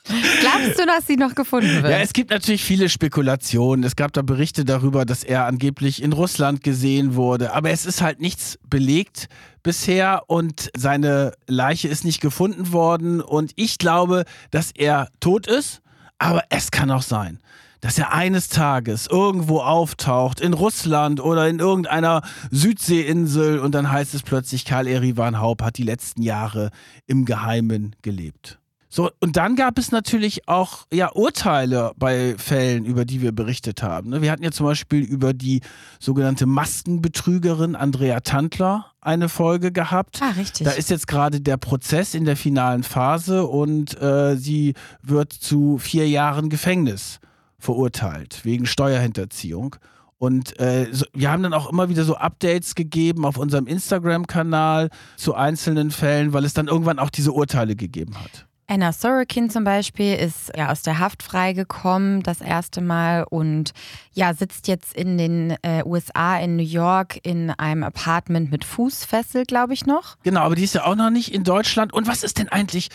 Glaubst 0.05 0.79
du, 0.79 0.85
dass 0.85 1.07
sie 1.07 1.17
noch 1.17 1.33
gefunden 1.33 1.81
wird? 1.81 1.91
Ja, 1.91 1.97
es 1.99 2.13
gibt 2.13 2.29
natürlich 2.29 2.63
viele 2.63 2.89
Spekulationen. 2.89 3.83
Es 3.83 3.95
gab 3.95 4.13
da 4.13 4.21
Berichte 4.21 4.63
darüber, 4.63 5.05
dass 5.05 5.23
er 5.23 5.45
angeblich 5.45 6.01
in 6.01 6.13
Russland 6.13 6.63
gesehen 6.63 7.15
wurde. 7.15 7.53
Aber 7.53 7.71
es 7.71 7.85
ist 7.85 8.01
halt 8.01 8.21
nichts 8.21 8.59
belegt 8.69 9.27
bisher 9.63 10.23
und 10.27 10.69
seine 10.77 11.33
Leiche 11.47 11.87
ist 11.87 12.05
nicht 12.05 12.21
gefunden 12.21 12.71
worden. 12.71 13.21
Und 13.21 13.53
ich 13.55 13.77
glaube, 13.77 14.25
dass 14.51 14.71
er 14.71 15.09
tot 15.19 15.47
ist. 15.47 15.81
Aber 16.17 16.43
es 16.49 16.71
kann 16.71 16.91
auch 16.91 17.01
sein, 17.01 17.39
dass 17.81 17.97
er 17.97 18.13
eines 18.13 18.47
Tages 18.47 19.07
irgendwo 19.07 19.59
auftaucht, 19.59 20.39
in 20.39 20.53
Russland 20.53 21.19
oder 21.19 21.49
in 21.49 21.59
irgendeiner 21.59 22.21
Südseeinsel 22.51 23.59
und 23.59 23.75
dann 23.75 23.91
heißt 23.91 24.13
es 24.13 24.23
plötzlich, 24.23 24.65
Karl 24.65 24.87
Erivan 24.87 25.39
Haub 25.39 25.61
hat 25.61 25.77
die 25.77 25.83
letzten 25.83 26.21
Jahre 26.21 26.71
im 27.05 27.25
Geheimen 27.25 27.95
gelebt. 28.01 28.59
So, 28.89 29.09
und 29.19 29.35
dann 29.35 29.55
gab 29.55 29.77
es 29.77 29.91
natürlich 29.91 30.47
auch 30.47 30.85
ja, 30.93 31.11
Urteile 31.11 31.91
bei 31.97 32.35
Fällen, 32.37 32.85
über 32.85 33.03
die 33.03 33.21
wir 33.21 33.31
berichtet 33.31 33.83
haben. 33.83 34.09
Ne? 34.09 34.21
Wir 34.21 34.31
hatten 34.31 34.43
ja 34.43 34.51
zum 34.51 34.65
Beispiel 34.65 35.03
über 35.03 35.33
die 35.33 35.61
sogenannte 35.99 36.45
Maskenbetrügerin 36.45 37.75
Andrea 37.75 38.21
Tandler 38.21 38.91
eine 39.01 39.27
Folge 39.27 39.71
gehabt. 39.71 40.19
Ah, 40.21 40.31
richtig. 40.37 40.65
Da 40.65 40.71
ist 40.71 40.89
jetzt 40.89 41.07
gerade 41.07 41.41
der 41.41 41.57
Prozess 41.57 42.13
in 42.13 42.25
der 42.25 42.37
finalen 42.37 42.83
Phase 42.83 43.45
und 43.45 43.99
äh, 44.01 44.35
sie 44.37 44.73
wird 45.01 45.33
zu 45.33 45.77
vier 45.77 46.07
Jahren 46.07 46.49
Gefängnis 46.49 47.19
verurteilt 47.59 48.41
wegen 48.43 48.65
Steuerhinterziehung. 48.65 49.75
Und 50.17 50.59
äh, 50.59 50.87
so, 50.91 51.05
wir 51.13 51.31
haben 51.31 51.43
dann 51.43 51.53
auch 51.53 51.69
immer 51.69 51.89
wieder 51.89 52.05
so 52.05 52.15
Updates 52.15 52.75
gegeben 52.75 53.25
auf 53.25 53.37
unserem 53.37 53.67
Instagram-Kanal 53.67 54.89
zu 55.17 55.35
einzelnen 55.35 55.91
Fällen, 55.91 56.31
weil 56.31 56.45
es 56.45 56.53
dann 56.53 56.67
irgendwann 56.67 56.99
auch 56.99 57.09
diese 57.09 57.33
Urteile 57.33 57.75
gegeben 57.75 58.15
hat. 58.15 58.47
Anna 58.67 58.91
Sorokin 58.91 59.49
zum 59.51 59.63
Beispiel 59.63 60.15
ist 60.15 60.51
ja 60.55 60.71
aus 60.71 60.81
der 60.81 60.97
Haft 60.97 61.21
freigekommen 61.21 62.23
das 62.23 62.41
erste 62.41 62.81
Mal 62.81 63.23
und 63.29 63.73
ja 64.13 64.33
sitzt 64.33 64.67
jetzt 64.67 64.95
in 64.95 65.17
den 65.19 65.51
äh, 65.61 65.83
USA 65.85 66.37
in 66.39 66.55
New 66.55 66.63
York 66.63 67.19
in 67.23 67.51
einem 67.51 67.83
Apartment 67.83 68.49
mit 68.51 68.65
Fußfessel, 68.65 69.45
glaube 69.45 69.73
ich 69.73 69.85
noch. 69.85 70.17
Genau, 70.23 70.41
aber 70.41 70.55
die 70.55 70.63
ist 70.63 70.73
ja 70.73 70.85
auch 70.85 70.95
noch 70.95 71.11
nicht 71.11 71.31
in 71.31 71.43
Deutschland. 71.43 71.93
Und 71.93 72.07
was 72.07 72.23
ist 72.23 72.39
denn 72.39 72.49
eigentlich 72.49 72.89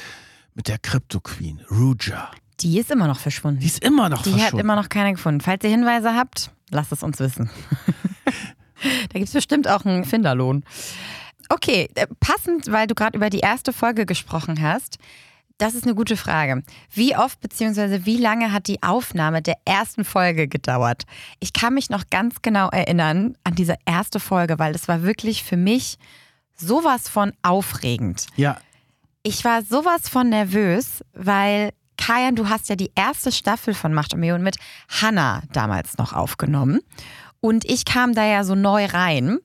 mit 0.55 0.67
der 0.67 0.79
Crypto 0.79 1.21
Queen, 1.21 1.61
Ruja? 1.71 2.31
Die 2.59 2.79
ist 2.79 2.91
immer 2.91 3.07
noch 3.07 3.19
verschwunden. 3.21 3.61
Die 3.61 3.67
ist 3.67 3.83
immer 3.83 4.09
noch 4.09 4.23
Die 4.23 4.31
verschwunden. 4.31 4.55
hat 4.57 4.61
immer 4.61 4.77
noch 4.77 4.89
keiner 4.89 5.13
gefunden. 5.13 5.41
Falls 5.41 5.63
ihr 5.63 5.71
Hinweise 5.71 6.15
habt, 6.17 6.51
lasst 6.71 6.91
es 6.91 7.05
uns 7.05 7.21
wissen. 7.21 7.49
da 8.83 9.13
gibt 9.15 9.29
es 9.29 9.33
bestimmt 9.33 9.69
auch 9.69 9.85
einen 9.85 10.05
Finderlohn. 10.05 10.65
Okay, 11.49 11.89
äh, 11.95 12.07
passend, 12.19 12.71
weil 12.73 12.89
du 12.89 12.95
gerade 12.97 13.17
über 13.17 13.31
die 13.31 13.39
erste 13.39 13.73
Folge 13.73 14.05
gesprochen 14.05 14.61
hast. 14.61 14.99
Das 15.61 15.75
ist 15.75 15.85
eine 15.85 15.95
gute 15.95 16.17
Frage. 16.17 16.63
Wie 16.91 17.15
oft 17.15 17.39
bzw. 17.41 18.07
wie 18.07 18.17
lange 18.17 18.51
hat 18.51 18.67
die 18.67 18.83
Aufnahme 18.83 19.43
der 19.43 19.59
ersten 19.67 20.05
Folge 20.07 20.49
gedauert? 20.49 21.03
Ich 21.39 21.53
kann 21.53 21.75
mich 21.75 21.91
noch 21.91 22.05
ganz 22.09 22.41
genau 22.41 22.71
erinnern 22.71 23.37
an 23.45 23.57
diese 23.57 23.75
erste 23.85 24.21
Folge, 24.21 24.59
weil 24.59 24.75
es 24.75 24.89
war 24.89 25.03
wirklich 25.03 25.45
für 25.45 25.59
mich 25.59 25.99
sowas 26.57 27.11
von 27.11 27.33
aufregend. 27.43 28.27
ja, 28.37 28.57
Ich 29.23 29.45
war 29.45 29.63
sowas 29.63 30.09
von 30.09 30.31
nervös, 30.31 31.05
weil 31.13 31.73
Kajan, 31.99 32.37
du 32.37 32.49
hast 32.49 32.71
ja 32.71 32.77
die 32.77 32.93
erste 32.95 33.31
Staffel 33.31 33.75
von 33.75 33.93
Macht 33.93 34.15
und 34.15 34.21
Millionen 34.21 34.43
mit 34.43 34.57
Hannah 34.89 35.43
damals 35.53 35.99
noch 35.99 36.15
aufgenommen. 36.15 36.81
Und 37.41 37.67
ich 37.67 37.85
kam 37.85 38.15
da 38.15 38.25
ja 38.25 38.45
so 38.45 38.55
neu 38.55 38.87
rein. 38.87 39.39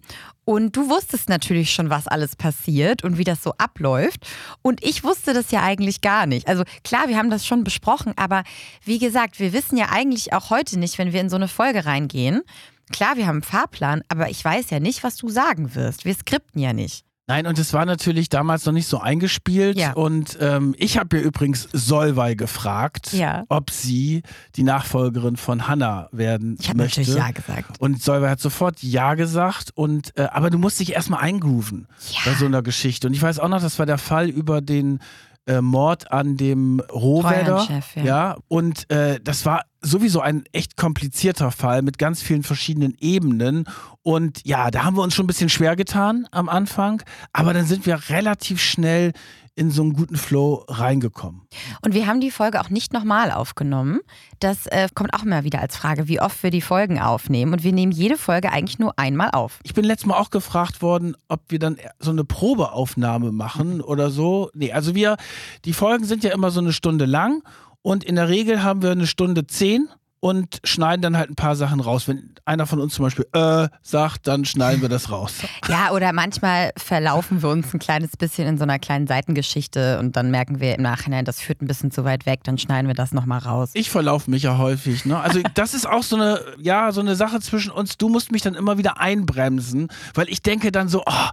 Und 0.45 0.75
du 0.75 0.89
wusstest 0.89 1.27
natürlich 1.27 1.73
schon, 1.73 1.89
was 1.89 2.07
alles 2.07 2.35
passiert 2.35 3.03
und 3.03 3.17
wie 3.17 3.23
das 3.23 3.41
so 3.41 3.53
abläuft. 3.57 4.27
Und 4.61 4.83
ich 4.83 5.03
wusste 5.03 5.33
das 5.33 5.51
ja 5.51 5.63
eigentlich 5.63 6.01
gar 6.01 6.27
nicht. 6.27 6.47
Also 6.47 6.63
klar, 6.83 7.07
wir 7.07 7.17
haben 7.17 7.31
das 7.31 7.45
schon 7.45 7.63
besprochen, 7.63 8.13
aber 8.15 8.43
wie 8.83 8.99
gesagt, 8.99 9.39
wir 9.39 9.53
wissen 9.53 9.75
ja 9.75 9.89
eigentlich 9.91 10.33
auch 10.33 10.51
heute 10.51 10.77
nicht, 10.79 10.97
wenn 10.99 11.13
wir 11.13 11.21
in 11.21 11.29
so 11.29 11.35
eine 11.35 11.47
Folge 11.47 11.85
reingehen. 11.85 12.43
Klar, 12.91 13.17
wir 13.17 13.25
haben 13.25 13.37
einen 13.37 13.43
Fahrplan, 13.43 14.03
aber 14.07 14.29
ich 14.29 14.45
weiß 14.45 14.69
ja 14.69 14.79
nicht, 14.79 15.03
was 15.03 15.17
du 15.17 15.29
sagen 15.29 15.73
wirst. 15.73 16.05
Wir 16.05 16.13
skripten 16.13 16.61
ja 16.61 16.73
nicht. 16.73 17.03
Nein, 17.27 17.47
und 17.47 17.57
es 17.57 17.73
war 17.73 17.85
natürlich 17.87 18.29
damals 18.29 18.65
noch 18.65 18.73
nicht 18.73 18.87
so 18.87 18.99
eingespielt. 18.99 19.77
Ja. 19.79 19.93
Und 19.93 20.37
ähm, 20.39 20.75
ich 20.77 20.99
habe 20.99 21.17
ja 21.17 21.23
übrigens 21.23 21.67
Solvay 21.73 22.35
gefragt, 22.35 23.13
Ja. 23.13 23.45
ob 23.49 23.71
sie 23.71 24.21
die 24.55 24.61
Nachfolgerin 24.63 25.35
von 25.35 25.67
Hannah 25.67 26.07
werden 26.11 26.55
Ich 26.59 26.69
habe 26.69 26.77
möchte. 26.77 26.99
natürlich 27.01 27.19
Ja 27.19 27.31
gesagt. 27.31 27.79
Und 27.81 28.01
Solvay 28.03 28.29
hat 28.29 28.39
sofort 28.39 28.83
Ja 28.83 29.15
gesagt. 29.15 29.71
Und 29.73 30.15
äh, 30.17 30.27
aber 30.31 30.51
du 30.51 30.59
musst 30.59 30.79
dich 30.79 30.93
erstmal 30.93 31.21
eingrooven 31.21 31.87
Ja. 32.11 32.19
bei 32.25 32.33
so 32.37 32.45
einer 32.45 32.61
Geschichte. 32.61 33.07
Und 33.07 33.15
ich 33.15 33.21
weiß 33.23 33.39
auch 33.39 33.49
noch, 33.49 33.61
das 33.61 33.79
war 33.79 33.87
der 33.87 33.97
Fall 33.97 34.29
über 34.29 34.61
den 34.61 34.99
äh, 35.47 35.61
Mord 35.61 36.11
an 36.11 36.37
dem 36.37 36.79
Rohwedder. 36.91 37.57
Treuhandchef, 37.57 38.03
ja. 38.03 38.37
und 38.47 38.89
äh, 38.89 39.19
das 39.23 39.45
war 39.45 39.65
sowieso 39.81 40.19
ein 40.19 40.43
echt 40.51 40.77
komplizierter 40.77 41.51
Fall 41.51 41.81
mit 41.81 41.97
ganz 41.97 42.21
vielen 42.21 42.43
verschiedenen 42.43 42.95
Ebenen. 42.99 43.65
Und 44.01 44.41
ja, 44.45 44.71
da 44.71 44.83
haben 44.83 44.97
wir 44.97 45.03
uns 45.03 45.13
schon 45.13 45.25
ein 45.25 45.27
bisschen 45.27 45.49
schwer 45.49 45.75
getan 45.75 46.27
am 46.31 46.49
Anfang, 46.49 47.03
aber 47.33 47.53
dann 47.53 47.65
sind 47.65 47.85
wir 47.85 48.09
relativ 48.09 48.61
schnell 48.61 49.13
in 49.55 49.71
so 49.71 49.81
einen 49.81 49.93
guten 49.93 50.17
Flow 50.17 50.65
reingekommen. 50.67 51.41
Und 51.81 51.93
wir 51.93 52.07
haben 52.07 52.19
die 52.19 52.31
Folge 52.31 52.59
auch 52.59 52.69
nicht 52.69 52.91
nochmal 52.91 53.31
aufgenommen. 53.31 54.01
Das 54.39 54.67
äh, 54.67 54.89
kommt 54.93 55.13
auch 55.13 55.23
immer 55.23 55.43
wieder 55.45 55.61
als 55.61 55.77
Frage, 55.77 56.07
wie 56.07 56.19
oft 56.19 56.43
wir 56.43 56.51
die 56.51 56.61
Folgen 56.61 56.99
aufnehmen. 56.99 57.53
Und 57.53 57.63
wir 57.63 57.71
nehmen 57.71 57.93
jede 57.93 58.17
Folge 58.17 58.51
eigentlich 58.51 58.79
nur 58.79 58.99
einmal 58.99 59.29
auf. 59.31 59.59
Ich 59.63 59.73
bin 59.73 59.85
letztes 59.85 60.07
Mal 60.07 60.17
auch 60.17 60.29
gefragt 60.29 60.81
worden, 60.81 61.15
ob 61.29 61.41
wir 61.47 61.59
dann 61.59 61.77
so 61.99 62.11
eine 62.11 62.25
Probeaufnahme 62.25 63.31
machen 63.31 63.81
oder 63.81 64.09
so. 64.09 64.49
Nee, 64.53 64.73
also 64.73 64.93
wir, 64.93 65.15
die 65.63 65.73
Folgen 65.73 66.03
sind 66.03 66.23
ja 66.23 66.33
immer 66.33 66.51
so 66.51 66.59
eine 66.59 66.73
Stunde 66.73 67.05
lang 67.05 67.41
und 67.81 68.03
in 68.03 68.15
der 68.15 68.27
Regel 68.27 68.61
haben 68.61 68.81
wir 68.81 68.91
eine 68.91 69.07
Stunde 69.07 69.47
zehn 69.47 69.87
und 70.19 70.59
schneiden 70.63 71.01
dann 71.01 71.17
halt 71.17 71.29
ein 71.29 71.35
paar 71.35 71.55
Sachen 71.55 71.79
raus. 71.79 72.07
Wenn 72.07 72.35
einer 72.45 72.65
von 72.65 72.79
uns 72.79 72.95
zum 72.95 73.05
Beispiel 73.05 73.27
äh 73.33 73.67
sagt, 73.81 74.27
dann 74.27 74.45
schneiden 74.45 74.81
wir 74.81 74.89
das 74.89 75.11
raus. 75.11 75.33
Ja, 75.67 75.91
oder 75.91 76.13
manchmal 76.13 76.71
verlaufen 76.77 77.41
wir 77.41 77.49
uns 77.49 77.73
ein 77.73 77.79
kleines 77.79 78.17
bisschen 78.17 78.47
in 78.47 78.57
so 78.57 78.63
einer 78.63 78.77
kleinen 78.77 79.07
Seitengeschichte 79.07 79.97
und 79.99 80.15
dann 80.15 80.29
merken 80.29 80.59
wir 80.59 80.75
im 80.75 80.83
Nachhinein, 80.83 81.25
das 81.25 81.39
führt 81.39 81.61
ein 81.61 81.67
bisschen 81.67 81.89
zu 81.89 82.05
weit 82.05 82.25
weg, 82.27 82.41
dann 82.43 82.57
schneiden 82.57 82.87
wir 82.87 82.93
das 82.93 83.13
nochmal 83.13 83.39
raus. 83.39 83.71
Ich 83.73 83.89
verlaufe 83.89 84.29
mich 84.29 84.43
ja 84.43 84.57
häufig. 84.57 85.05
Ne? 85.05 85.19
Also 85.19 85.41
das 85.55 85.73
ist 85.73 85.87
auch 85.87 86.03
so 86.03 86.15
eine, 86.15 86.39
ja, 86.59 86.91
so 86.91 87.01
eine 87.01 87.15
Sache 87.15 87.39
zwischen 87.39 87.71
uns. 87.71 87.97
Du 87.97 88.09
musst 88.09 88.31
mich 88.31 88.43
dann 88.43 88.53
immer 88.53 88.77
wieder 88.77 88.99
einbremsen, 88.99 89.87
weil 90.13 90.29
ich 90.29 90.43
denke 90.43 90.71
dann 90.71 90.87
so, 90.87 91.03
oh, 91.05 91.29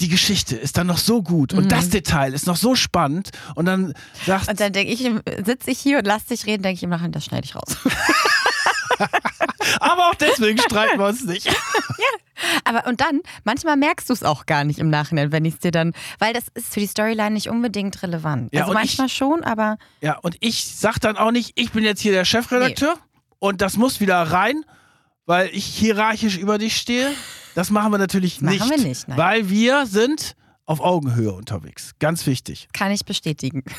die 0.00 0.08
Geschichte 0.08 0.56
ist 0.56 0.76
dann 0.76 0.88
noch 0.88 0.98
so 0.98 1.22
gut 1.22 1.52
und 1.52 1.70
das 1.70 1.90
Detail 1.90 2.32
ist 2.32 2.46
noch 2.46 2.56
so 2.56 2.74
spannend 2.74 3.30
und 3.54 3.66
dann 3.66 3.94
sagst 4.26 4.48
Und 4.48 4.58
dann 4.60 4.72
denke 4.72 4.92
ich, 4.92 5.08
sitze 5.44 5.70
ich 5.70 5.78
hier 5.78 5.98
und 5.98 6.06
lass 6.06 6.26
dich 6.26 6.46
reden, 6.46 6.62
denke 6.62 6.76
ich 6.76 6.82
im 6.82 6.90
Nachhinein, 6.90 7.12
das 7.12 7.24
schneide 7.24 7.44
ich 7.44 7.54
raus. 7.54 7.76
aber 9.80 10.08
auch 10.08 10.14
deswegen 10.14 10.58
streiten 10.58 10.98
wir 10.98 11.06
uns 11.06 11.24
nicht. 11.24 11.48
Aber 12.64 12.86
und 12.86 13.02
dann, 13.02 13.20
manchmal 13.44 13.76
merkst 13.76 14.08
du 14.08 14.14
es 14.14 14.22
auch 14.22 14.46
gar 14.46 14.64
nicht 14.64 14.78
im 14.78 14.88
Nachhinein, 14.88 15.30
wenn 15.30 15.44
ich 15.44 15.54
es 15.54 15.60
dir 15.60 15.72
dann, 15.72 15.92
weil 16.18 16.32
das 16.32 16.44
ist 16.54 16.72
für 16.72 16.80
die 16.80 16.86
Storyline 16.86 17.32
nicht 17.32 17.50
unbedingt 17.50 18.02
relevant. 18.02 18.52
Ja, 18.54 18.62
also 18.62 18.72
manchmal 18.72 19.10
schon, 19.10 19.44
aber 19.44 19.76
Ja, 20.00 20.16
und 20.18 20.36
ich 20.40 20.64
sag 20.64 20.98
dann 21.00 21.18
auch 21.18 21.32
nicht, 21.32 21.52
ich 21.56 21.72
bin 21.72 21.84
jetzt 21.84 22.00
hier 22.00 22.12
der 22.12 22.24
Chefredakteur 22.24 22.94
und 23.38 23.60
das 23.60 23.76
muss 23.76 24.00
wieder 24.00 24.22
rein, 24.22 24.64
weil 25.26 25.50
ich 25.52 25.66
hierarchisch 25.66 26.38
über 26.38 26.56
dich 26.56 26.76
stehe. 26.76 27.10
Das 27.54 27.70
machen 27.70 27.92
wir 27.92 27.98
natürlich 27.98 28.40
machen 28.40 28.54
nicht. 28.54 28.70
wir 28.70 28.78
nicht, 28.78 29.08
nein. 29.08 29.18
Weil 29.18 29.50
wir 29.50 29.84
sind 29.84 30.34
auf 30.70 30.80
Augenhöhe 30.80 31.32
unterwegs. 31.32 31.94
Ganz 31.98 32.26
wichtig. 32.26 32.68
kann 32.72 32.92
ich 32.92 33.04
bestätigen. 33.04 33.64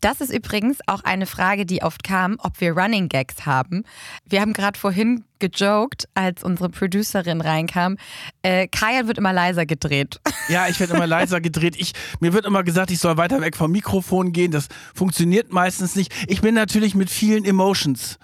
Das 0.00 0.20
ist 0.20 0.32
übrigens 0.32 0.78
auch 0.86 1.02
eine 1.02 1.26
Frage, 1.26 1.66
die 1.66 1.82
oft 1.82 2.04
kam, 2.04 2.36
ob 2.38 2.60
wir 2.60 2.78
Running 2.78 3.08
Gags 3.08 3.44
haben. 3.44 3.82
Wir 4.24 4.40
haben 4.40 4.52
gerade 4.52 4.78
vorhin 4.78 5.24
gejoked, 5.40 6.08
als 6.14 6.44
unsere 6.44 6.68
Producerin 6.68 7.40
reinkam. 7.40 7.96
Äh, 8.42 8.68
Kajan 8.68 9.08
wird 9.08 9.18
immer 9.18 9.32
leiser 9.32 9.66
gedreht. 9.66 10.20
Ja, 10.48 10.68
ich 10.68 10.78
werde 10.78 10.94
immer 10.94 11.08
leiser 11.08 11.40
gedreht. 11.40 11.74
Ich, 11.76 11.92
mir 12.20 12.32
wird 12.32 12.46
immer 12.46 12.62
gesagt, 12.62 12.92
ich 12.92 13.00
soll 13.00 13.16
weiter 13.16 13.40
weg 13.40 13.56
vom 13.56 13.72
Mikrofon 13.72 14.32
gehen. 14.32 14.52
Das 14.52 14.68
funktioniert 14.94 15.52
meistens 15.52 15.96
nicht. 15.96 16.12
Ich 16.28 16.40
bin 16.40 16.54
natürlich 16.54 16.94
mit 16.94 17.10
vielen 17.10 17.44
Emotions 17.44 18.18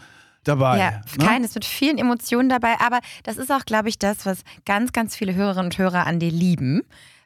dabei. 0.48 0.78
Ja, 0.78 0.90
ne? 0.90 1.24
keines 1.24 1.54
mit 1.54 1.64
vielen 1.64 1.98
Emotionen 1.98 2.48
dabei, 2.48 2.80
aber 2.80 3.00
das 3.22 3.36
ist 3.36 3.52
auch, 3.52 3.64
glaube 3.64 3.88
ich, 3.88 3.98
das, 3.98 4.26
was 4.26 4.40
ganz, 4.64 4.92
ganz 4.92 5.16
viele 5.16 5.34
Hörerinnen 5.34 5.66
und 5.66 5.78
Hörer 5.78 6.06
an 6.06 6.18
dir 6.18 6.30
lieben. 6.30 6.82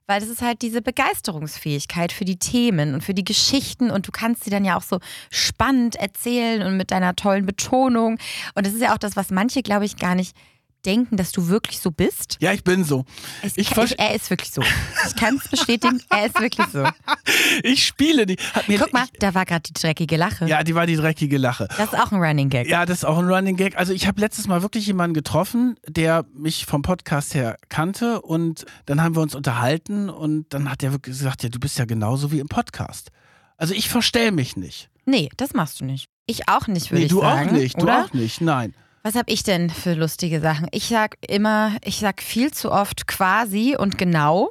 weil 0.07 0.21
das 0.21 0.29
ist 0.29 0.43
halt 0.43 0.63
diese 0.63 0.83
Begeisterungsfähigkeit 0.83 2.13
für 2.13 2.25
die 2.25 2.37
Themen 2.37 2.95
und 2.95 3.03
für 3.03 3.15
die 3.15 3.25
Geschichten 3.25 3.91
und 3.91 4.09
du 4.09 4.11
kannst 4.11 4.45
sie 4.45 4.51
dann 4.51 4.65
ja 4.65 4.77
auch 4.77 4.83
so 4.83 4.99
spannend 5.31 5.95
erzählen 5.97 6.63
und 6.63 6.77
mit 6.77 6.91
deiner 6.91 7.15
tollen 7.15 7.47
Betonung. 7.47 8.19
Und 8.55 8.67
das 8.67 8.75
ist 8.75 8.83
ja 8.83 8.93
auch 8.93 8.99
das, 8.99 9.17
was 9.17 9.31
manche, 9.31 9.63
glaube 9.63 9.85
ich, 9.85 9.97
gar 9.97 10.15
nicht 10.15 10.37
denken, 10.83 11.17
dass 11.17 11.33
du 11.33 11.49
wirklich 11.49 11.79
so 11.81 11.91
bist. 11.91 12.37
Ja, 12.41 12.53
ich 12.53 12.65
bin 12.65 12.85
so. 12.85 13.05
Ich, 13.43 13.57
ich, 13.57 13.71
ich 13.71 13.99
er 13.99 14.15
ist 14.15 14.31
wirklich 14.31 14.51
so. 14.51 14.63
Ich 15.07 15.17
kann 15.17 15.37
es 15.37 15.49
bestätigen, 15.49 16.03
er 16.09 16.27
ist 16.27 16.41
wirklich 16.41 16.67
so. 16.69 16.85
Ich 17.63 17.87
spiele 17.87 18.27
die. 18.27 18.37
Guck 18.79 18.93
mal, 18.93 19.07
da 19.19 19.35
war 19.35 19.45
gerade 19.45 19.63
die 19.63 19.73
dreckige 19.73 20.17
Lache. 20.17 20.47
Ja, 20.47 20.63
die 20.63 20.75
war 20.75 20.87
die 20.87 20.97
dreckige 20.97 21.39
Lache. 21.39 21.69
Das 21.77 21.93
ist 21.93 21.99
auch 21.99 22.13
ein 22.13 22.21
Running 22.21 22.49
Gag. 22.49 22.69
Ja, 22.69 22.87
das 22.87 22.99
ist 22.99 23.05
auch 23.05 23.19
ein 23.19 23.29
Running 23.29 23.57
Gag. 23.57 23.77
Also 23.77 23.93
ich 23.93 24.07
habe 24.07 24.21
letztes 24.21 24.47
Mal 24.47 24.63
wirklich 24.63 24.87
jemanden 24.87 25.15
getroffen, 25.15 25.77
der 25.87 26.25
mich 26.35 26.67
vom 26.67 26.83
Podcast 26.83 27.35
her 27.35 27.57
kannte 27.69 28.21
und 28.23 28.65
dann 28.87 29.03
haben 29.03 29.15
wir 29.15 29.23
uns 29.23 29.35
unterhalten 29.35 30.09
und 30.11 30.53
dann 30.53 30.71
hat 30.71 30.83
er 30.83 30.93
wirklich 30.93 31.17
gesagt, 31.17 31.43
ja, 31.43 31.49
du 31.49 31.59
bist 31.59 31.79
ja 31.79 31.85
genauso 31.85 32.33
wie 32.33 32.41
im 32.41 32.49
Podcast. 32.49 33.11
Also 33.57 33.75
ich 33.75 33.89
verstell 33.89 34.33
mich 34.33 34.57
nicht. 34.57 34.91
Nee, 35.05 35.29
das 35.37 35.53
machst 35.53 35.81
du 35.81 35.85
nicht. 35.85 36.09
Ich 36.27 36.49
auch 36.49 36.67
nicht, 36.67 36.91
würde 36.91 37.01
nee, 37.01 37.07
ich 37.07 37.13
sagen. 37.13 37.49
Du 37.49 37.55
auch 37.55 37.61
nicht, 37.61 37.79
du 37.79 37.83
oder? 37.83 38.05
auch 38.05 38.13
nicht, 38.13 38.41
nein. 38.41 38.75
Was 39.03 39.17
habe 39.17 39.33
ich 39.33 39.43
denn 39.43 39.69
für 39.69 39.95
lustige 39.95 40.41
Sachen? 40.41 40.69
Ich 40.71 40.87
sag 40.87 41.17
immer, 41.29 41.77
ich 41.85 41.99
sag 41.99 42.23
viel 42.23 42.53
zu 42.53 42.71
oft 42.71 43.09
quasi 43.09 43.77
und 43.77 43.99
genau. 43.99 44.51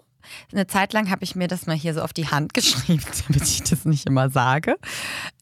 Eine 0.52 0.68
Zeit 0.68 0.94
lang 0.94 1.10
habe 1.10 1.24
ich 1.24 1.36
mir 1.36 1.48
das 1.48 1.68
mal 1.68 1.76
hier 1.76 1.94
so 1.94 2.02
auf 2.02 2.14
die 2.14 2.28
Hand 2.28 2.54
geschrieben, 2.54 3.04
damit 3.28 3.44
ich 3.44 3.64
das 3.64 3.86
nicht 3.86 4.08
immer 4.08 4.30
sage. 4.30 4.76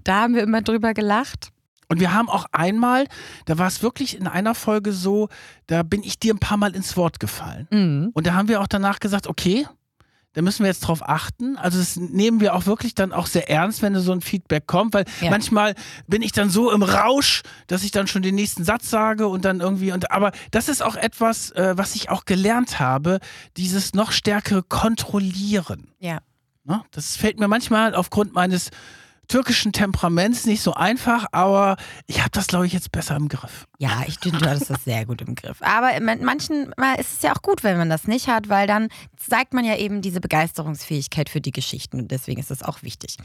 Da 0.04 0.22
haben 0.22 0.36
wir 0.36 0.44
immer 0.44 0.62
drüber 0.62 0.94
gelacht. 0.94 1.50
Und 1.92 2.00
wir 2.00 2.14
haben 2.14 2.30
auch 2.30 2.46
einmal, 2.52 3.08
da 3.46 3.58
war 3.58 3.68
es 3.68 3.82
wirklich 3.82 4.16
in 4.16 4.28
einer 4.28 4.54
Folge 4.54 4.94
so, 4.94 5.28
da 5.66 5.82
bin 5.82 6.04
ich 6.04 6.20
dir 6.20 6.36
ein 6.36 6.40
paar 6.40 6.58
Mal 6.58 6.76
ins 6.76 6.96
Wort 6.96 7.20
gefallen. 7.20 7.68
Mhm. 7.72 8.12
Und 8.14 8.28
da 8.28 8.34
haben 8.34 8.48
wir 8.48 8.62
auch 8.62 8.68
danach 8.68 9.00
gesagt, 9.00 9.26
okay, 9.26 9.66
da 10.34 10.42
müssen 10.42 10.64
wir 10.64 10.68
jetzt 10.68 10.82
drauf 10.82 11.08
achten. 11.08 11.58
Also 11.58 11.80
das 11.80 11.96
nehmen 11.96 12.40
wir 12.40 12.54
auch 12.54 12.66
wirklich 12.66 12.94
dann 12.94 13.14
auch 13.14 13.26
sehr 13.26 13.50
ernst, 13.50 13.82
wenn 13.82 13.96
so 14.00 14.12
ein 14.12 14.22
Feedback 14.22 14.68
kommt, 14.68 14.94
weil 14.94 15.06
ja. 15.22 15.32
manchmal 15.32 15.74
bin 16.08 16.22
ich 16.22 16.32
dann 16.32 16.50
so 16.50 16.72
im 16.72 16.84
Rausch, 16.84 17.42
dass 17.68 17.84
ich 17.84 17.92
dann 17.92 18.08
schon 18.08 18.22
den 18.22 18.36
nächsten 18.36 18.64
Satz 18.64 18.90
sage 18.90 19.28
und 19.28 19.44
dann 19.44 19.60
irgendwie 19.60 19.92
und 19.92 20.12
aber 20.12 20.32
das 20.52 20.70
ist 20.70 20.84
auch 20.84 20.96
etwas, 20.96 21.52
äh, 21.52 21.74
was 21.76 21.96
ich 21.96 22.10
auch 22.10 22.26
gelernt 22.26 22.80
habe, 22.80 23.20
dieses 23.58 23.94
noch 23.94 24.12
stärkere 24.12 24.62
Kontrollieren. 24.62 25.92
Ja. 26.00 26.20
Ne? 26.64 26.84
Das 26.92 27.16
fällt 27.16 27.40
mir 27.40 27.48
manchmal 27.48 27.96
aufgrund 27.96 28.34
meines 28.34 28.70
türkischen 29.30 29.72
Temperaments 29.72 30.46
nicht 30.46 30.62
so 30.62 30.74
einfach, 30.74 31.26
aber 31.32 31.78
ich 32.08 32.20
habe 32.20 32.32
das, 32.32 32.48
glaube 32.48 32.66
ich, 32.66 32.74
jetzt 32.74 32.92
besser 32.92 33.16
im 33.16 33.30
Griff. 33.30 33.68
Ja, 33.78 34.04
ich 34.08 34.20
finde, 34.20 34.40
du 34.40 34.50
hattest 34.50 34.70
das 34.70 34.84
sehr 34.84 35.06
gut 35.06 35.22
im 35.22 35.36
Griff. 35.36 35.62
Aber 35.62 35.92
manchen 36.02 36.74
ist 37.00 37.14
es 37.14 37.22
ja 37.22 37.32
auch 37.32 37.42
gut, 37.42 37.64
wenn 37.64 37.78
man 37.78 37.90
das 37.90 38.08
nicht 38.08 38.28
hat, 38.28 38.50
weil 38.50 38.68
dann 38.68 38.90
zeigt 39.16 39.54
man 39.54 39.64
ja 39.64 39.78
eben 39.78 40.02
diese 40.02 40.20
Begeisterungsfähigkeit 40.20 41.30
für 41.30 41.40
die 41.40 41.52
Geschichten 41.52 42.00
und 42.00 42.12
deswegen 42.12 42.42
ist 42.42 42.52
das 42.52 42.64
auch 42.64 42.84
wichtig. 42.84 43.16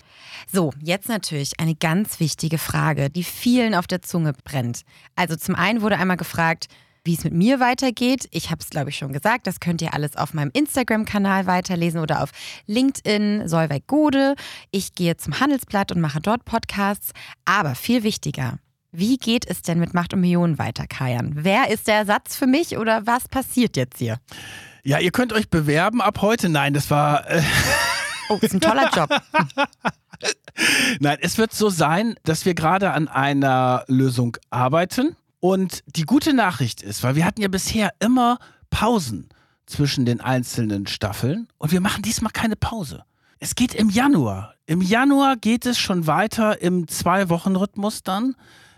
So, 0.53 0.73
jetzt 0.81 1.09
natürlich 1.09 1.59
eine 1.59 1.75
ganz 1.75 2.21
wichtige 2.21 2.59
Frage, 2.59 3.11
die 3.11 3.25
vielen 3.25 3.75
auf 3.75 3.87
der 3.87 4.03
Zunge 4.03 4.35
brennt. 4.45 4.83
Also 5.17 5.35
zum 5.37 5.55
einen 5.57 5.81
wurde 5.81 5.99
einmal 5.99 6.19
gefragt, 6.19 6.69
wie 7.05 7.15
es 7.15 7.25
mit 7.25 7.35
mir 7.35 7.61
weitergeht. 7.61 8.29
Ich 8.31 8.51
habe 8.51 8.61
es, 8.63 8.71
glaube 8.71 8.91
ich, 8.91 8.97
schon 8.97 9.13
gesagt. 9.13 9.47
Das 9.47 9.61
könnt 9.61 9.83
ihr 9.83 9.93
alles 9.93 10.17
auf 10.17 10.33
meinem 10.33 10.51
Instagram-Kanal 10.53 11.47
weiterlesen 11.47 12.01
oder 12.01 12.23
auf 12.23 12.31
LinkedIn 12.67 13.47
Solveig 13.47 13.87
Gode. 13.87 14.35
Ich 14.71 14.95
gehe 14.95 15.17
zum 15.17 15.39
Handelsblatt 15.39 15.93
und 15.93 16.01
mache 16.01 16.21
dort 16.21 16.45
Podcasts. 16.47 17.13
Aber 17.45 17.75
viel 17.75 18.03
wichtiger, 18.03 18.59
wie 18.91 19.19
geht 19.19 19.45
es 19.49 19.63
denn 19.63 19.79
mit 19.79 19.93
Macht 19.93 20.15
und 20.15 20.21
Millionen 20.21 20.59
weiter, 20.59 20.87
Kajan? 20.87 21.33
Wer 21.35 21.69
ist 21.69 21.89
der 21.89 21.97
Ersatz 21.97 22.37
für 22.37 22.47
mich 22.47 22.79
oder 22.79 23.07
was 23.07 23.29
passiert 23.29 23.77
jetzt 23.77 23.99
hier? 23.99 24.19
Ja, 24.83 24.99
ihr 24.99 25.11
könnt 25.11 25.33
euch 25.33 25.51
bewerben 25.51 26.01
ab 26.01 26.23
heute. 26.23 26.49
Nein, 26.49 26.75
das 26.75 26.91
war. 26.91 27.29
Äh 27.29 27.43
oh, 28.29 28.39
das 28.41 28.53
ist 28.53 28.55
ein 28.55 28.61
toller 28.61 28.91
Job. 28.95 29.11
Nein, 31.01 31.19
es 31.21 31.39
wird 31.39 31.53
so 31.53 31.71
sein, 31.71 32.15
dass 32.25 32.47
wir 32.47 32.55
gerade 32.55 32.93
an 32.93 33.09
einer 33.09 33.85
Lösung 33.89 34.37
arbeiten. 34.51 35.17
Und 35.45 35.85
die 35.95 36.05
gute 36.05 36.33
Nachricht 36.33 36.81
ist, 36.81 37.03
weil 37.03 37.17
wir 37.17 37.27
hatten 37.27 37.43
ja 37.43 37.49
bisher 37.49 37.93
immer 38.01 38.39
Pausen 38.71 39.29
zwischen 39.67 40.07
den 40.07 40.23
einzelnen 40.23 40.87
Staffeln 40.87 41.49
und 41.59 41.71
wir 41.71 41.83
machen 41.83 42.01
diesmal 42.01 42.33
keine 42.33 42.57
Pause. 42.57 43.05
Es 43.41 43.55
geht 43.55 43.75
im 43.75 43.91
Januar. 43.91 44.55
Im 44.65 44.81
Januar 44.81 45.37
geht 45.37 45.67
es 45.67 45.79
schon 45.79 46.07
weiter 46.07 46.63
im 46.63 46.89
Zwei-Wochen-Rhythmus 46.89 48.03
dann 48.03 48.37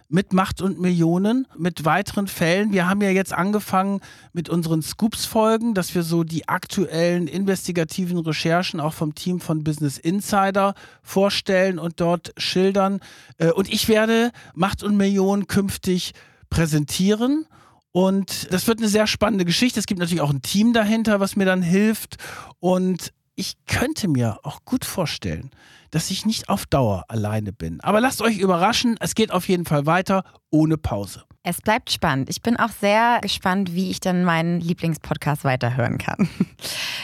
mit 0.09 0.33
Macht 0.33 0.61
und 0.61 0.81
Millionen, 0.81 1.47
mit 1.57 1.85
weiteren 1.85 2.27
Fällen. 2.27 2.73
Wir 2.73 2.89
haben 2.89 3.01
ja 3.01 3.11
jetzt 3.11 3.33
angefangen 3.33 4.01
mit 4.33 4.49
unseren 4.49 4.83
Scoops-Folgen, 4.83 5.73
dass 5.73 5.95
wir 5.95 6.03
so 6.03 6.25
die 6.25 6.49
aktuellen 6.49 7.29
investigativen 7.29 8.19
Recherchen 8.19 8.81
auch 8.81 8.93
vom 8.93 9.15
Team 9.15 9.39
von 9.39 9.63
Business 9.63 9.99
Insider 9.99 10.75
vorstellen 11.05 11.79
und 11.79 12.01
dort 12.01 12.33
schildern. 12.39 12.99
Äh, 13.39 13.53
und 13.53 13.73
ich 13.73 13.87
werde 13.87 14.33
Macht 14.57 14.83
und 14.83 14.97
Millionen 14.97 15.47
künftig 15.47 16.13
präsentieren. 16.51 17.47
Und 17.93 18.53
das 18.53 18.67
wird 18.67 18.79
eine 18.79 18.89
sehr 18.89 19.07
spannende 19.07 19.45
Geschichte. 19.45 19.81
Es 19.81 19.87
gibt 19.87 20.01
natürlich 20.01 20.21
auch 20.21 20.31
ein 20.33 20.43
Team 20.43 20.73
dahinter, 20.73 21.21
was 21.21 21.37
mir 21.37 21.47
dann 21.47 21.63
hilft. 21.63 22.17
Und 22.61 23.13
ich 23.35 23.55
könnte 23.67 24.09
mir 24.09 24.39
auch 24.43 24.65
gut 24.65 24.85
vorstellen, 24.85 25.51
dass 25.91 26.11
ich 26.11 26.27
nicht 26.27 26.49
auf 26.49 26.67
Dauer 26.67 27.05
alleine 27.09 27.53
bin. 27.53 27.81
Aber 27.81 28.01
lasst 28.01 28.23
euch 28.23 28.39
überraschen, 28.39 28.97
es 29.01 29.15
geht 29.15 29.31
auf 29.31 29.49
jeden 29.49 29.65
Fall 29.65 29.87
weiter 29.87 30.25
ohne 30.51 30.79
Pause. 30.79 31.26
Es 31.49 31.63
bleibt 31.63 31.93
spannend. 31.93 32.29
Ich 32.29 32.43
bin 32.43 32.57
auch 32.57 32.71
sehr 32.71 33.21
gespannt, 33.23 33.73
wie 33.73 33.89
ich 33.89 34.01
dann 34.01 34.25
meinen 34.25 34.61
Lieblingspodcast 34.61 35.45
weiterhören 35.45 35.97
kann. 35.97 36.29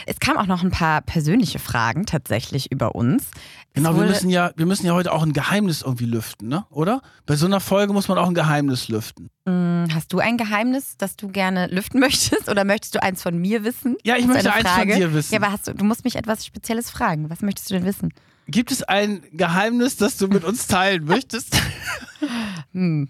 Es 0.05 0.19
kamen 0.19 0.37
auch 0.37 0.47
noch 0.47 0.63
ein 0.63 0.71
paar 0.71 1.01
persönliche 1.01 1.59
Fragen 1.59 2.05
tatsächlich 2.05 2.69
über 2.69 2.93
uns. 2.93 3.31
Genau, 3.73 3.95
wir 3.95 4.03
müssen 4.03 4.29
ja, 4.29 4.51
wir 4.57 4.65
müssen 4.65 4.85
ja 4.85 4.93
heute 4.93 5.13
auch 5.13 5.23
ein 5.23 5.31
Geheimnis 5.31 5.81
irgendwie 5.81 6.03
lüften, 6.03 6.49
ne? 6.49 6.65
Oder? 6.71 7.01
Bei 7.25 7.37
so 7.37 7.45
einer 7.45 7.61
Folge 7.61 7.93
muss 7.93 8.09
man 8.09 8.17
auch 8.17 8.27
ein 8.27 8.33
Geheimnis 8.33 8.89
lüften. 8.89 9.29
Mm, 9.45 9.85
hast 9.93 10.11
du 10.11 10.19
ein 10.19 10.35
Geheimnis, 10.35 10.97
das 10.97 11.15
du 11.15 11.29
gerne 11.29 11.67
lüften 11.67 11.99
möchtest? 12.01 12.49
Oder 12.49 12.65
möchtest 12.65 12.95
du 12.95 13.01
eins 13.01 13.23
von 13.23 13.37
mir 13.37 13.63
wissen? 13.63 13.95
Ja, 14.03 14.17
ich 14.17 14.27
möchte 14.27 14.51
eins 14.51 14.69
von 14.69 14.87
dir 14.89 15.13
wissen. 15.13 15.33
Ja, 15.33 15.39
aber 15.39 15.53
hast 15.53 15.69
du, 15.69 15.73
du 15.73 15.85
musst 15.85 16.03
mich 16.03 16.17
etwas 16.17 16.45
Spezielles 16.45 16.89
fragen. 16.89 17.29
Was 17.29 17.41
möchtest 17.41 17.69
du 17.69 17.75
denn 17.75 17.85
wissen? 17.85 18.13
Gibt 18.47 18.73
es 18.73 18.83
ein 18.83 19.23
Geheimnis, 19.31 19.95
das 19.95 20.17
du 20.17 20.27
mit 20.27 20.43
uns 20.43 20.67
teilen 20.67 21.05
möchtest? 21.05 21.57
hm. 22.73 23.09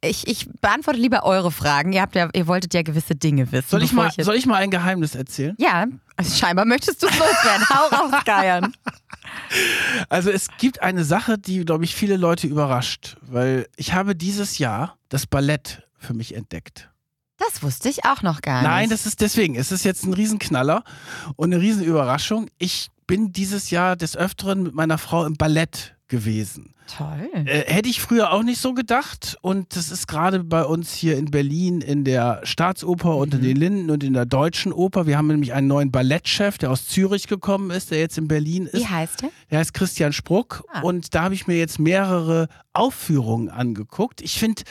Ich, 0.00 0.26
ich, 0.26 0.48
beantworte 0.60 0.98
lieber 0.98 1.24
eure 1.24 1.52
Fragen. 1.52 1.92
Ihr, 1.92 2.02
habt 2.02 2.16
ja, 2.16 2.28
ihr 2.32 2.46
wolltet 2.46 2.74
ja 2.74 2.82
gewisse 2.82 3.14
Dinge 3.14 3.52
wissen. 3.52 3.68
Soll 3.68 3.82
ich, 3.82 3.92
mal, 3.92 4.10
ich 4.16 4.24
soll 4.24 4.34
ich 4.34 4.46
mal 4.46 4.56
ein 4.56 4.70
Geheimnis 4.70 5.14
erzählen? 5.14 5.54
Ja, 5.58 5.86
also 6.16 6.36
scheinbar 6.36 6.64
möchtest 6.64 7.02
du 7.02 7.06
es 7.06 7.18
loswerden. 7.18 7.68
Hau 7.68 7.96
raus, 7.96 8.12
Geiern. 8.24 8.74
Also 10.08 10.30
es 10.30 10.48
gibt 10.58 10.82
eine 10.82 11.04
Sache, 11.04 11.38
die, 11.38 11.64
glaube 11.64 11.84
ich, 11.84 11.94
viele 11.94 12.16
Leute 12.16 12.46
überrascht, 12.46 13.16
weil 13.22 13.68
ich 13.76 13.92
habe 13.92 14.16
dieses 14.16 14.58
Jahr 14.58 14.96
das 15.08 15.26
Ballett 15.26 15.86
für 15.98 16.14
mich 16.14 16.34
entdeckt. 16.34 16.90
Das 17.38 17.62
wusste 17.62 17.88
ich 17.88 18.04
auch 18.04 18.22
noch 18.22 18.40
gar 18.40 18.62
nicht. 18.62 18.70
Nein, 18.70 18.90
das 18.90 19.06
ist 19.06 19.20
deswegen. 19.20 19.56
Es 19.56 19.72
ist 19.72 19.84
jetzt 19.84 20.04
ein 20.04 20.12
Riesenknaller 20.12 20.84
und 21.36 21.52
eine 21.52 21.62
Riesenüberraschung. 21.62 22.48
Ich 22.58 22.90
bin 23.06 23.32
dieses 23.32 23.70
Jahr 23.70 23.96
des 23.96 24.16
Öfteren 24.16 24.62
mit 24.62 24.74
meiner 24.74 24.98
Frau 24.98 25.24
im 25.24 25.34
Ballett 25.34 25.96
gewesen. 26.12 26.74
Toll. 26.94 27.30
Äh, 27.32 27.64
hätte 27.72 27.88
ich 27.88 28.02
früher 28.02 28.32
auch 28.32 28.42
nicht 28.42 28.60
so 28.60 28.74
gedacht. 28.74 29.38
Und 29.40 29.74
das 29.76 29.90
ist 29.90 30.06
gerade 30.06 30.44
bei 30.44 30.62
uns 30.62 30.92
hier 30.92 31.16
in 31.16 31.30
Berlin 31.30 31.80
in 31.80 32.04
der 32.04 32.42
Staatsoper 32.44 33.12
mhm. 33.14 33.16
unter 33.16 33.38
den 33.38 33.56
Linden 33.56 33.90
und 33.90 34.04
in 34.04 34.12
der 34.12 34.26
Deutschen 34.26 34.74
Oper. 34.74 35.06
Wir 35.06 35.16
haben 35.16 35.28
nämlich 35.28 35.54
einen 35.54 35.68
neuen 35.68 35.90
Ballettchef, 35.90 36.58
der 36.58 36.70
aus 36.70 36.86
Zürich 36.86 37.28
gekommen 37.28 37.70
ist, 37.70 37.90
der 37.90 37.98
jetzt 37.98 38.18
in 38.18 38.28
Berlin 38.28 38.66
ist. 38.66 38.74
Wie 38.74 38.86
heißt 38.86 39.22
der? 39.22 39.30
Der 39.50 39.60
heißt 39.60 39.72
Christian 39.72 40.12
Spruck. 40.12 40.64
Ah. 40.70 40.82
Und 40.82 41.14
da 41.14 41.22
habe 41.22 41.34
ich 41.34 41.46
mir 41.46 41.56
jetzt 41.56 41.78
mehrere 41.78 42.48
Aufführungen 42.74 43.48
angeguckt. 43.48 44.20
Ich 44.20 44.38
finde, 44.38 44.62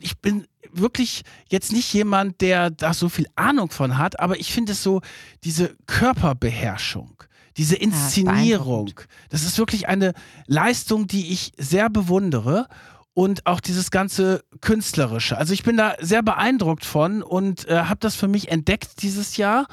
ich 0.00 0.18
bin 0.18 0.46
wirklich 0.72 1.22
jetzt 1.48 1.72
nicht 1.72 1.92
jemand, 1.92 2.40
der 2.42 2.70
da 2.70 2.94
so 2.94 3.08
viel 3.08 3.26
Ahnung 3.34 3.70
von 3.70 3.98
hat, 3.98 4.20
aber 4.20 4.38
ich 4.38 4.52
finde 4.52 4.72
es 4.72 4.84
so, 4.84 5.00
diese 5.42 5.74
Körperbeherrschung 5.86 7.16
diese 7.56 7.76
Inszenierung, 7.76 8.88
ja, 8.88 9.04
das 9.30 9.42
ist 9.42 9.58
wirklich 9.58 9.88
eine 9.88 10.12
Leistung, 10.46 11.06
die 11.06 11.32
ich 11.32 11.52
sehr 11.56 11.88
bewundere 11.88 12.66
und 13.14 13.46
auch 13.46 13.60
dieses 13.60 13.90
ganze 13.90 14.44
künstlerische. 14.60 15.38
Also 15.38 15.54
ich 15.54 15.62
bin 15.62 15.76
da 15.76 15.94
sehr 16.00 16.22
beeindruckt 16.22 16.84
von 16.84 17.22
und 17.22 17.66
äh, 17.66 17.84
habe 17.84 18.00
das 18.00 18.14
für 18.14 18.28
mich 18.28 18.50
entdeckt 18.50 19.02
dieses 19.02 19.38
Jahr. 19.38 19.66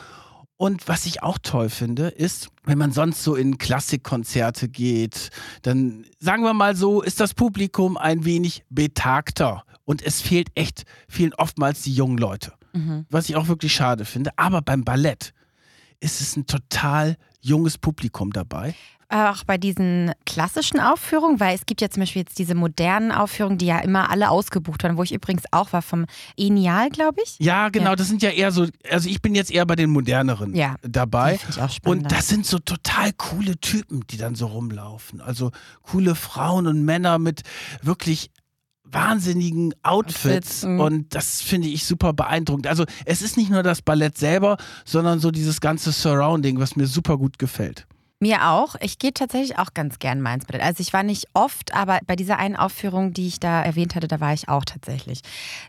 Und 0.55 0.87
was 0.87 1.05
ich 1.05 1.23
auch 1.23 1.37
toll 1.41 1.67
finde, 1.67 2.07
ist, 2.07 2.49
wenn 2.63 2.77
man 2.77 2.93
sonst 2.93 3.21
so 3.21 3.35
in 3.35 3.57
Klassikkonzerte 3.57 4.69
geht, 4.69 5.29
dann 5.63 6.05
sagen 6.19 6.43
wir 6.43 6.53
mal 6.53 6.75
so, 6.77 7.01
ist 7.01 7.19
das 7.19 7.33
Publikum 7.33 7.97
ein 7.97 8.23
wenig 8.23 8.63
betagter 8.69 9.65
und 9.83 10.01
es 10.01 10.21
fehlt 10.21 10.47
echt 10.55 10.85
vielen 11.09 11.33
oftmals 11.33 11.81
die 11.81 11.93
jungen 11.93 12.17
Leute. 12.17 12.53
Mhm. 12.71 13.05
Was 13.09 13.27
ich 13.27 13.35
auch 13.35 13.49
wirklich 13.49 13.73
schade 13.73 14.05
finde. 14.05 14.31
Aber 14.37 14.61
beim 14.61 14.85
Ballett, 14.85 15.33
ist 16.03 16.21
es 16.21 16.35
ein 16.35 16.45
total 16.45 17.17
junges 17.43 17.77
Publikum 17.77 18.31
dabei. 18.33 18.73
Auch 19.09 19.43
bei 19.43 19.59
diesen 19.59 20.11
klassischen 20.25 20.79
Aufführungen, 20.79 21.39
weil 21.39 21.53
es 21.55 21.67
gibt 21.67 21.81
ja 21.81 21.89
zum 21.89 22.01
Beispiel 22.01 22.23
jetzt 22.23 22.39
diese 22.39 22.55
modernen 22.55 23.11
Aufführungen, 23.11 23.59
die 23.59 23.67
ja 23.67 23.77
immer 23.79 24.09
alle 24.09 24.31
ausgebucht 24.31 24.81
werden, 24.81 24.97
wo 24.97 25.03
ich 25.03 25.13
übrigens 25.13 25.43
auch 25.51 25.71
war 25.71 25.83
vom 25.83 26.05
Enial, 26.35 26.89
glaube 26.89 27.21
ich. 27.23 27.35
Ja, 27.37 27.69
genau, 27.69 27.91
Ja. 27.91 27.95
das 27.95 28.07
sind 28.07 28.23
ja 28.23 28.31
eher 28.31 28.51
so, 28.51 28.65
also 28.89 29.07
ich 29.07 29.21
bin 29.21 29.35
jetzt 29.35 29.51
eher 29.51 29.67
bei 29.67 29.75
den 29.75 29.91
moderneren 29.91 30.55
Ja, 30.55 30.77
dabei. 30.81 31.37
Ich 31.47 31.61
auch 31.61 31.69
spannend. 31.69 32.03
Und 32.05 32.11
das 32.11 32.27
sind 32.27 32.47
so 32.47 32.57
total 32.57 33.13
coole 33.13 33.59
Typen, 33.59 34.01
die 34.09 34.17
dann 34.17 34.33
so 34.33 34.47
rumlaufen. 34.47 35.21
Also 35.21 35.51
coole 35.83 36.15
Frauen 36.15 36.65
und 36.65 36.83
Männer 36.83 37.19
mit 37.19 37.43
wirklich 37.83 38.31
wahnsinnigen 38.93 39.73
Outfits. 39.83 40.23
Outfits, 40.23 40.63
mhm. 40.63 40.79
Und 40.79 41.15
das 41.15 41.41
finde 41.41 41.67
ich 41.67 41.85
super 41.85 42.13
beeindruckend. 42.13 42.67
Also 42.67 42.85
es 43.05 43.21
ist 43.21 43.37
nicht 43.37 43.49
nur 43.49 43.63
das 43.63 43.81
Ballett 43.81 44.17
selber, 44.17 44.57
sondern 44.85 45.19
so 45.19 45.31
dieses 45.31 45.61
ganze 45.61 45.91
Surrounding, 45.91 46.59
was 46.59 46.75
mir 46.75 46.87
super 46.87 47.17
gut 47.17 47.39
gefällt. 47.39 47.87
Mir 48.19 48.47
auch. 48.47 48.75
Ich 48.79 48.99
gehe 48.99 49.13
tatsächlich 49.13 49.59
auch 49.59 49.73
ganz 49.73 49.99
gern 49.99 50.21
mal 50.21 50.35
ins 50.35 50.45
Ballett. 50.45 50.65
Also 50.65 50.79
ich 50.79 50.93
war 50.93 51.03
nicht 51.03 51.27
oft, 51.33 51.73
aber 51.73 51.99
bei 52.07 52.15
dieser 52.15 52.37
einen 52.37 52.55
Aufführung, 52.55 53.13
die 53.13 53.27
ich 53.27 53.39
da 53.41 53.61
erwähnt 53.61 53.95
hatte, 53.95 54.07
da 54.07 54.21
war 54.21 54.33
ich 54.33 54.47
auch 54.47 54.63
tatsächlich. 54.63 55.19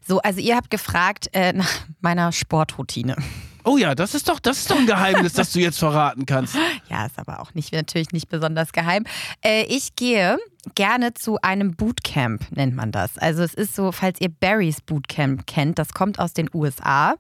So, 0.07 0.21
also 0.21 0.41
ihr 0.41 0.55
habt 0.55 0.71
gefragt 0.71 1.31
äh, 1.33 1.53
nach 1.53 1.69
meiner 2.01 2.31
Sportroutine. 2.31 3.17
Oh 3.65 3.77
ja, 3.77 3.95
das 3.95 4.15
ist 4.15 4.29
doch, 4.29 4.39
das 4.39 4.59
ist 4.59 4.71
doch 4.71 4.77
ein 4.77 4.87
Geheimnis, 4.87 5.33
das 5.33 5.53
du 5.53 5.59
jetzt 5.59 5.79
verraten 5.79 6.27
kannst. 6.27 6.57
Ja, 6.91 7.07
ist 7.07 7.19
aber 7.19 7.41
auch 7.41 7.55
nicht 7.55 7.73
natürlich 7.73 8.13
nicht 8.13 8.29
besonders 8.29 8.73
geheim. 8.73 9.05
Äh, 9.43 9.65
ich 9.65 9.97
gehe 9.97 10.39
gerne 10.75 11.15
zu 11.15 11.41
einem 11.43 11.77
Bootcamp, 11.77 12.51
nennt 12.51 12.75
man 12.75 12.93
das. 12.93 13.19
Also 13.19 13.43
es 13.43 13.55
ist 13.55 13.75
so, 13.75 13.93
falls 13.93 14.21
ihr 14.21 14.29
Barry's 14.29 14.81
Bootcamp 14.81 15.47
kennt, 15.47 15.79
das 15.79 15.93
kommt 15.93 16.19
aus 16.19 16.33
den 16.33 16.49
USA. 16.53 17.15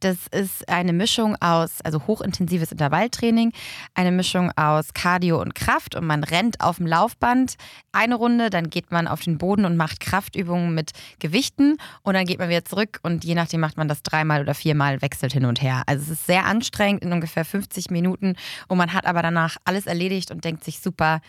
Das 0.00 0.16
ist 0.30 0.68
eine 0.68 0.92
Mischung 0.92 1.36
aus, 1.40 1.80
also 1.82 2.06
hochintensives 2.06 2.72
Intervalltraining, 2.72 3.52
eine 3.94 4.12
Mischung 4.12 4.50
aus 4.56 4.94
Cardio 4.94 5.40
und 5.40 5.54
Kraft 5.54 5.94
und 5.94 6.06
man 6.06 6.24
rennt 6.24 6.60
auf 6.60 6.76
dem 6.76 6.86
Laufband 6.86 7.54
eine 7.92 8.14
Runde, 8.14 8.50
dann 8.50 8.70
geht 8.70 8.90
man 8.90 9.06
auf 9.06 9.20
den 9.20 9.38
Boden 9.38 9.64
und 9.64 9.76
macht 9.76 10.00
Kraftübungen 10.00 10.74
mit 10.74 10.92
Gewichten 11.18 11.76
und 12.02 12.14
dann 12.14 12.26
geht 12.26 12.38
man 12.38 12.48
wieder 12.48 12.64
zurück 12.64 13.00
und 13.02 13.24
je 13.24 13.34
nachdem 13.34 13.60
macht 13.60 13.76
man 13.76 13.88
das 13.88 14.02
dreimal 14.02 14.42
oder 14.42 14.54
viermal, 14.54 15.02
wechselt 15.02 15.32
hin 15.32 15.44
und 15.44 15.62
her. 15.62 15.82
Also 15.86 16.04
es 16.04 16.10
ist 16.10 16.26
sehr 16.26 16.46
anstrengend 16.46 17.04
in 17.04 17.12
ungefähr 17.12 17.44
50 17.44 17.90
Minuten 17.90 18.36
und 18.68 18.78
man 18.78 18.92
hat 18.92 19.06
aber 19.06 19.22
danach 19.22 19.56
alles 19.64 19.86
erledigt 19.86 20.30
und 20.30 20.44
denkt 20.44 20.64
sich, 20.64 20.80
super, 20.80 21.20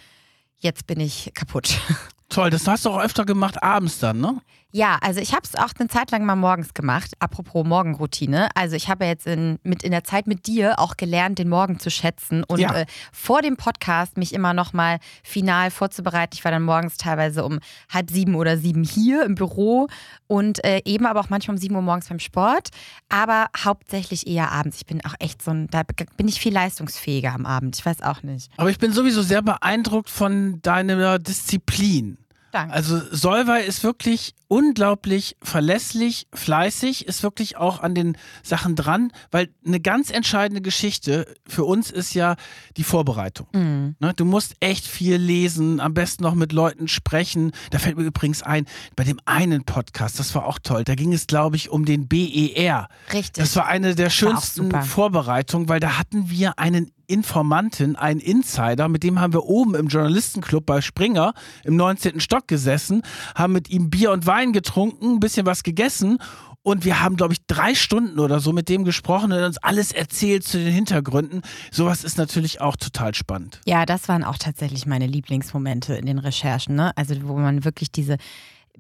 jetzt 0.64 0.88
bin 0.88 1.00
ich 1.00 1.32
kaputt. 1.34 1.78
Toll, 2.30 2.50
das 2.50 2.68
hast 2.68 2.86
du 2.86 2.90
auch 2.90 3.02
öfter 3.02 3.26
gemacht, 3.26 3.62
abends 3.62 4.00
dann, 4.00 4.20
ne? 4.20 4.42
Ja, 4.76 4.98
also 5.02 5.20
ich 5.20 5.34
habe 5.34 5.44
es 5.44 5.54
auch 5.54 5.70
eine 5.78 5.88
Zeit 5.88 6.10
lang 6.10 6.26
mal 6.26 6.36
morgens 6.36 6.74
gemacht. 6.74 7.12
Apropos 7.20 7.64
Morgenroutine. 7.64 8.50
Also 8.56 8.76
ich 8.76 8.90
habe 8.90 9.06
jetzt 9.06 9.28
in, 9.28 9.60
mit, 9.62 9.84
in 9.84 9.92
der 9.92 10.04
Zeit 10.04 10.26
mit 10.26 10.48
dir 10.48 10.80
auch 10.80 10.98
gelernt, 10.98 11.38
den 11.38 11.48
Morgen 11.48 11.78
zu 11.78 11.92
schätzen 11.92 12.44
und 12.44 12.58
Ja. 12.60 12.74
äh, 12.74 12.86
vor 13.12 13.44
dem 13.44 13.56
Podcast 13.56 14.18
mich 14.18 14.34
immer 14.34 14.56
noch 14.56 14.74
mal 14.74 14.98
final 15.24 15.70
vorzubereiten. 15.70 16.32
Ich 16.34 16.44
war 16.44 16.52
dann 16.52 16.64
morgens 16.64 16.98
teilweise 16.98 17.46
um 17.46 17.60
halb 17.94 18.10
sieben 18.10 18.34
oder 18.34 18.58
sieben 18.58 18.84
hier 18.84 19.24
im 19.26 19.36
Büro 19.36 19.90
und 20.26 20.64
äh, 20.66 20.82
eben 20.86 21.06
aber 21.06 21.20
auch 21.20 21.30
manchmal 21.30 21.54
um 21.54 21.62
sieben 21.62 21.76
Uhr 21.76 21.84
morgens 21.84 22.10
beim 22.10 22.18
Sport. 22.18 22.70
Aber 23.10 23.50
hauptsächlich 23.64 24.26
eher 24.26 24.52
abends. 24.52 24.78
Ich 24.78 24.88
bin 24.88 25.06
auch 25.06 25.14
echt 25.20 25.44
so 25.44 25.52
ein, 25.52 25.68
da 25.68 25.84
bin 26.18 26.28
ich 26.28 26.40
viel 26.40 26.52
leistungsfähiger 26.52 27.32
am 27.32 27.46
Abend. 27.46 27.78
Ich 27.78 27.86
weiß 27.86 28.02
auch 28.02 28.24
nicht. 28.24 28.50
Aber 28.58 28.72
ich 28.72 28.80
bin 28.80 28.92
sowieso 28.92 29.22
sehr 29.22 29.44
beeindruckt 29.44 30.10
von 30.10 30.64
deiner 30.64 31.20
Disziplin. 31.20 32.18
Danke. 32.54 32.72
Also 32.72 33.02
Solvay 33.10 33.66
ist 33.66 33.84
wirklich 33.84 34.36
unglaublich 34.48 35.36
verlässlich, 35.42 36.28
fleißig, 36.32 37.08
ist 37.08 37.24
wirklich 37.24 37.58
auch 37.58 37.82
an 37.82 37.96
den 37.96 38.16
Sachen 38.44 38.76
dran, 38.76 39.12
weil 39.32 39.50
eine 39.66 39.80
ganz 39.80 40.12
entscheidende 40.12 40.62
Geschichte 40.62 41.26
für 41.48 41.64
uns 41.64 41.90
ist 41.90 42.14
ja 42.14 42.36
die 42.78 42.84
Vorbereitung. 42.84 43.48
Mhm. 43.54 43.96
Ne, 44.00 44.14
du 44.16 44.24
musst 44.24 44.54
echt 44.60 44.86
viel 44.86 45.16
lesen, 45.16 45.80
am 45.80 45.96
besten 45.96 46.22
noch 46.22 46.36
mit 46.36 46.52
Leuten 46.52 46.88
sprechen. 46.88 47.54
Da 47.72 47.80
fällt 47.80 47.98
mir 47.98 48.04
übrigens 48.04 48.44
ein, 48.44 48.68
bei 48.96 49.04
dem 49.04 49.20
einen 49.26 49.64
Podcast, 49.64 50.20
das 50.20 50.36
war 50.36 50.46
auch 50.46 50.60
toll, 50.62 50.84
da 50.84 50.94
ging 50.94 51.12
es, 51.12 51.26
glaube 51.26 51.56
ich, 51.56 51.72
um 51.72 51.86
den 51.86 52.08
BER. 52.08 52.88
Richtig. 53.12 53.44
Das 53.44 53.56
war 53.56 53.66
eine 53.66 53.96
der 53.96 54.12
schönsten. 54.12 54.72
Vorbereitungen, 54.84 55.70
weil 55.70 55.80
da 55.80 55.98
hatten 55.98 56.30
wir 56.30 56.60
einen 56.60 56.92
Informanten, 57.08 57.96
einen 57.96 58.20
Insider, 58.20 58.88
mit 58.88 59.04
dem 59.04 59.20
haben 59.20 59.34
wir 59.34 59.44
oben 59.44 59.76
im 59.76 59.88
Journalistenclub 59.88 60.66
bei 60.66 60.82
Springer 60.82 61.34
im 61.64 61.76
19. 61.76 62.20
Stock 62.20 62.48
gesessen, 62.48 63.02
haben 63.36 63.54
mit 63.54 63.70
ihm 63.70 63.90
Bier 63.90 64.12
und 64.12 64.26
Wein 64.26 64.54
getrunken, 64.54 65.16
ein 65.16 65.20
bisschen 65.20 65.46
was 65.46 65.64
gegessen 65.64 66.18
und 66.64 66.86
wir 66.86 67.02
haben, 67.02 67.18
glaube 67.18 67.34
ich, 67.34 67.46
drei 67.46 67.76
Stunden 67.76 68.20
oder 68.20 68.40
so 68.40 68.54
mit 68.54 68.70
dem 68.70 68.86
gesprochen 68.86 69.32
und 69.34 69.44
uns 69.44 69.58
alles 69.58 69.92
erzählt 69.92 70.46
zu 70.46 70.58
den 70.58 70.74
Hintergründen. 70.74 71.42
Sowas 71.72 72.04
ist 72.04 72.18
natürlich 72.18 72.62
auch 72.62 72.78
total 72.78 73.14
spannend. 73.14 73.60
Ja, 73.66 73.86
das 73.86 74.08
waren 74.08 74.24
auch 74.24 74.38
tatsächlich 74.38 74.86
meine 74.86 75.06
Lieblingsmomente 75.06 75.96
in 75.96 76.06
den 76.06 76.20
Recherchen, 76.20 76.76
ne? 76.76 76.96
Also 76.96 77.16
wo 77.28 77.36
man 77.38 77.66
wirklich 77.66 77.92
diese 77.92 78.18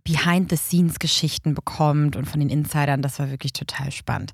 Behind-the-Scenes-Geschichten 0.05 1.53
bekommt 1.53 2.15
und 2.15 2.25
von 2.25 2.39
den 2.39 2.49
Insidern, 2.49 3.01
das 3.01 3.19
war 3.19 3.29
wirklich 3.29 3.53
total 3.53 3.91
spannend. 3.91 4.31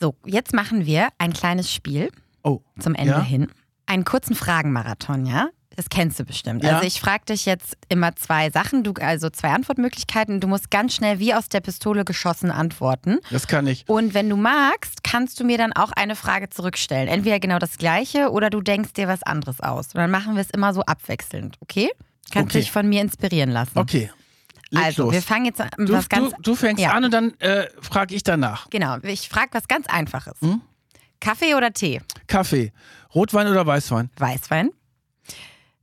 So, 0.00 0.14
jetzt 0.24 0.52
machen 0.52 0.86
wir 0.86 1.08
ein 1.18 1.32
kleines 1.32 1.72
Spiel 1.72 2.10
Oh, 2.46 2.62
zum 2.78 2.94
Ende 2.94 3.12
Ja? 3.12 3.22
hin. 3.22 3.48
Einen 3.86 4.04
kurzen 4.04 4.34
Fragenmarathon, 4.34 5.26
ja? 5.26 5.48
Das 5.76 5.90
kennst 5.90 6.18
du 6.18 6.24
bestimmt. 6.24 6.64
Ja. 6.64 6.76
Also 6.76 6.86
ich 6.86 7.00
frage 7.00 7.26
dich 7.26 7.44
jetzt 7.44 7.76
immer 7.90 8.16
zwei 8.16 8.48
Sachen, 8.50 8.82
du, 8.82 8.94
also 8.98 9.28
zwei 9.28 9.50
Antwortmöglichkeiten. 9.50 10.40
Du 10.40 10.48
musst 10.48 10.70
ganz 10.70 10.94
schnell 10.94 11.18
wie 11.18 11.34
aus 11.34 11.50
der 11.50 11.60
Pistole 11.60 12.04
geschossen 12.06 12.50
antworten. 12.50 13.18
das 13.30 13.46
kann 13.46 13.66
ich. 13.66 13.84
Und 13.86 14.14
wenn 14.14 14.30
du 14.30 14.36
magst, 14.36 15.04
kannst 15.04 15.38
du 15.38 15.44
mir 15.44 15.58
dann 15.58 15.74
auch 15.74 15.92
eine 15.92 16.16
Frage 16.16 16.48
zurückstellen. 16.48 17.08
Entweder 17.08 17.40
genau 17.40 17.58
das 17.58 17.76
gleiche 17.76 18.30
oder 18.30 18.48
du 18.48 18.62
denkst 18.62 18.94
dir 18.94 19.06
was 19.06 19.22
anderes 19.22 19.60
aus. 19.60 19.88
Und 19.88 19.96
dann 19.96 20.10
machen 20.10 20.34
wir 20.34 20.40
es 20.40 20.50
immer 20.50 20.72
so 20.72 20.80
abwechselnd, 20.80 21.56
okay? 21.60 21.90
Kannst 22.32 22.52
Okay. 22.52 22.60
dich 22.60 22.72
von 22.72 22.88
mir 22.88 23.02
inspirieren 23.02 23.50
lassen. 23.50 23.78
Okay, 23.78 24.10
leg 24.70 24.82
also, 24.84 25.04
los. 25.04 25.12
wir 25.12 25.22
fangen 25.22 25.44
jetzt 25.44 25.60
an 25.60 25.68
mit 25.76 25.90
Du, 25.90 25.92
was 25.92 26.08
ganz. 26.08 26.30
du, 26.36 26.42
du 26.42 26.54
fängst 26.54 26.82
Ja. 26.82 26.92
an 26.92 27.04
und 27.04 27.10
dann 27.12 27.34
äh, 27.40 27.66
frage 27.82 28.14
ich 28.14 28.22
danach. 28.22 28.70
Genau, 28.70 28.96
ich 29.02 29.28
frage 29.28 29.48
was 29.52 29.68
ganz 29.68 29.86
Einfaches. 29.88 30.40
Hm? 30.40 30.62
Kaffee 31.20 31.54
oder 31.54 31.72
Tee? 31.72 32.00
Kaffee, 32.26 32.72
Rotwein 33.14 33.48
oder 33.48 33.66
Weißwein? 33.66 34.10
Weißwein? 34.18 34.70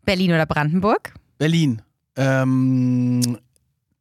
Berlin 0.05 0.31
oder 0.31 0.45
Brandenburg? 0.45 1.13
Berlin. 1.37 1.81
Ähm, 2.15 3.37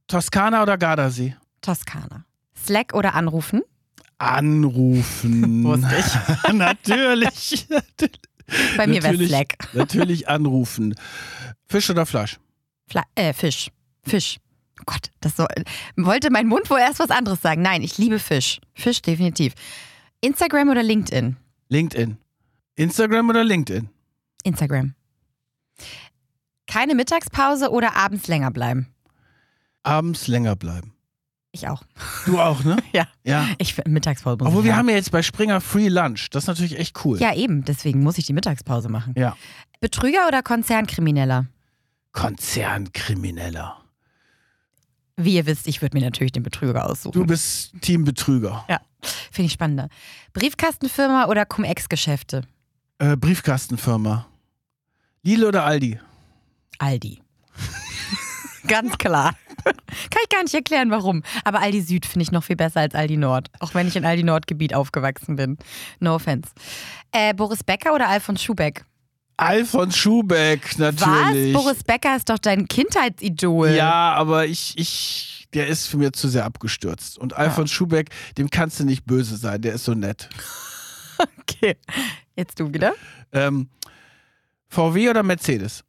Toskana 0.07 0.63
oder 0.63 0.77
Gardasee? 0.77 1.37
Toskana. 1.61 2.25
Slack 2.57 2.95
oder 2.95 3.15
anrufen? 3.15 3.63
Anrufen. 4.19 5.65
Wusste 5.65 5.97
ich. 5.99 6.53
Natürlich. 6.53 7.67
Bei 8.77 8.87
mir 8.87 9.03
wäre 9.03 9.27
Slack. 9.27 9.57
Natürlich 9.73 10.29
anrufen. 10.29 10.95
Fisch 11.67 11.89
oder 11.91 12.05
Fleisch? 12.05 12.39
Fla 12.89 13.03
äh, 13.15 13.33
Fisch. 13.33 13.71
Fisch. 14.05 14.39
Oh 14.81 14.85
Gott, 14.87 15.11
das 15.21 15.37
so, 15.37 15.47
wollte 15.97 16.31
mein 16.31 16.49
Mund 16.49 16.69
wohl 16.69 16.81
erst 16.81 16.99
was 16.99 17.11
anderes 17.11 17.41
sagen. 17.41 17.63
Nein, 17.63 17.83
ich 17.83 17.99
liebe 17.99 18.19
Fisch. 18.19 18.61
Fisch 18.75 19.01
definitiv. 19.01 19.55
Instagram 20.23 20.69
oder 20.71 20.83
LinkedIn? 20.83 21.37
LinkedIn. 21.69 22.17
Instagram 22.77 23.29
oder 23.29 23.45
LinkedIn? 23.45 23.89
Instagram. 24.45 24.95
Keine 26.67 26.95
Mittagspause 26.95 27.71
oder 27.71 27.97
abends 27.97 28.29
länger 28.29 28.51
bleiben? 28.51 28.87
Abends 29.83 30.29
länger 30.29 30.57
bleiben. 30.57 30.95
Ich 31.51 31.69
auch. 31.69 31.83
Du 32.25 32.39
auch, 32.39 32.65
ne? 32.65 32.77
Ja. 32.93 33.07
Ja. 33.25 33.49
Ich 33.59 33.77
Mittagspause 33.85 34.39
muss 34.39 34.49
Obwohl 34.49 34.65
wir 34.65 34.77
haben 34.77 34.89
ja 34.89 34.95
jetzt 34.95 35.11
bei 35.11 35.23
Springer 35.23 35.61
Free 35.61 35.89
Lunch. 35.89 36.31
Das 36.31 36.45
ist 36.45 36.49
natürlich 36.49 36.79
echt 36.79 37.05
cool. 37.05 37.19
Ja, 37.19 37.35
eben. 37.35 37.65
Deswegen 37.65 38.03
muss 38.03 38.17
ich 38.17 38.25
die 38.25 38.33
Mittagspause 38.33 38.89
machen. 38.89 39.15
Ja. 39.19 39.37
Betrüger 39.81 40.29
oder 40.29 40.43
Konzernkrimineller? 40.43 41.47
Konzernkrimineller. 42.13 43.82
Wie 45.17 45.35
ihr 45.35 45.47
wisst, 45.47 45.67
ich 45.69 45.83
würde 45.83 45.97
mir 45.97 46.05
natürlich 46.05 46.33
den 46.33 46.43
Betrüger 46.43 46.89
aussuchen. 46.89 47.13
Du 47.13 47.27
bist 47.27 47.73
Team 47.83 48.05
Betrüger. 48.05 48.65
Ja, 48.69 48.81
finde 49.31 49.47
ich 49.47 49.53
spannender. 49.53 49.89
Briefkastenfirma 50.33 51.27
oder 51.27 51.45
Cum-Ex-Geschäfte? 51.45 52.43
Äh, 52.99 53.17
Briefkastenfirma. 53.17 54.27
Lidl 55.23 55.45
oder 55.45 55.65
Aldi? 55.65 56.01
Aldi. 56.79 57.21
Ganz 58.67 58.97
klar. 58.97 59.35
Kann 59.65 60.23
ich 60.25 60.29
gar 60.29 60.43
nicht 60.43 60.55
erklären, 60.55 60.91
warum. 60.91 61.23
Aber 61.45 61.61
Aldi 61.61 61.83
Süd 61.83 62.07
finde 62.07 62.23
ich 62.25 62.33
noch 62.33 62.43
viel 62.43 62.57
besser 62.57 62.81
als 62.81 62.95
Aldi 62.95 63.17
Nord. 63.17 63.49
Auch 63.61 63.75
wenn 63.75 63.87
ich 63.87 63.97
in 63.97 64.05
Aldi 64.05 64.25
Nord-Gebiet 64.25 64.75
aufgewachsen 64.75 65.37
bin. 65.37 65.59
No 66.01 66.17
offense. 66.17 66.51
Äh, 67.13 67.35
Boris 67.35 67.63
Becker 67.63 67.95
oder 67.95 68.09
Alfons 68.09 68.43
Schubeck? 68.43 68.85
Alfons 69.43 69.97
Schubeck, 69.97 70.79
natürlich. 70.79 71.55
Was? 71.55 71.63
Boris 71.63 71.85
Becker 71.85 72.17
ist 72.17 72.29
doch 72.29 72.39
dein 72.39 72.69
Kindheitsidol. 72.69 73.71
Ja, 73.71 74.13
aber 74.15 74.47
ich, 74.47 74.79
ich, 74.79 75.49
der 75.53 75.67
ist 75.67 75.87
für 75.87 75.97
mir 75.97 76.13
zu 76.13 76.29
sehr 76.29 76.45
abgestürzt. 76.45 77.19
Und 77.19 77.37
Alfons 77.37 77.71
Schubeck, 77.71 78.11
dem 78.39 78.51
kannst 78.51 78.81
du 78.81 78.85
nicht 78.85 79.05
böse 79.05 79.37
sein, 79.37 79.61
der 79.61 79.75
ist 79.75 79.85
so 79.85 79.95
nett. 79.95 80.29
Okay. 81.39 81.77
Jetzt 82.35 82.59
du 82.59 82.73
wieder. 82.73 82.95
Ähm, 83.31 83.69
VW 84.69 85.11
oder 85.11 85.23
Mercedes? 85.23 85.85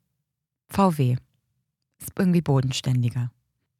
VW. 0.69 1.15
Ist 1.99 2.11
irgendwie 2.19 2.41
bodenständiger. 2.41 3.31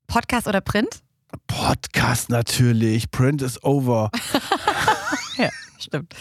Podcast 0.08 0.48
oder 0.48 0.62
Print? 0.62 1.04
Podcast 1.46 2.30
natürlich. 2.30 3.12
Print 3.12 3.44
is 3.44 3.64
over. 3.64 4.10
Ja, 5.38 5.50
stimmt. 5.80 6.14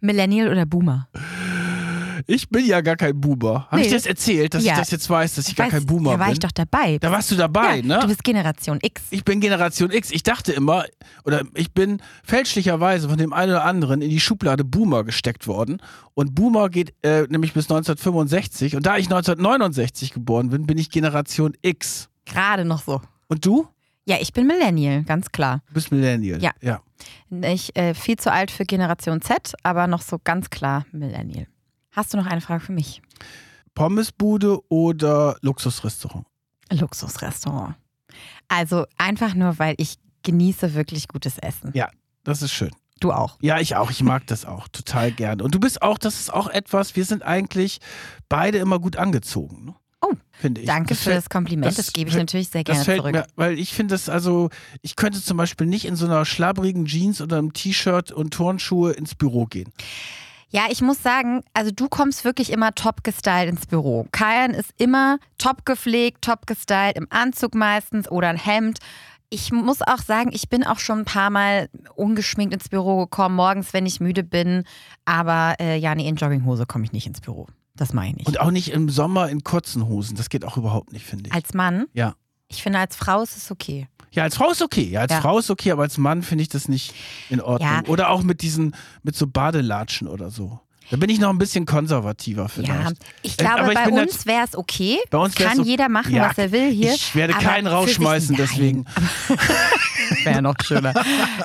Millennial 0.00 0.48
oder 0.48 0.66
Boomer? 0.66 1.08
Ich 2.26 2.48
bin 2.48 2.64
ja 2.66 2.80
gar 2.80 2.96
kein 2.96 3.20
Boomer. 3.20 3.66
Habe 3.66 3.76
Nee. 3.76 3.82
ich 3.82 3.88
dir 3.88 3.94
das 3.96 4.06
erzählt, 4.06 4.54
dass 4.54 4.64
Ja. 4.64 4.72
ich 4.74 4.78
das 4.80 4.90
jetzt 4.90 5.08
weiß, 5.10 5.34
dass 5.34 5.48
ich 5.48 5.56
gar 5.56 5.66
Weiß- 5.66 5.70
kein 5.70 5.86
Boomer 5.86 6.12
Da 6.12 6.18
war 6.18 6.26
bin? 6.26 6.32
ich 6.34 6.38
doch 6.38 6.52
dabei. 6.52 6.98
da 6.98 7.10
warst 7.10 7.30
du 7.30 7.36
dabei, 7.36 7.76
ja, 7.78 7.82
ne? 7.86 7.98
Du 8.00 8.08
bist 8.08 8.22
Generation 8.24 8.78
X. 8.82 9.02
Ich 9.10 9.24
bin 9.24 9.40
Generation 9.40 9.90
X. 9.90 10.10
Ich 10.10 10.22
dachte 10.22 10.52
immer, 10.52 10.84
oder 11.24 11.42
ich 11.54 11.72
bin 11.72 12.00
fälschlicherweise 12.24 13.08
von 13.08 13.18
dem 13.18 13.32
einen 13.32 13.52
oder 13.52 13.64
anderen 13.64 14.02
in 14.02 14.10
die 14.10 14.20
Schublade 14.20 14.64
Boomer 14.64 15.04
gesteckt 15.04 15.46
worden. 15.46 15.78
Und 16.14 16.34
Boomer 16.34 16.68
geht 16.70 16.94
äh, 17.02 17.22
nämlich 17.28 17.52
bis 17.52 17.64
1965. 17.70 18.76
Und 18.76 18.86
da 18.86 18.96
ich 18.96 19.06
1969 19.06 20.12
geboren 20.12 20.50
bin, 20.50 20.66
bin 20.66 20.78
ich 20.78 20.90
Generation 20.90 21.54
X. 21.62 22.08
Gerade 22.24 22.64
noch 22.64 22.82
so. 22.82 23.00
Und 23.28 23.44
du? 23.46 23.66
Ja, 24.04 24.16
ich 24.20 24.32
bin 24.32 24.46
Millennial, 24.48 25.04
ganz 25.04 25.30
klar. 25.30 25.62
Du 25.68 25.74
bist 25.74 25.92
Millennial. 25.92 26.42
Ja. 26.42 26.50
ja. 26.60 26.80
Ich 27.30 27.74
äh, 27.76 27.94
viel 27.94 28.16
zu 28.16 28.32
alt 28.32 28.50
für 28.50 28.64
Generation 28.64 29.20
Z, 29.22 29.54
aber 29.62 29.86
noch 29.86 30.02
so 30.02 30.18
ganz 30.22 30.50
klar 30.50 30.84
Millennial. 30.92 31.46
Hast 31.92 32.12
du 32.12 32.16
noch 32.18 32.26
eine 32.26 32.40
Frage 32.40 32.64
für 32.64 32.72
mich? 32.72 33.00
Pommesbude 33.74 34.60
oder 34.68 35.36
Luxusrestaurant? 35.40 36.26
Luxusrestaurant. 36.70 37.74
Also 38.48 38.84
einfach 38.98 39.34
nur, 39.34 39.58
weil 39.58 39.74
ich 39.78 39.96
genieße 40.22 40.74
wirklich 40.74 41.08
gutes 41.08 41.38
Essen. 41.38 41.70
Ja. 41.74 41.88
Das 42.24 42.40
ist 42.42 42.52
schön. 42.52 42.70
Du 43.00 43.10
auch. 43.12 43.36
Ja, 43.40 43.58
ich 43.58 43.74
auch. 43.74 43.90
Ich 43.90 44.02
mag 44.02 44.26
das 44.28 44.44
auch 44.44 44.68
total 44.68 45.10
gerne. 45.10 45.42
Und 45.42 45.54
du 45.54 45.58
bist 45.58 45.82
auch, 45.82 45.98
das 45.98 46.20
ist 46.20 46.32
auch 46.32 46.46
etwas, 46.48 46.94
wir 46.94 47.04
sind 47.04 47.24
eigentlich 47.24 47.78
beide 48.28 48.58
immer 48.58 48.78
gut 48.78 48.96
angezogen. 48.96 49.64
Ne? 49.64 49.74
Oh, 50.02 50.12
finde 50.30 50.60
ich. 50.60 50.68
Danke 50.68 50.90
Das 50.90 50.98
für 50.98 51.04
fällt- 51.04 51.16
das 51.16 51.28
Kompliment. 51.28 51.66
Das, 51.66 51.74
das 51.86 51.92
gebe 51.92 52.10
ich 52.10 52.16
natürlich 52.16 52.48
sehr 52.50 52.62
gerne 52.62 52.84
zurück. 52.84 53.12
mir, 53.12 53.26
weil 53.34 53.58
ich 53.58 53.72
finde 53.72 53.94
das 53.94 54.08
also, 54.08 54.50
ich 54.82 54.94
könnte 54.94 55.20
zum 55.20 55.36
Beispiel 55.36 55.66
nicht 55.66 55.84
in 55.84 55.96
so 55.96 56.06
einer 56.06 56.24
schlabrigen 56.24 56.84
Jeans 56.86 57.20
oder 57.20 57.38
einem 57.38 57.52
T-Shirt 57.52 58.12
und 58.12 58.32
Turnschuhe 58.34 58.92
ins 58.92 59.16
Büro 59.16 59.46
gehen. 59.46 59.72
Ja, 60.52 60.64
ich 60.70 60.82
muss 60.82 61.02
sagen, 61.02 61.42
also 61.54 61.70
du 61.70 61.88
kommst 61.88 62.24
wirklich 62.24 62.52
immer 62.52 62.74
top 62.74 63.02
gestylt 63.04 63.48
ins 63.48 63.66
Büro. 63.66 64.06
Kajan 64.12 64.52
ist 64.52 64.70
immer 64.76 65.18
top 65.38 65.64
gepflegt, 65.64 66.22
top 66.22 66.46
gestylt, 66.46 66.96
im 66.96 67.06
Anzug 67.10 67.54
meistens 67.54 68.10
oder 68.10 68.28
ein 68.28 68.36
Hemd. 68.36 68.78
Ich 69.30 69.50
muss 69.50 69.80
auch 69.80 70.00
sagen, 70.00 70.30
ich 70.34 70.50
bin 70.50 70.62
auch 70.62 70.78
schon 70.78 71.00
ein 71.00 71.04
paar 71.06 71.30
Mal 71.30 71.70
ungeschminkt 71.94 72.52
ins 72.52 72.68
Büro 72.68 72.98
gekommen, 72.98 73.34
morgens, 73.34 73.72
wenn 73.72 73.86
ich 73.86 73.98
müde 73.98 74.22
bin. 74.22 74.64
Aber 75.06 75.54
äh, 75.58 75.78
ja, 75.78 75.94
nee, 75.94 76.06
in 76.06 76.16
Jogginghose 76.16 76.66
komme 76.66 76.84
ich 76.84 76.92
nicht 76.92 77.06
ins 77.06 77.22
Büro. 77.22 77.46
Das 77.74 77.94
mache 77.94 78.08
ich 78.08 78.16
nicht. 78.16 78.26
Und 78.28 78.38
auch 78.38 78.50
nicht 78.50 78.72
im 78.72 78.90
Sommer 78.90 79.30
in 79.30 79.42
kurzen 79.42 79.88
Hosen. 79.88 80.16
Das 80.16 80.28
geht 80.28 80.44
auch 80.44 80.58
überhaupt 80.58 80.92
nicht, 80.92 81.06
finde 81.06 81.28
ich. 81.28 81.34
als 81.34 81.54
Mann, 81.54 81.86
Ja. 81.94 82.14
Ich 82.52 82.62
finde, 82.62 82.78
als 82.78 82.96
Frau 82.96 83.22
ist 83.22 83.36
es 83.36 83.50
okay. 83.50 83.88
Ja, 84.12 84.24
als 84.24 84.36
Frau 84.36 84.50
ist 84.50 84.60
okay. 84.62 84.84
Ja, 84.90 85.00
als 85.00 85.12
Ja. 85.12 85.20
Frau 85.20 85.38
ist 85.38 85.50
okay, 85.50 85.70
aber 85.72 85.82
als 85.82 85.96
Mann 85.98 86.22
finde 86.22 86.42
ich 86.42 86.48
das 86.48 86.68
nicht 86.68 86.94
in 87.30 87.40
Ordnung. 87.40 87.70
Ja. 87.70 87.82
Oder 87.88 88.10
auch 88.10 88.22
mit 88.22 88.42
diesen, 88.42 88.76
mit 89.02 89.16
so 89.16 89.26
Badelatschen 89.26 90.06
oder 90.06 90.30
so. 90.30 90.60
Da 90.90 90.98
bin 90.98 91.08
ich 91.08 91.18
noch 91.18 91.30
ein 91.30 91.38
bisschen 91.38 91.64
konservativer 91.64 92.50
vielleicht. 92.50 92.68
Ja, 92.90 92.92
ich 93.22 93.32
Äh, 93.38 93.44
glaube, 93.44 93.60
aber 93.62 93.72
ich 93.72 93.78
bei 93.78 93.88
uns 93.88 94.26
wäre 94.26 94.44
es 94.44 94.54
okay. 94.54 94.98
Bei 95.08 95.16
uns 95.16 95.34
Kann 95.34 95.56
so- 95.56 95.62
jeder 95.62 95.88
machen, 95.88 96.14
Ja, 96.14 96.28
was 96.28 96.36
er 96.36 96.52
will 96.52 96.70
hier. 96.70 96.92
Ich 96.92 97.14
werde 97.14 97.32
keinen 97.32 97.66
rausschmeißen, 97.66 98.36
deswegen. 98.36 98.84
Wäre 100.24 100.42
noch 100.42 100.56
schöner. 100.62 100.92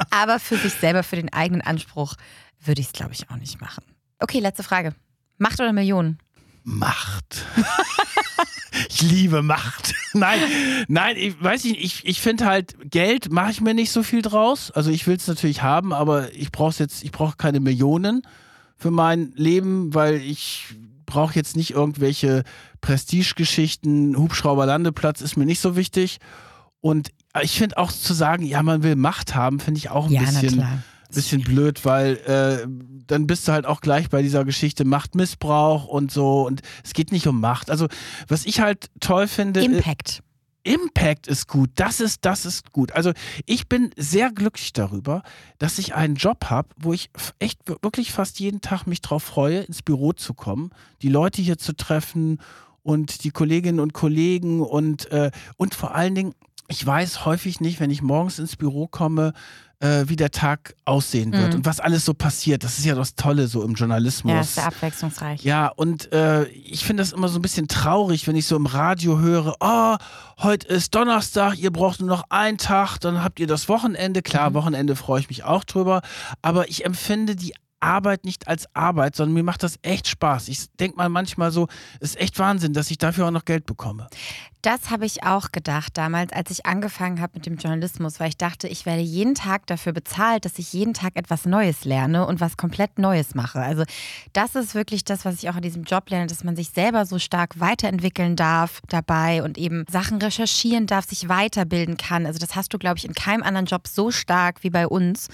Aber 0.10 0.40
für 0.40 0.58
sich 0.58 0.74
selber, 0.74 1.04
für 1.04 1.16
den 1.16 1.32
eigenen 1.32 1.62
Anspruch, 1.62 2.16
würde 2.64 2.82
ich 2.82 2.88
es, 2.88 2.94
glaube 2.94 3.14
ich, 3.14 3.30
auch 3.30 3.38
nicht 3.38 3.62
machen. 3.62 3.84
Okay, 4.20 4.40
letzte 4.40 4.64
Frage. 4.64 4.94
Macht 5.38 5.60
oder 5.62 5.72
Millionen? 5.72 6.20
Macht. 6.70 7.46
ich 8.90 9.02
liebe 9.02 9.42
Macht. 9.42 9.96
Nein, 10.14 10.40
nein, 10.88 11.16
ich 11.16 11.42
weiß 11.42 11.64
nicht, 11.64 11.80
ich, 11.82 12.06
ich 12.06 12.20
finde 12.20 12.46
halt, 12.46 12.76
Geld 12.90 13.32
mache 13.32 13.52
ich 13.52 13.62
mir 13.62 13.74
nicht 13.74 13.92
so 13.92 14.04
viel 14.04 14.22
draus. 14.22 14.72
Also 14.72 14.90
ich 14.90 15.08
will 15.08 15.16
es 15.16 15.28
natürlich 15.28 15.62
haben, 15.62 15.94
aber 15.94 16.34
ich 16.34 16.52
brauche 16.52 16.76
jetzt, 16.80 17.04
ich 17.04 17.12
brauche 17.12 17.38
keine 17.38 17.60
Millionen 17.60 18.24
für 18.76 18.92
mein 18.92 19.32
Leben, 19.36 19.94
weil 19.94 20.16
ich 20.16 20.66
brauche 21.06 21.36
jetzt 21.36 21.56
nicht 21.56 21.72
irgendwelche 21.72 22.44
Prestigegeschichten. 22.82 24.18
Hubschrauberlandeplatz 24.18 25.22
ist 25.22 25.38
mir 25.38 25.46
nicht 25.46 25.62
so 25.62 25.76
wichtig. 25.76 26.18
Und 26.82 27.12
ich 27.42 27.58
finde 27.58 27.78
auch 27.78 27.92
zu 27.92 28.14
sagen, 28.14 28.44
ja, 28.44 28.62
man 28.62 28.84
will 28.84 28.96
Macht 28.96 29.36
haben, 29.36 29.60
finde 29.60 29.78
ich 29.78 29.90
auch 29.90 30.10
ein 30.10 30.26
bisschen 30.26 30.66
bisschen 31.14 31.42
blöd, 31.42 31.86
weil 31.86 32.18
äh, 32.26 32.68
dann 33.08 33.28
bist 33.28 33.48
du 33.48 33.52
halt 33.52 33.66
auch 33.66 33.82
gleich 33.82 34.10
bei 34.10 34.22
dieser 34.22 34.46
Geschichte 34.46 34.86
Machtmissbrauch 34.86 35.86
und 35.86 36.12
so 36.12 36.46
und 36.46 36.62
es 36.84 36.94
geht 36.94 37.12
nicht 37.12 37.28
um 37.28 37.40
Macht. 37.40 37.70
Also 37.70 37.88
was 38.28 38.46
ich 38.46 38.60
halt 38.60 38.90
toll 39.00 39.28
finde, 39.28 39.64
Impact. 39.64 40.20
Äh, 40.20 40.74
Impact 40.74 41.28
ist 41.28 41.48
gut. 41.48 41.70
Das 41.76 42.02
ist 42.02 42.26
das 42.26 42.46
ist 42.46 42.74
gut. 42.74 42.92
Also 42.92 43.14
ich 43.46 43.70
bin 43.70 43.92
sehr 43.96 44.32
glücklich 44.32 44.74
darüber, 44.74 45.24
dass 45.60 45.80
ich 45.80 45.96
einen 45.96 46.16
Job 46.16 46.46
habe, 46.50 46.70
wo 46.78 46.92
ich 46.92 47.10
echt 47.40 47.60
wirklich 47.82 48.12
fast 48.12 48.40
jeden 48.40 48.60
Tag 48.60 48.86
mich 48.86 49.02
drauf 49.02 49.24
freue, 49.24 49.62
ins 49.62 49.82
Büro 49.82 50.12
zu 50.12 50.34
kommen, 50.34 50.72
die 51.02 51.10
Leute 51.10 51.42
hier 51.42 51.58
zu 51.58 51.74
treffen 51.74 52.40
und 52.84 53.24
die 53.24 53.32
Kolleginnen 53.32 53.80
und 53.80 53.94
Kollegen 53.94 54.62
und, 54.62 55.12
äh, 55.12 55.32
und 55.58 55.74
vor 55.74 55.96
allen 55.96 56.16
Dingen 56.16 56.34
ich 56.68 56.86
weiß 56.86 57.26
häufig 57.26 57.60
nicht, 57.62 57.80
wenn 57.80 57.90
ich 57.92 58.02
morgens 58.02 58.40
ins 58.40 58.56
Büro 58.56 58.88
komme, 58.88 59.34
äh, 59.80 60.06
wie 60.08 60.16
der 60.16 60.32
Tag 60.32 60.74
aussehen 60.86 61.32
wird 61.34 61.50
Mhm. 61.50 61.56
und 61.58 61.66
was 61.66 61.80
alles 61.80 62.04
so 62.04 62.16
passiert. 62.16 62.64
Das 62.64 62.80
ist 62.80 62.86
ja 62.86 62.96
das 62.96 63.14
Tolle 63.14 63.48
so 63.48 63.62
im 63.64 63.76
Journalismus. 63.76 64.34
Ja, 64.34 64.42
ist 64.42 64.56
sehr 64.56 64.66
abwechslungsreich. 64.66 65.44
Ja, 65.44 65.68
und 65.68 66.12
äh, 66.12 66.46
ich 66.46 66.84
finde 66.84 67.04
das 67.04 67.12
immer 67.14 67.28
so 67.28 67.38
ein 67.38 67.44
bisschen 67.44 67.68
traurig, 67.68 68.28
wenn 68.28 68.36
ich 68.36 68.48
so 68.48 68.56
im 68.56 68.66
Radio 68.66 69.20
höre, 69.20 69.56
oh, 69.60 69.96
heute 70.40 70.68
ist 70.68 70.96
Donnerstag, 70.96 71.58
ihr 71.60 71.72
braucht 71.72 72.00
nur 72.00 72.10
noch 72.10 72.24
einen 72.30 72.58
Tag, 72.58 72.98
dann 72.98 73.24
habt 73.24 73.40
ihr 73.40 73.46
das 73.48 73.70
Wochenende. 73.70 74.24
Klar, 74.24 74.56
Wochenende 74.56 74.96
freue 74.96 75.20
ich 75.20 75.30
mich 75.30 75.44
auch 75.44 75.64
drüber, 75.64 76.02
aber 76.42 76.70
ich 76.70 76.84
empfinde 76.84 77.36
die 77.36 77.54
Arbeit 77.80 78.26
nicht 78.26 78.48
als 78.48 78.68
Arbeit, 78.76 79.16
sondern 79.16 79.34
mir 79.34 79.44
macht 79.44 79.64
das 79.64 79.80
echt 79.82 80.08
Spaß. 80.08 80.48
Ich 80.48 80.68
denke 80.80 80.98
mal 80.98 81.10
manchmal 81.10 81.52
so, 81.52 81.68
es 82.00 82.12
ist 82.12 82.20
echt 82.22 82.40
Wahnsinn, 82.40 82.74
dass 82.74 82.92
ich 82.92 82.98
dafür 82.98 83.28
auch 83.28 83.32
noch 83.32 83.46
Geld 83.46 83.66
bekomme. 83.66 84.08
Das 84.64 84.90
habe 84.90 85.06
ich 85.06 85.24
auch 85.24 85.52
gedacht 85.52 85.98
damals, 85.98 86.34
als 86.34 86.52
ich 86.52 86.66
angefangen 86.66 87.22
habe 87.22 87.34
mit 87.36 87.46
dem 87.46 87.58
Journalismus, 87.58 88.20
weil 88.20 88.30
ich 88.30 88.38
dachte, 88.38 88.68
ich 88.68 88.86
werde 88.86 89.02
jeden 89.02 89.36
Tag 89.36 89.66
dafür 89.68 89.94
bezahlt, 89.94 90.46
dass 90.46 90.60
ich 90.60 90.74
jeden 90.74 90.94
Tag 90.94 91.16
etwas 91.16 91.46
Neues 91.46 91.86
lerne 91.86 92.26
und 92.26 92.42
was 92.42 92.58
komplett 92.58 93.00
Neues 93.00 93.36
mache. 93.36 93.62
Also 93.62 93.84
das 94.34 94.56
ist 94.56 94.76
wirklich 94.76 95.06
das, 95.06 95.24
was 95.26 95.36
ich 95.36 95.50
auch 95.50 95.56
in 95.56 95.62
diesem 95.62 95.84
Job 95.84 96.10
lerne, 96.10 96.28
dass 96.28 96.44
man 96.44 96.56
sich 96.56 96.72
selber 96.72 97.06
so 97.06 97.20
stark 97.20 97.60
weiterentwickeln 97.60 98.36
darf 98.36 98.82
dabei 98.90 99.44
und 99.44 99.58
eben 99.58 99.86
Sachen 99.90 100.18
recherchieren 100.18 100.88
darf, 100.88 101.06
sich 101.06 101.30
weiterbilden 101.30 101.96
kann. 101.96 102.26
Also 102.26 102.40
das 102.40 102.56
hast 102.56 102.74
du, 102.74 102.78
glaube 102.78 102.98
ich, 102.98 103.06
in 103.06 103.14
keinem 103.14 103.44
anderen 103.44 103.68
Job 103.68 103.88
so 103.88 104.12
stark 104.12 104.64
wie 104.64 104.70
bei 104.72 104.88
uns, 104.88 105.30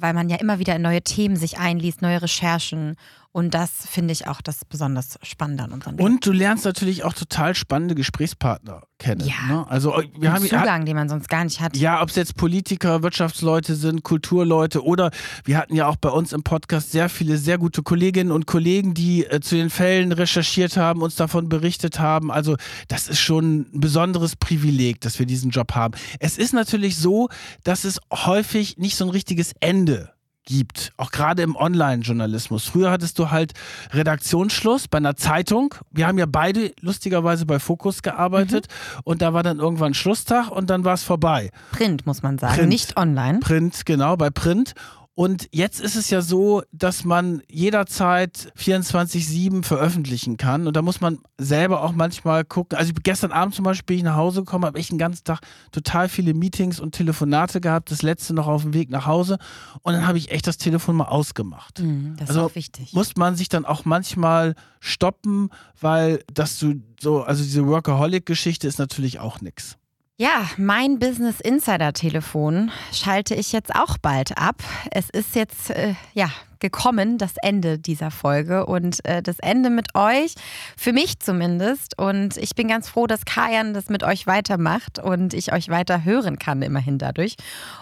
weil 0.00 0.14
man 0.14 0.28
ja 0.28 0.36
immer 0.36 0.58
wieder 0.58 0.76
in 0.76 0.82
neue 0.82 1.02
Themen 1.02 1.36
sich 1.36 1.58
einliest, 1.58 2.02
neue 2.02 2.22
Recherchen. 2.22 2.96
Und 3.32 3.54
das 3.54 3.70
finde 3.88 4.12
ich 4.12 4.26
auch 4.26 4.40
das 4.40 4.64
besonders 4.64 5.16
Spannende 5.22 5.62
an 5.62 5.72
unserem 5.72 5.96
Job. 5.96 6.04
Und 6.04 6.26
du 6.26 6.32
lernst 6.32 6.64
natürlich 6.64 7.04
auch 7.04 7.12
total 7.12 7.54
spannende 7.54 7.94
Gesprächspartner 7.94 8.82
kennen. 8.98 9.24
Ja. 9.24 9.46
Ne? 9.46 9.66
Also 9.68 9.96
wir 9.96 10.04
Den 10.20 10.32
haben 10.32 10.44
Zugang, 10.44 10.84
den 10.84 10.96
man 10.96 11.08
sonst 11.08 11.28
gar 11.28 11.44
nicht 11.44 11.60
hat. 11.60 11.76
Ja, 11.76 12.02
ob 12.02 12.08
es 12.08 12.16
jetzt 12.16 12.36
Politiker, 12.36 13.04
Wirtschaftsleute 13.04 13.76
sind, 13.76 14.02
Kulturleute 14.02 14.84
oder 14.84 15.12
wir 15.44 15.58
hatten 15.58 15.76
ja 15.76 15.86
auch 15.86 15.94
bei 15.94 16.08
uns 16.08 16.32
im 16.32 16.42
Podcast 16.42 16.90
sehr 16.90 17.08
viele 17.08 17.38
sehr 17.38 17.58
gute 17.58 17.84
Kolleginnen 17.84 18.32
und 18.32 18.46
Kollegen, 18.46 18.94
die 18.94 19.24
äh, 19.26 19.40
zu 19.40 19.54
den 19.54 19.70
Fällen 19.70 20.10
recherchiert 20.10 20.76
haben, 20.76 21.00
uns 21.00 21.14
davon 21.14 21.48
berichtet 21.48 22.00
haben. 22.00 22.32
Also 22.32 22.56
das 22.88 23.08
ist 23.08 23.20
schon 23.20 23.66
ein 23.72 23.80
besonderes 23.80 24.34
Privileg, 24.34 25.00
dass 25.02 25.20
wir 25.20 25.26
diesen 25.26 25.50
Job 25.50 25.76
haben. 25.76 25.94
Es 26.18 26.36
ist 26.36 26.52
natürlich 26.52 26.96
so, 26.96 27.28
dass 27.62 27.84
es 27.84 28.00
häufig 28.12 28.76
nicht 28.76 28.96
so 28.96 29.04
ein 29.04 29.10
richtiges 29.10 29.52
Ende 29.60 30.12
gibt, 30.50 30.92
auch 30.96 31.12
gerade 31.12 31.42
im 31.42 31.54
Online-Journalismus. 31.54 32.64
Früher 32.64 32.90
hattest 32.90 33.20
du 33.20 33.30
halt 33.30 33.52
Redaktionsschluss 33.92 34.88
bei 34.88 34.98
einer 34.98 35.14
Zeitung. 35.14 35.74
Wir 35.92 36.08
haben 36.08 36.18
ja 36.18 36.26
beide 36.26 36.72
lustigerweise 36.80 37.46
bei 37.46 37.60
Focus 37.60 38.02
gearbeitet 38.02 38.66
und 39.04 39.22
da 39.22 39.32
war 39.32 39.44
dann 39.44 39.60
irgendwann 39.60 39.94
Schlusstag 39.94 40.50
und 40.50 40.68
dann 40.68 40.84
war 40.84 40.94
es 40.94 41.04
vorbei. 41.04 41.50
Print, 41.70 42.04
muss 42.04 42.22
man 42.22 42.36
sagen, 42.38 42.56
Print. 42.56 42.68
nicht 42.68 42.96
online. 42.96 43.38
Print, 43.38 43.86
genau, 43.86 44.16
bei 44.16 44.30
Print. 44.30 44.74
Und 45.14 45.48
jetzt 45.52 45.80
ist 45.80 45.96
es 45.96 46.08
ja 46.08 46.22
so, 46.22 46.62
dass 46.72 47.04
man 47.04 47.42
jederzeit 47.50 48.52
24-7 48.56 49.64
veröffentlichen 49.64 50.36
kann. 50.36 50.66
Und 50.66 50.76
da 50.76 50.82
muss 50.82 51.00
man 51.00 51.18
selber 51.36 51.82
auch 51.82 51.92
manchmal 51.92 52.44
gucken. 52.44 52.78
Also 52.78 52.92
gestern 53.02 53.32
Abend 53.32 53.54
zum 53.54 53.64
Beispiel 53.64 53.84
bin 53.84 53.96
ich 53.98 54.02
nach 54.04 54.16
Hause 54.16 54.40
gekommen, 54.40 54.64
habe 54.64 54.78
ich 54.78 54.88
den 54.88 54.98
ganzen 54.98 55.24
Tag 55.24 55.40
total 55.72 56.08
viele 56.08 56.32
Meetings 56.32 56.80
und 56.80 56.92
Telefonate 56.92 57.60
gehabt. 57.60 57.90
Das 57.90 58.02
letzte 58.02 58.34
noch 58.34 58.46
auf 58.46 58.62
dem 58.62 58.72
Weg 58.72 58.88
nach 58.88 59.06
Hause. 59.06 59.38
Und 59.82 59.92
dann 59.92 60.06
habe 60.06 60.16
ich 60.16 60.30
echt 60.30 60.46
das 60.46 60.58
Telefon 60.58 60.96
mal 60.96 61.08
ausgemacht. 61.08 61.80
Mhm, 61.80 62.14
das 62.16 62.30
Also 62.30 62.40
ist 62.40 62.46
auch 62.52 62.54
wichtig. 62.54 62.92
Muss 62.92 63.16
man 63.16 63.36
sich 63.36 63.48
dann 63.48 63.64
auch 63.64 63.84
manchmal 63.84 64.54
stoppen, 64.78 65.50
weil 65.80 66.22
dass 66.32 66.58
du 66.58 66.82
so, 67.00 67.22
also 67.22 67.42
diese 67.42 67.66
Workaholic-Geschichte 67.66 68.66
ist 68.68 68.78
natürlich 68.78 69.18
auch 69.18 69.40
nix. 69.40 69.76
Ja, 70.20 70.50
mein 70.58 70.98
Business 70.98 71.40
Insider 71.40 71.94
Telefon 71.94 72.70
schalte 72.92 73.34
ich 73.34 73.52
jetzt 73.52 73.74
auch 73.74 73.96
bald 73.96 74.36
ab. 74.36 74.56
Es 74.90 75.08
ist 75.08 75.34
jetzt 75.34 75.70
äh, 75.70 75.94
ja 76.12 76.28
gekommen, 76.58 77.16
das 77.16 77.38
Ende 77.40 77.78
dieser 77.78 78.10
Folge 78.10 78.66
und 78.66 79.02
äh, 79.06 79.22
das 79.22 79.38
Ende 79.38 79.70
mit 79.70 79.94
euch, 79.94 80.34
für 80.76 80.92
mich 80.92 81.20
zumindest. 81.20 81.98
Und 81.98 82.36
ich 82.36 82.54
bin 82.54 82.68
ganz 82.68 82.90
froh, 82.90 83.06
dass 83.06 83.24
Kajan 83.24 83.72
das 83.72 83.88
mit 83.88 84.02
euch 84.02 84.26
weitermacht 84.26 84.98
und 84.98 85.32
ich 85.32 85.54
euch 85.54 85.70
weiter 85.70 86.04
hören 86.04 86.38
kann, 86.38 86.60
immerhin 86.60 86.98
dadurch. 86.98 87.36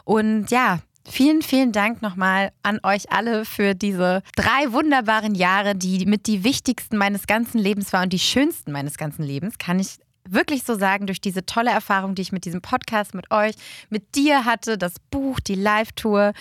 Und 0.05 0.53
ja, 0.53 0.78
Vielen, 1.11 1.41
vielen 1.41 1.72
Dank 1.72 2.03
nochmal 2.03 2.51
an 2.62 2.80
euch 2.82 3.11
alle 3.11 3.47
für 3.47 3.74
diese 3.74 4.22
drei 4.36 4.72
wunderbaren 4.72 5.34
Jahre, 5.34 5.74
die 5.74 6.05
mit 6.05 6.26
die 6.26 6.45
wichtigsten 6.45 6.99
meines 6.99 7.26
ganzen 7.26 7.59
Lebens 7.59 7.95
waren 7.95 8.05
und 8.05 8.12
die 8.12 8.18
schönsten 8.18 8.72
meines 8.72 8.99
ganzen 8.99 9.22
Lebens, 9.22 9.57
kann 9.57 9.78
ich 9.78 9.97
wirklich 10.33 10.64
so 10.64 10.76
sagen, 10.79 11.07
durch 11.07 11.20
diese 11.20 11.45
tolle 11.47 11.70
Erfahrung, 11.70 12.14
die 12.14 12.22
ich 12.22 12.33
mit 12.33 12.45
diesem 12.45 12.61
Podcast, 12.61 13.14
mit 13.14 13.31
euch, 13.31 13.55
mit 13.91 14.14
dir 14.14 14.45
hatte, 14.45 14.79
das 14.79 14.95
Buch, 15.11 15.41
die 15.41 15.55
Live-Tour. 15.55 16.33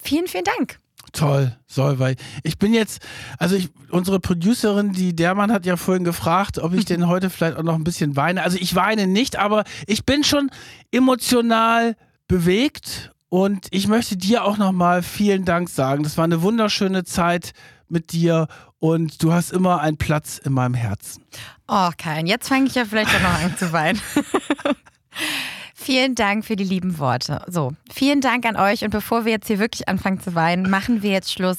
Vielen, 0.00 0.26
vielen 0.26 0.44
Dank. 0.44 0.78
Toll, 1.12 1.56
Solveig. 1.66 2.18
Ich 2.44 2.58
bin 2.58 2.72
jetzt, 2.72 3.02
also 3.38 3.56
ich, 3.56 3.70
unsere 3.90 4.20
Producerin, 4.20 4.92
die 4.92 5.14
Dermann 5.14 5.50
hat 5.50 5.66
ja 5.66 5.76
vorhin 5.76 6.04
gefragt, 6.04 6.58
ob 6.58 6.72
ich 6.74 6.84
denn 6.86 7.08
heute 7.08 7.30
vielleicht 7.30 7.56
auch 7.56 7.62
noch 7.62 7.74
ein 7.74 7.84
bisschen 7.84 8.16
weine. 8.16 8.42
Also 8.42 8.58
ich 8.60 8.74
weine 8.74 9.06
nicht, 9.06 9.36
aber 9.36 9.64
ich 9.86 10.04
bin 10.04 10.22
schon 10.24 10.50
emotional 10.92 11.96
bewegt 12.28 13.12
und 13.28 13.66
ich 13.70 13.88
möchte 13.88 14.16
dir 14.16 14.44
auch 14.44 14.56
nochmal 14.56 15.02
vielen 15.02 15.44
Dank 15.44 15.68
sagen. 15.68 16.02
Das 16.02 16.16
war 16.16 16.24
eine 16.24 16.42
wunderschöne 16.42 17.04
Zeit 17.04 17.52
mit 17.88 18.12
dir 18.12 18.46
und 18.80 19.22
du 19.22 19.32
hast 19.32 19.52
immer 19.52 19.80
einen 19.80 19.96
Platz 19.96 20.38
in 20.38 20.52
meinem 20.52 20.74
Herzen. 20.74 21.24
Oh, 21.68 21.90
kein. 21.96 22.26
Jetzt 22.26 22.48
fange 22.48 22.66
ich 22.66 22.74
ja 22.74 22.84
vielleicht 22.84 23.14
auch 23.14 23.20
noch 23.20 23.42
an 23.44 23.56
zu 23.56 23.72
weinen. 23.72 24.00
Vielen 25.74 26.14
Dank 26.14 26.44
für 26.44 26.56
die 26.56 26.64
lieben 26.64 26.98
Worte. 26.98 27.42
So, 27.46 27.72
vielen 27.90 28.20
Dank 28.20 28.44
an 28.44 28.56
euch. 28.56 28.84
Und 28.84 28.90
bevor 28.90 29.24
wir 29.24 29.32
jetzt 29.32 29.46
hier 29.46 29.58
wirklich 29.58 29.88
anfangen 29.88 30.20
zu 30.20 30.34
weinen, 30.34 30.68
machen 30.68 31.02
wir 31.02 31.10
jetzt 31.10 31.32
Schluss. 31.32 31.56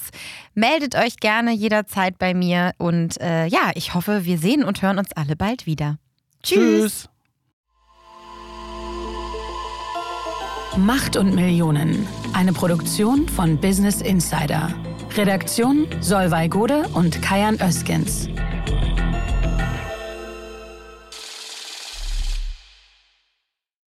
Meldet 0.54 0.94
euch 0.94 1.16
gerne 1.16 1.52
jederzeit 1.52 2.18
bei 2.18 2.32
mir. 2.32 2.72
Und 2.78 3.20
äh, 3.20 3.46
ja, 3.46 3.72
ich 3.74 3.94
hoffe, 3.94 4.24
wir 4.24 4.38
sehen 4.38 4.62
und 4.62 4.80
hören 4.80 4.98
uns 4.98 5.12
alle 5.16 5.34
bald 5.34 5.66
wieder. 5.66 5.98
Tschüss. 6.44 7.08
Tschüss. 7.08 7.08
Macht 10.76 11.16
und 11.16 11.34
Millionen. 11.34 12.06
Eine 12.32 12.52
Produktion 12.52 13.28
von 13.28 13.60
Business 13.60 14.00
Insider. 14.00 14.72
Redaktion 15.16 15.86
Solveig 16.00 16.50
Gode 16.50 16.84
und 16.94 17.20
Kajan 17.20 17.58
Öskens. 17.60 18.28